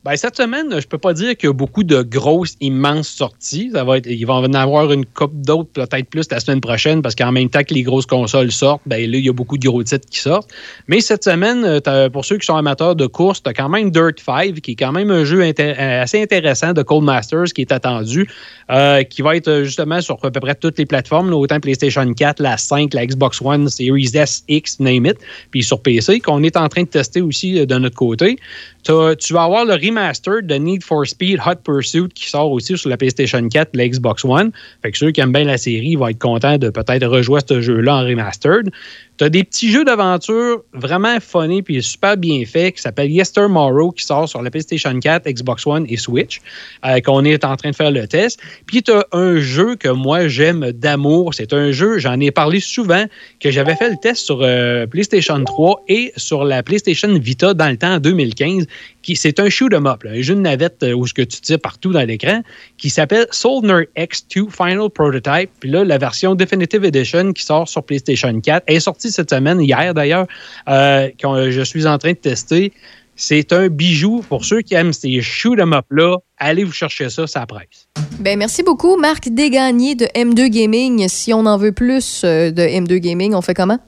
[0.07, 3.69] Ben, cette semaine, je peux pas dire qu'il y a beaucoup de grosses, immenses sorties.
[3.73, 7.33] Va il va en avoir une coupe d'autres, peut-être plus la semaine prochaine, parce qu'en
[7.33, 9.83] même temps que les grosses consoles sortent, ben là, il y a beaucoup de gros
[9.83, 10.49] titres qui sortent.
[10.87, 13.91] Mais cette semaine, euh, pour ceux qui sont amateurs de course, tu as quand même
[13.91, 17.59] Dirt 5, qui est quand même un jeu euh, assez intéressant de Cold Masters qui
[17.59, 18.29] est attendu,
[18.71, 22.41] euh, qui va être justement sur à peu près toutes les plateformes, autant PlayStation 4,
[22.41, 25.17] la 5, la Xbox One, Series S, X, name it,
[25.51, 28.37] puis sur PC, qu'on est en train de tester aussi de notre côté.
[28.85, 32.89] Tu vas avoir le remaster de Need for Speed Hot Pursuit qui sort aussi sur
[32.89, 34.51] la PlayStation 4 la Xbox One.
[34.81, 37.61] Fait que ceux qui aiment bien la série vont être contents de peut-être rejouer ce
[37.61, 38.69] jeu-là en remastered.
[39.17, 43.91] Tu as des petits jeux d'aventure vraiment funny puis super bien faits qui s'appellent Yestermorrow
[43.91, 46.39] qui sort sur la PlayStation 4, Xbox One et Switch,
[46.85, 48.39] euh, qu'on est en train de faire le test.
[48.67, 51.33] Puis tu as un jeu que moi j'aime d'amour.
[51.33, 53.05] C'est un jeu, j'en ai parlé souvent,
[53.39, 57.69] que j'avais fait le test sur euh, PlayStation 3 et sur la PlayStation Vita dans
[57.69, 58.67] le temps en 2015.
[59.01, 61.39] Qui, c'est un shoot 'em up, un jeu de navette euh, où ce que tu
[61.39, 62.41] tires partout dans l'écran,
[62.77, 65.49] qui s'appelle Soldier X2 Final Prototype.
[65.61, 69.29] Puis là, la version Definitive Edition qui sort sur PlayStation 4 elle est sortie cette
[69.29, 70.27] semaine, hier d'ailleurs,
[70.69, 72.73] euh, que je suis en train de tester.
[73.19, 76.17] C'est un bijou pour ceux qui aiment ces shoot 'em up-là.
[76.37, 77.87] Allez vous chercher ça, ça presse.
[78.19, 81.07] Ben, merci beaucoup, Marc Desgagnés de M2 Gaming.
[81.07, 83.79] Si on en veut plus euh, de M2 Gaming, on fait comment?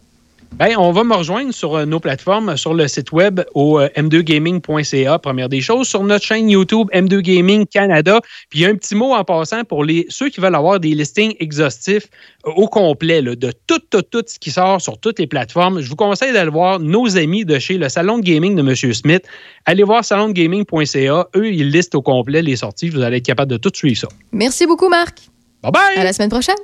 [0.57, 3.87] Ben, on va me rejoindre sur euh, nos plateformes, sur le site web au euh,
[3.95, 8.19] m2gaming.ca, première des choses, sur notre chaîne YouTube M2 Gaming Canada.
[8.49, 12.07] Puis un petit mot en passant pour les ceux qui veulent avoir des listings exhaustifs
[12.45, 15.79] euh, au complet là, de tout, tout, tout ce qui sort sur toutes les plateformes.
[15.79, 18.93] Je vous conseille d'aller voir nos amis de chez le Salon de Gaming de M.
[18.93, 19.23] Smith.
[19.65, 21.29] Allez voir salondegaming.ca.
[21.35, 22.89] Eux, ils listent au complet les sorties.
[22.89, 24.07] Vous allez être capable de tout suivre ça.
[24.31, 25.19] Merci beaucoup, Marc.
[25.61, 25.97] Bye bye!
[25.97, 26.55] À la semaine prochaine.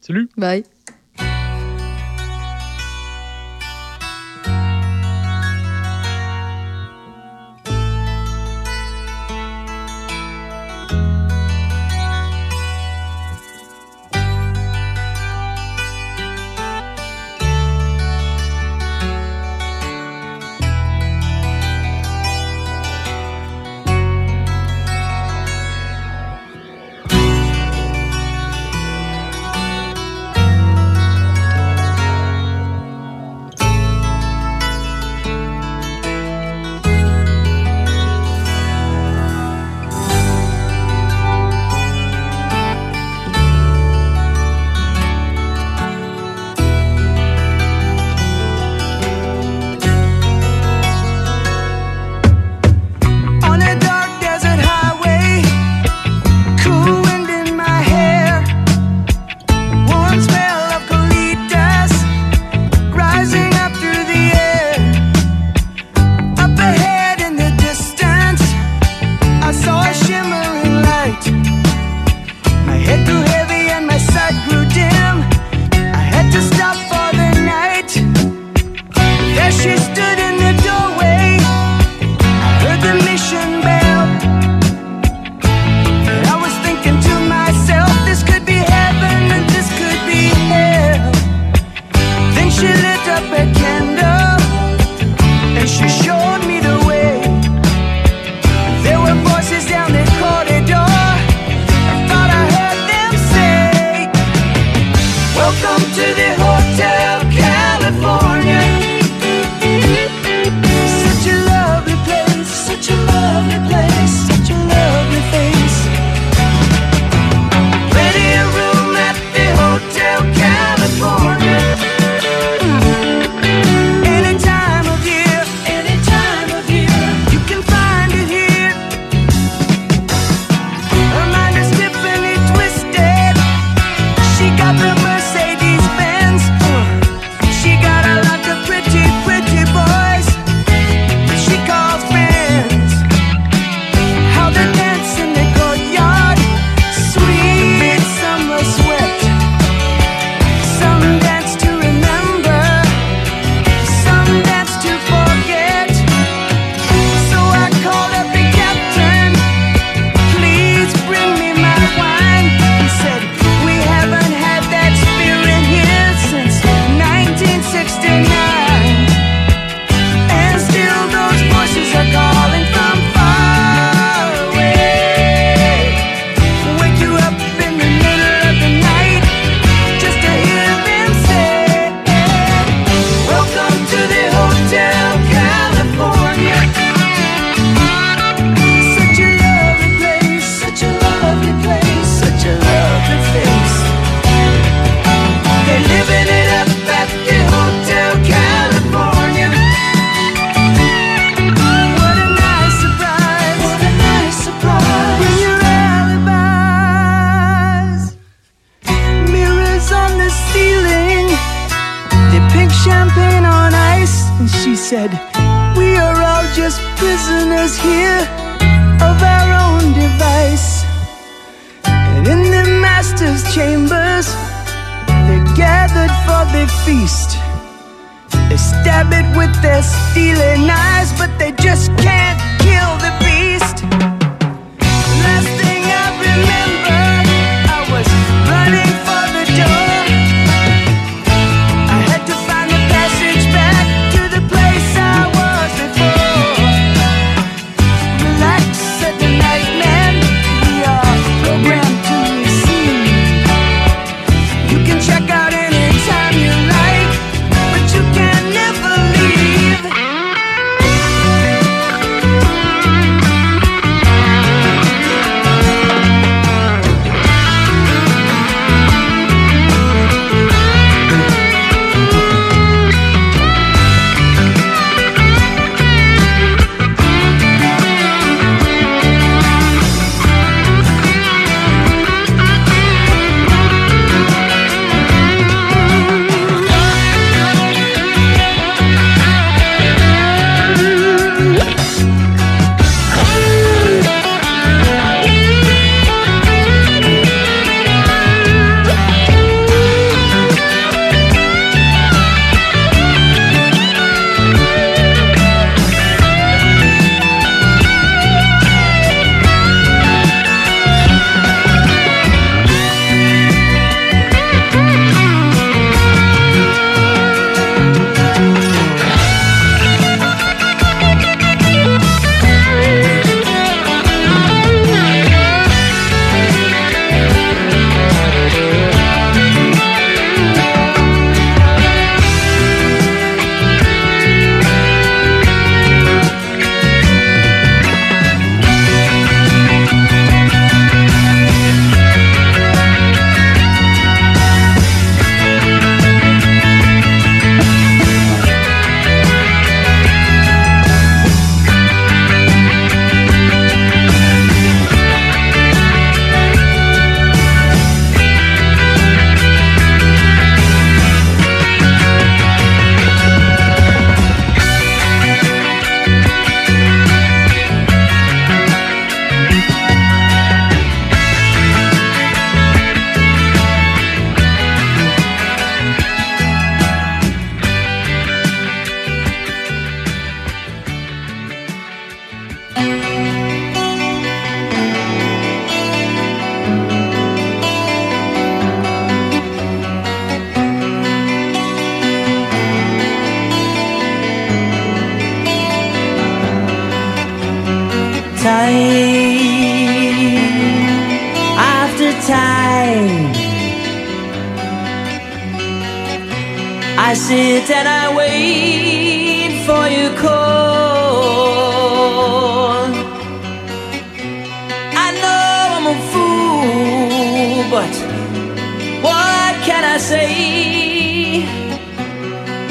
[0.00, 0.28] Salut.
[0.36, 0.64] Bye.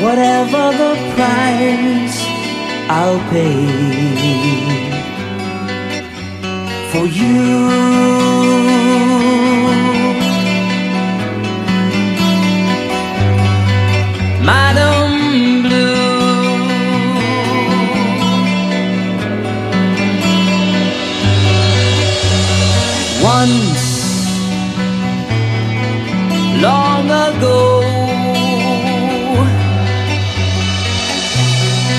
[0.03, 2.17] Whatever the price,
[2.89, 3.55] I'll pay
[6.91, 8.52] for you.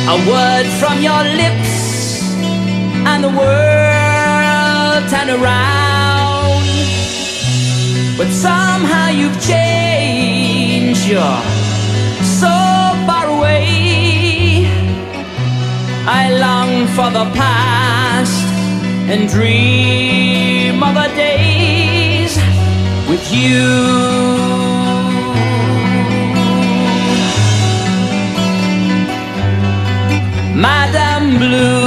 [0.07, 2.33] A word from your lips,
[3.11, 6.65] and the world turned around.
[8.19, 11.07] But somehow you've changed.
[11.09, 11.43] You're
[12.41, 12.55] so
[13.07, 14.67] far away.
[16.07, 18.45] I long for the past
[19.11, 22.37] and dream of the days
[23.09, 24.64] with you.
[30.55, 31.85] Madame Blue.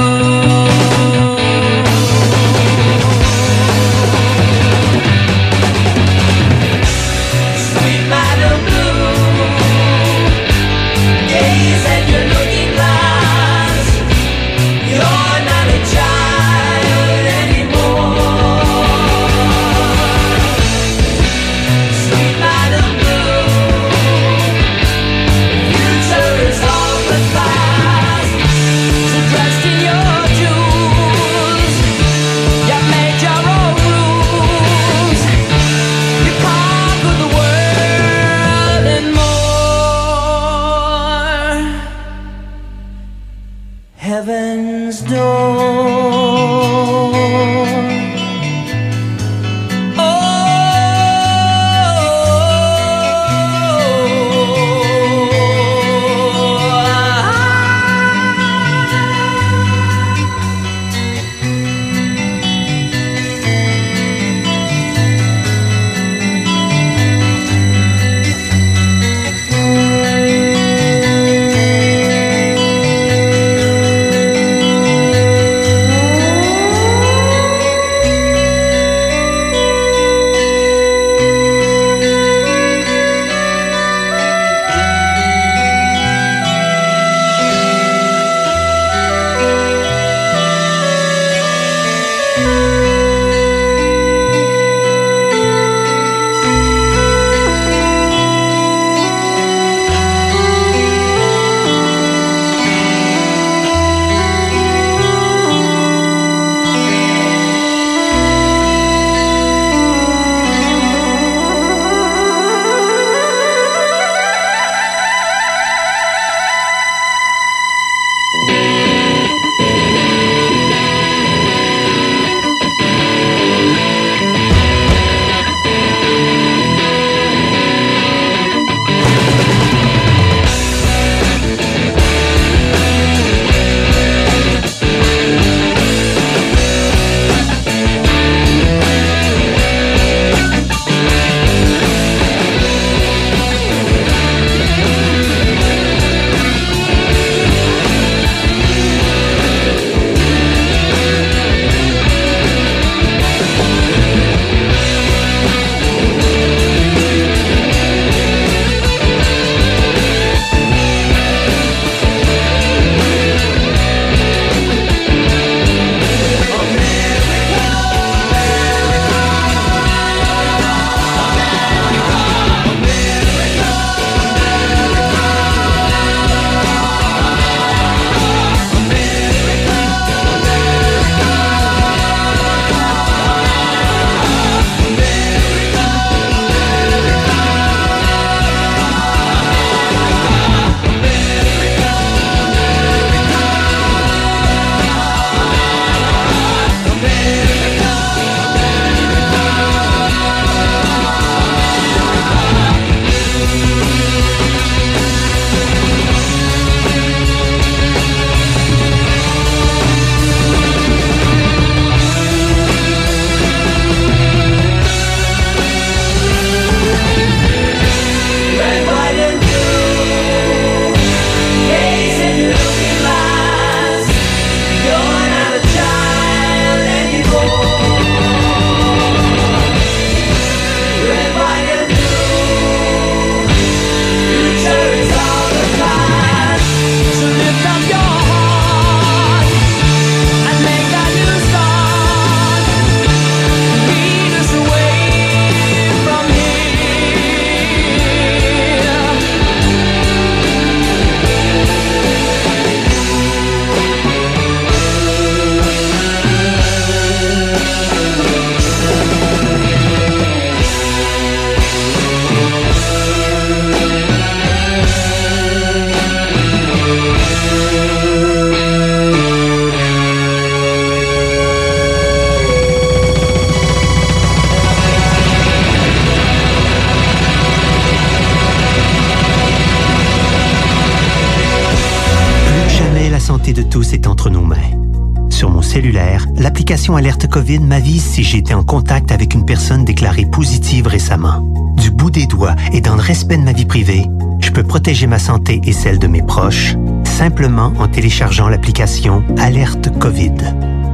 [287.38, 291.38] COVID m'avise si j'ai été en contact avec une personne déclarée positive récemment.
[291.76, 294.06] Du bout des doigts et dans le respect de ma vie privée,
[294.40, 296.74] je peux protéger ma santé et celle de mes proches
[297.04, 300.34] simplement en téléchargeant l'application Alerte COVID.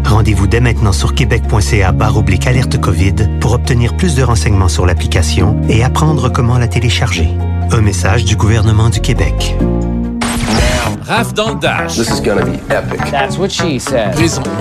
[0.04, 4.84] Rendez-vous dès maintenant sur québec.ca barre oblique alerte COVID pour obtenir plus de renseignements sur
[4.84, 7.30] l'application et apprendre comment la télécharger.
[7.70, 9.56] Un message du gouvernement du Québec.
[11.06, 11.96] Raph dans le Dash.
[11.96, 13.00] This is gonna be epic.
[13.10, 14.12] That's what she said.
[14.12, 14.52] Présentement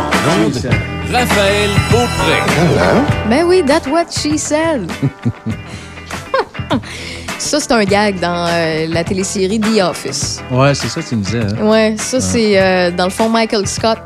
[1.11, 2.39] Raphaël Beaupré.
[3.29, 4.89] Ben oui, that's what she said.
[7.37, 10.41] ça, c'est un gag dans euh, la télésérie The Office.
[10.49, 11.41] Ouais, c'est ça que tu me disais.
[11.41, 11.65] hein?
[11.65, 13.99] Ouais, ça, c'est euh, dans le fond Michael Scott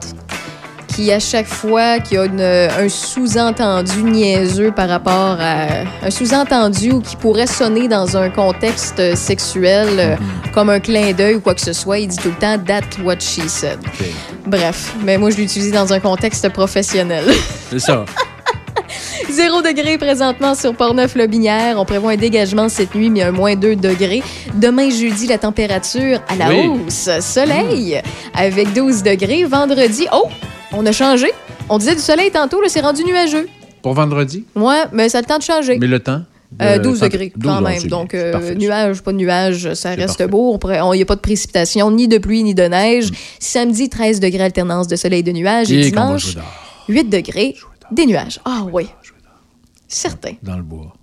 [0.88, 5.86] qui, à chaque fois qu'il y a une- un sous-entendu niaiseux par rapport à.
[6.06, 10.15] Un sous-entendu ou qui pourrait sonner dans un contexte euh, sexuel, euh,
[10.53, 12.98] comme un clin d'œil ou quoi que ce soit, il dit tout le temps That's
[13.03, 13.78] what she said.
[14.48, 17.26] Bref, mais moi, je l'utilise dans un contexte professionnel.
[17.69, 18.06] C'est ça.
[19.30, 21.76] Zéro degré présentement sur Portneuf-Lobinière.
[21.78, 24.24] On prévoit un dégagement cette nuit, mais un moins 2 degrés.
[24.53, 26.68] Demain, jeudi, la température à la Oui.
[26.68, 27.10] hausse.
[27.19, 28.02] Soleil
[28.34, 29.44] avec 12 degrés.
[29.44, 30.30] Vendredi, oh,
[30.72, 31.28] on a changé.
[31.68, 33.49] On disait du soleil tantôt, là, c'est rendu nuageux.
[33.84, 34.45] Pour vendredi?
[34.56, 35.78] Ouais, mais ça a le temps de changer.
[35.78, 36.22] Mais le temps?
[36.62, 37.84] Euh, de- 12 cent- degrés 12, quand même.
[37.84, 40.28] Donc, euh, nuage, pas de nuage, ça reste parfait.
[40.28, 40.58] beau.
[40.94, 42.72] Il n'y a pas de précipitation, ni de pluie, ni de Mm.
[42.72, 43.10] neige.
[43.40, 45.72] Samedi, 13 degrés alternance de soleil et de nuages.
[45.72, 46.46] Et, dimanche, jouer dehors?
[46.90, 47.56] 8 degrés,
[47.92, 48.40] des nuages.
[48.46, 48.88] Ah oui.
[49.88, 50.34] Certain.
[50.44, 50.94] Dans le bois.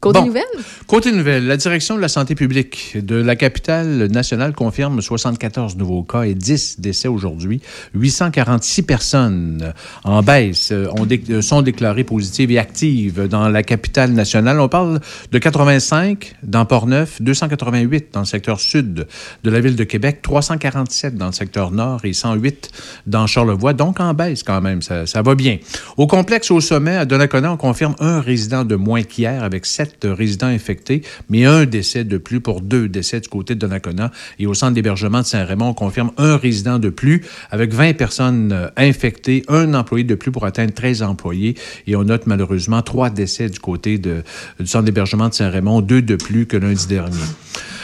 [0.00, 0.26] Côté Bon.
[0.28, 0.44] nouvelles?
[0.86, 6.02] Côté nouvelle, la direction de la santé publique de la capitale nationale confirme 74 nouveaux
[6.04, 7.60] cas et 10 décès aujourd'hui.
[7.94, 9.74] 846 personnes
[10.04, 14.58] en baisse ont dé- sont déclarées positives et actives dans la capitale nationale.
[14.58, 15.00] On parle
[15.32, 19.06] de 85 dans Port-Neuf, 288 dans le secteur sud
[19.44, 22.70] de la ville de Québec, 347 dans le secteur nord et 108
[23.06, 23.74] dans Charlevoix.
[23.74, 25.58] Donc en baisse quand même, ça, ça va bien.
[25.98, 30.46] Au complexe au sommet, à Donnacona, on confirme un résident de moins avec sept résidents
[30.46, 34.10] infectés, mais un décès de plus pour deux décès du côté de Donnacona.
[34.38, 38.52] Et au centre d'hébergement de Saint-Raymond, on confirme un résident de plus avec 20 personnes
[38.52, 41.54] euh, infectées, un employé de plus pour atteindre 13 employés.
[41.86, 44.22] Et on note malheureusement trois décès du côté du
[44.64, 47.16] centre d'hébergement de Saint-Raymond, deux de plus que lundi dernier.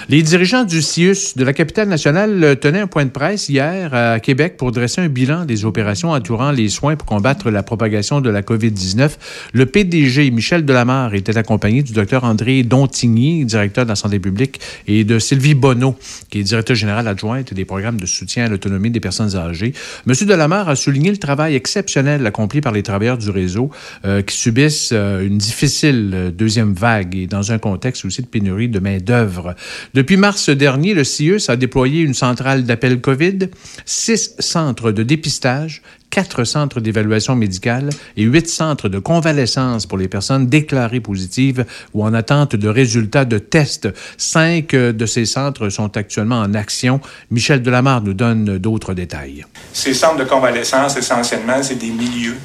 [0.08, 3.92] Les dirigeants du CIUS de la capitale nationale euh, tenaient un point de presse hier
[3.92, 8.20] à Québec pour dresser un bilan des opérations entourant les soins pour combattre la propagation
[8.20, 9.10] de la COVID-19.
[9.52, 14.60] Le PDG Michel Delamarre était accompagné du docteur André Dontigny, directeur de la santé publique,
[14.86, 15.96] et de Sylvie Bonneau,
[16.30, 19.72] qui est directeur général adjointe des programmes de soutien à l'autonomie des personnes âgées.
[20.06, 23.72] Monsieur Delamarre a souligné le travail exceptionnel accompli par les travailleurs du réseau
[24.04, 28.68] euh, qui subissent euh, une difficile deuxième vague et dans un contexte aussi de pénurie
[28.68, 29.56] de main-d'œuvre.
[29.96, 33.48] Depuis mars dernier, le CIUS a déployé une centrale d'appel COVID,
[33.86, 40.08] six centres de dépistage, quatre centres d'évaluation médicale et huit centres de convalescence pour les
[40.08, 41.64] personnes déclarées positives
[41.94, 43.88] ou en attente de résultats de tests.
[44.18, 47.00] Cinq de ces centres sont actuellement en action.
[47.30, 49.46] Michel Delamarre nous donne d'autres détails.
[49.72, 52.36] Ces centres de convalescence, essentiellement, c'est des milieux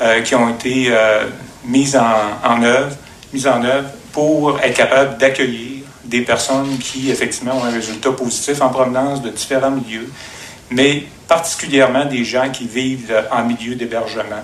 [0.00, 1.26] euh, qui ont été euh,
[1.66, 2.96] mis en, en œuvre,
[3.34, 5.77] mis en œuvre pour être capables d'accueillir
[6.08, 10.10] des personnes qui, effectivement, ont un résultat positif en provenance de différents milieux,
[10.70, 14.42] mais particulièrement des gens qui vivent euh, en milieu d'hébergement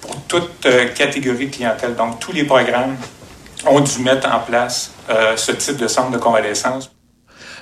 [0.00, 1.94] pour toute euh, catégorie de clientèle.
[1.94, 2.96] Donc, tous les programmes
[3.66, 6.90] ont dû mettre en place euh, ce type de centre de convalescence.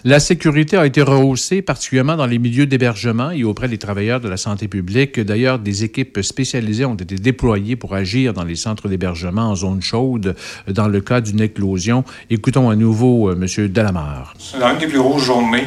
[0.02, 4.30] La sécurité a été rehaussée, particulièrement dans les milieux d'hébergement et auprès des travailleurs de
[4.30, 5.20] la santé publique.
[5.20, 9.82] D'ailleurs, des équipes spécialisées ont été déployées pour agir dans les centres d'hébergement en zone
[9.82, 10.36] chaude
[10.68, 12.02] dans le cas d'une éclosion.
[12.30, 13.68] Écoutons à nouveau euh, M.
[13.68, 14.32] Delamarre.
[14.58, 15.66] Dans une des plus grosses journées,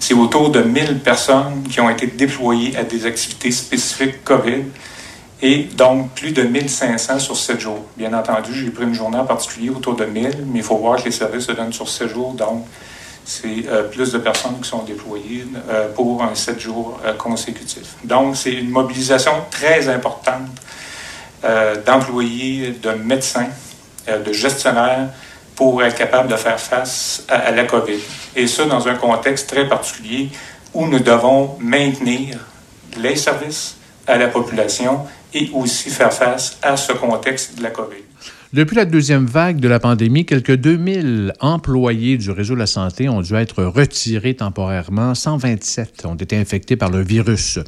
[0.00, 4.62] c'est autour de 1000 personnes qui ont été déployées à des activités spécifiques COVID
[5.42, 7.84] et donc plus de 1500 sur 7 jours.
[7.98, 10.98] Bien entendu, j'ai pris une journée en particulier autour de 1000, mais il faut voir
[10.98, 12.64] que les services se donnent sur 7 jours, donc
[13.26, 17.96] c'est euh, plus de personnes qui sont déployées euh, pour un 7 jours euh, consécutif.
[18.04, 20.48] Donc, c'est une mobilisation très importante
[21.86, 23.46] d'employés, de médecins,
[24.08, 25.10] de gestionnaires
[25.54, 28.00] pour être capable de faire face à, à la COVID.
[28.34, 30.30] Et ça, dans un contexte très particulier
[30.74, 32.38] où nous devons maintenir
[32.96, 33.76] les services
[34.08, 38.05] à la population et aussi faire face à ce contexte de la COVID.
[38.56, 43.06] Depuis la deuxième vague de la pandémie, quelques 2000 employés du réseau de la santé
[43.06, 45.14] ont dû être retirés temporairement.
[45.14, 47.58] 127 ont été infectés par le virus.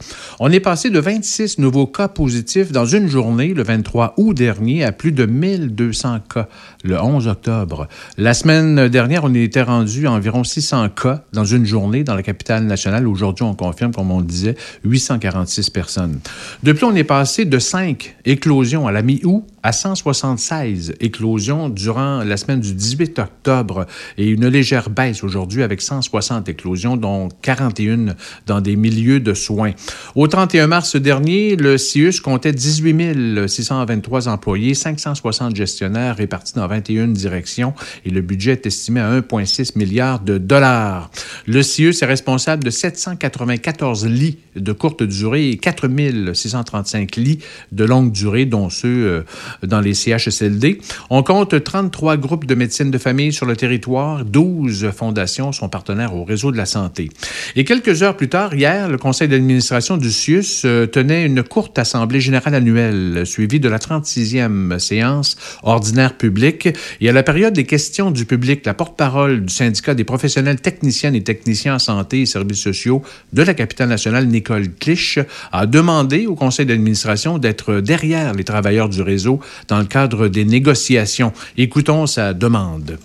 [0.40, 4.82] On est passé de 26 nouveaux cas positifs dans une journée, le 23 août dernier,
[4.82, 6.48] à plus de 1200 cas
[6.88, 7.86] le 11 octobre.
[8.16, 12.22] La semaine dernière, on était rendu à environ 600 cas dans une journée dans la
[12.22, 13.06] capitale nationale.
[13.06, 16.20] Aujourd'hui, on confirme, comme on le disait, 846 personnes.
[16.62, 22.36] Depuis, on est passé de 5 éclosions à la mi-août à 176 éclosions durant la
[22.36, 23.86] semaine du 18 octobre
[24.16, 28.14] et une légère baisse aujourd'hui avec 160 éclosions, dont 41
[28.46, 29.72] dans des milieux de soins.
[30.14, 37.08] Au 31 mars dernier, le CIUS comptait 18 623 employés, 560 gestionnaires répartis dans 21
[37.08, 37.74] directions
[38.04, 41.10] et le budget est estimé à 1,6 milliard de dollars.
[41.46, 45.88] Le CIUS est responsable de 794 lits de courte durée et 4
[46.34, 47.38] 635 lits
[47.72, 49.22] de longue durée, dont ceux euh,
[49.62, 50.80] dans les CHSLD.
[51.10, 54.24] On compte 33 groupes de médecine de famille sur le territoire.
[54.24, 57.10] 12 fondations sont partenaires au réseau de la santé.
[57.56, 61.78] Et quelques heures plus tard, hier, le conseil d'administration du CIUS euh, tenait une courte
[61.78, 66.57] assemblée générale annuelle suivie de la 36e séance ordinaire publique.
[67.00, 71.14] Et à la période des questions du public, la porte-parole du syndicat des professionnels techniciennes
[71.14, 73.02] et techniciens en santé et services sociaux
[73.32, 75.18] de la capitale nationale, Nicole Clich,
[75.52, 80.44] a demandé au conseil d'administration d'être derrière les travailleurs du réseau dans le cadre des
[80.44, 81.32] négociations.
[81.56, 82.98] Écoutons sa demande.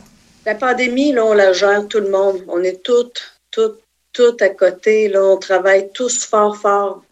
[0.46, 2.44] La pandémie, là, on la gère tout le monde.
[2.48, 3.80] On est toutes, toutes,
[4.12, 5.08] toutes à côté.
[5.08, 7.04] Là, on travaille tous fort, fort.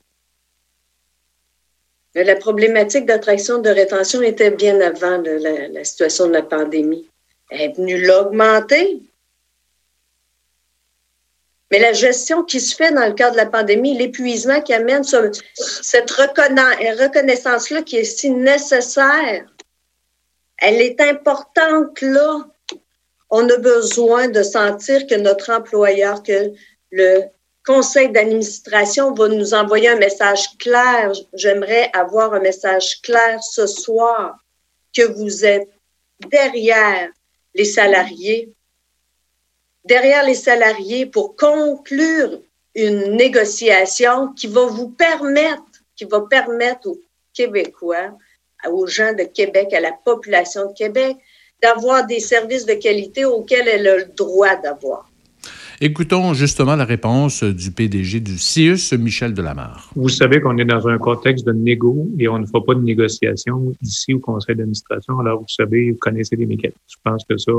[2.16, 7.10] Mais la problématique d'attraction de rétention était bien avant la, situation de la pandémie.
[7.50, 9.02] Elle est venue l'augmenter.
[11.72, 15.06] Mais la gestion qui se fait dans le cadre de la pandémie, l'épuisement qui amène
[15.06, 19.46] ce- cette reconna- reconnaissance-là qui est si nécessaire,
[20.58, 22.46] elle est importante là.
[23.30, 26.52] On a besoin de sentir que notre employeur, que
[26.92, 27.22] le
[27.66, 31.12] conseil d'administration va nous envoyer un message clair.
[31.34, 34.38] J'aimerais avoir un message clair ce soir
[34.96, 35.70] que vous êtes
[36.30, 37.10] derrière
[37.54, 38.54] les salariés,
[39.86, 42.42] derrière les salariés pour conclure
[42.76, 45.64] une négociation qui va vous permettre,
[45.96, 47.00] qui va permettre aux
[47.34, 48.18] Québécois,
[48.70, 51.18] aux gens de Québec, à la population de Québec,
[51.62, 55.11] d'avoir des services de qualité auxquels elle a le droit d'avoir.
[55.84, 59.90] Écoutons justement la réponse du PDG du CIUS, Michel Delamarre.
[59.95, 62.82] Vous savez qu'on est dans un contexte de négo et on ne fera pas de
[62.82, 65.20] négociation ici au conseil d'administration.
[65.20, 66.78] Alors, vous savez, vous connaissez les mécanismes.
[66.88, 67.52] Je pense que ça,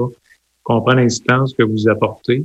[0.62, 2.44] qu'on prend l'instance que vous apportez,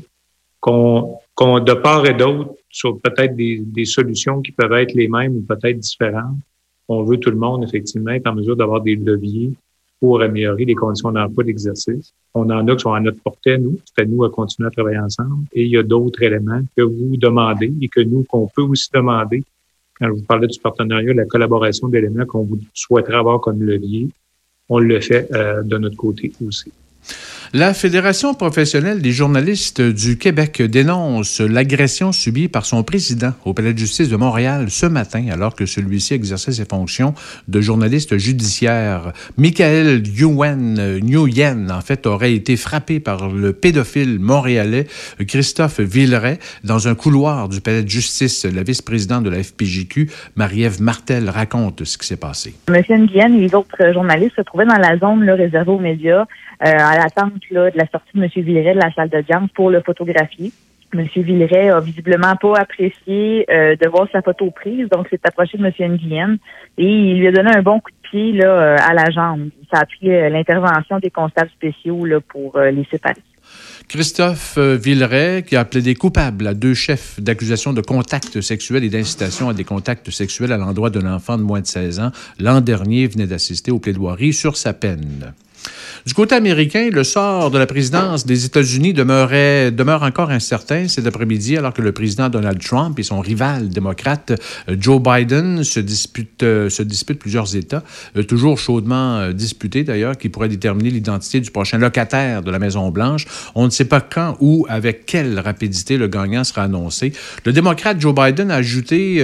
[0.60, 5.08] qu'on, qu'on de part et d'autre, sur peut-être des, des solutions qui peuvent être les
[5.08, 6.40] mêmes ou peut-être différentes,
[6.88, 9.54] on veut tout le monde, effectivement, être en mesure d'avoir des leviers
[10.00, 12.14] pour améliorer les conditions d'emploi d'exercice.
[12.34, 13.78] On en a qui sont à notre portée, nous.
[13.86, 15.46] C'est à nous à continuer à travailler ensemble.
[15.54, 18.90] Et il y a d'autres éléments que vous demandez et que nous, qu'on peut aussi
[18.94, 19.44] demander.
[20.00, 24.10] Quand je vous parlais du partenariat, la collaboration d'éléments qu'on vous souhaiterait avoir comme levier,
[24.70, 26.72] on le fait euh, de notre côté aussi.
[27.54, 33.74] La Fédération professionnelle des journalistes du Québec dénonce l'agression subie par son président au Palais
[33.74, 37.14] de justice de Montréal ce matin, alors que celui-ci exerçait ses fonctions
[37.48, 39.14] de journaliste judiciaire.
[39.38, 44.86] Michael Nguyen, en fait, aurait été frappé par le pédophile montréalais
[45.26, 48.44] Christophe Villeray dans un couloir du Palais de justice.
[48.44, 52.56] La vice-présidente de la FPJQ, Marie-Ève Martel, raconte ce qui s'est passé.
[52.70, 56.26] Monsieur Nguyen et les autres journalistes se trouvaient dans la zone là, réservée aux médias
[56.66, 58.30] euh, à l'attente de la sortie de M.
[58.36, 60.52] Villeray de la salle d'audience pour le photographier.
[60.94, 61.06] M.
[61.16, 65.66] Villeray a visiblement pas apprécié euh, de voir sa photo prise, donc s'est approché de
[65.66, 65.92] M.
[65.94, 66.38] Nguyen
[66.78, 69.50] et il lui a donné un bon coup de pied là, euh, à la jambe.
[69.72, 73.22] Ça a pris euh, l'intervention des constables spéciaux là, pour les séparer.
[73.88, 79.48] Christophe Villeray, qui a plaidé coupable à deux chefs d'accusation de contact sexuel et d'incitation
[79.48, 83.08] à des contacts sexuels à l'endroit d'un enfant de moins de 16 ans, l'an dernier
[83.08, 85.34] venait d'assister aux plaidoiries sur sa peine.
[86.06, 91.58] Du côté américain, le sort de la présidence des États-Unis demeure encore incertain cet après-midi,
[91.58, 94.32] alors que le président Donald Trump et son rival démocrate
[94.70, 97.84] euh, Joe Biden se disputent, euh, se disputent plusieurs États,
[98.16, 103.26] euh, toujours chaudement disputés d'ailleurs, qui pourraient déterminer l'identité du prochain locataire de la Maison-Blanche.
[103.56, 107.14] On ne sait pas quand ou avec quelle rapidité le gagnant sera annoncé.
[107.46, 109.22] Le démocrate Joe Biden a ajouté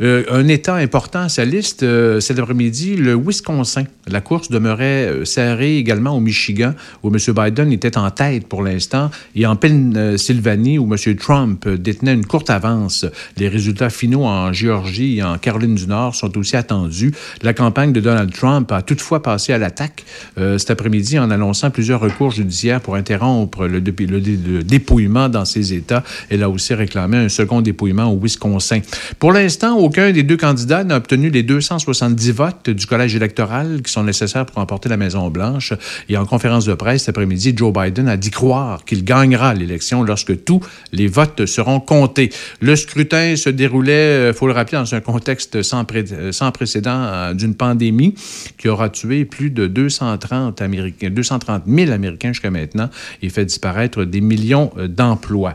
[0.00, 1.84] un État important à sa liste
[2.20, 3.84] cet après-midi, le Wisconsin.
[4.06, 7.16] La course demeurait serré également au Michigan, où M.
[7.34, 11.16] Biden était en tête pour l'instant, et en Pennsylvanie, où M.
[11.16, 13.06] Trump détenait une courte avance.
[13.36, 17.12] Les résultats finaux en Géorgie et en Caroline du Nord sont aussi attendus.
[17.42, 20.04] La campagne de Donald Trump a toutefois passé à l'attaque
[20.38, 25.28] euh, cet après-midi en annonçant plusieurs recours judiciaires pour interrompre le, le dé- le dépouillement
[25.28, 26.02] dans ces États.
[26.28, 28.80] Elle a aussi réclamé un second dépouillement au Wisconsin.
[29.18, 33.92] Pour l'instant, aucun des deux candidats n'a obtenu les 270 votes du collège électoral qui
[33.92, 35.74] sont nécessaires pour remporter la Maison-Blanche.
[36.08, 40.02] Et en conférence de presse cet après-midi, Joe Biden a dit croire qu'il gagnera l'élection
[40.02, 40.60] lorsque tous
[40.92, 42.30] les votes seront comptés.
[42.60, 47.34] Le scrutin se déroulait, il faut le rappeler, dans un contexte sans, euh, précédent euh,
[47.34, 48.14] d'une pandémie
[48.58, 52.88] qui aura tué plus de 230, Américains, 230 000 Américains jusqu'à maintenant
[53.22, 55.54] et fait disparaître des millions euh, d'emplois.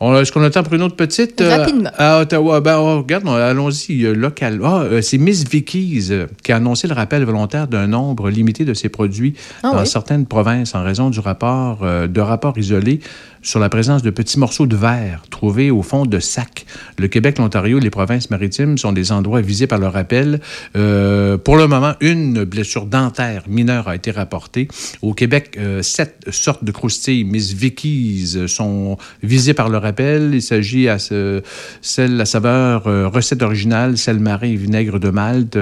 [0.00, 1.40] Est-ce qu'on a le temps pour une autre petite?
[1.40, 1.90] euh, Rapidement.
[1.98, 4.60] à Ottawa, ben, oh, regarde, on- allons-y, euh, local.
[4.62, 6.10] Ah, euh, c'est Miss Vickies
[6.44, 9.34] qui a annoncé le rappel volontaire d'un nombre limité de ses produits
[9.64, 9.86] Ah dans oui?
[9.88, 13.00] certaines provinces en raison du rapport, euh, de rapports isolés
[13.48, 16.66] sur la présence de petits morceaux de verre trouvés au fond de sacs.
[16.98, 20.40] Le Québec, l'Ontario et les provinces maritimes sont des endroits visés par le rappel.
[20.76, 24.68] Euh, pour le moment, une blessure dentaire mineure a été rapportée.
[25.00, 30.34] Au Québec, euh, sept sortes de croustilles Miss Vickies euh, sont visées par le rappel.
[30.34, 31.40] Il s'agit à ce,
[31.80, 35.58] celle à saveur euh, recette originale, sel marin et vinaigre de Malte,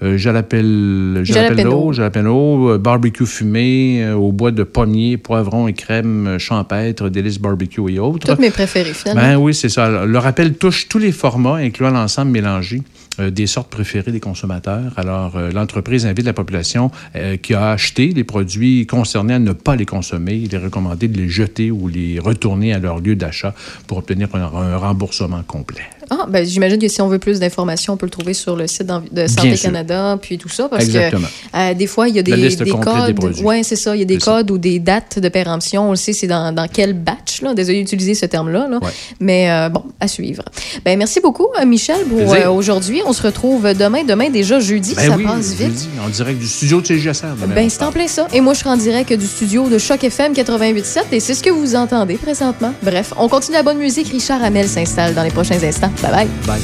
[0.00, 1.92] jalapeno, Jalapeno.
[1.92, 8.26] jalapeno, barbecue fumé au bois de pommier, poivron et crème champêtre, délices barbecue et autres.
[8.26, 9.22] Toutes mes préférées, finalement.
[9.22, 10.04] Ben oui, c'est ça.
[10.06, 12.82] Le rappel touche tous les formats, incluant l'ensemble mélangé
[13.20, 14.92] euh, des sortes préférées des consommateurs.
[14.96, 19.52] Alors, euh, l'entreprise invite la population euh, qui a acheté les produits concernés à ne
[19.52, 20.36] pas les consommer.
[20.36, 23.54] Il est recommandé de les jeter ou les retourner à leur lieu d'achat
[23.86, 25.84] pour obtenir un, un remboursement complet.
[26.10, 28.66] Ah, ben, j'imagine que si on veut plus d'informations, on peut le trouver sur le
[28.66, 29.54] site de Santé.
[29.56, 31.26] Canada, puis tout ça, parce Exactement.
[31.52, 33.14] que euh, des fois, il y a des, des des codes.
[33.14, 33.42] produits.
[33.44, 33.94] Oui, c'est ça.
[33.94, 34.32] Il y a des ça.
[34.36, 35.88] codes ou des dates de péremption.
[35.88, 37.42] On le sait, c'est dans, dans quel batch.
[37.42, 37.54] Là.
[37.54, 38.68] Désolé d'utiliser ce terme-là.
[38.68, 38.78] là.
[38.82, 38.90] Ouais.
[39.20, 40.42] Mais euh, bon, à suivre.
[40.84, 43.00] Ben, merci beaucoup, euh, Michel, pour euh, aujourd'hui.
[43.06, 44.04] On se retrouve demain.
[44.04, 44.94] Demain, déjà jeudi.
[44.94, 45.72] Ben ça oui, passe vite.
[45.72, 47.26] dis, en direct du studio de CGSR.
[47.54, 48.26] Ben, c'est en plein ça.
[48.32, 51.42] Et moi, je serai en direct du studio de Choc FM 88.7 et c'est ce
[51.42, 52.72] que vous entendez présentement.
[52.82, 54.08] Bref, on continue la bonne musique.
[54.08, 55.90] Richard Hamel s'installe dans les prochains instants.
[56.02, 56.28] Bye bye.
[56.46, 56.60] Bye.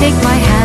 [0.00, 0.59] take my hand.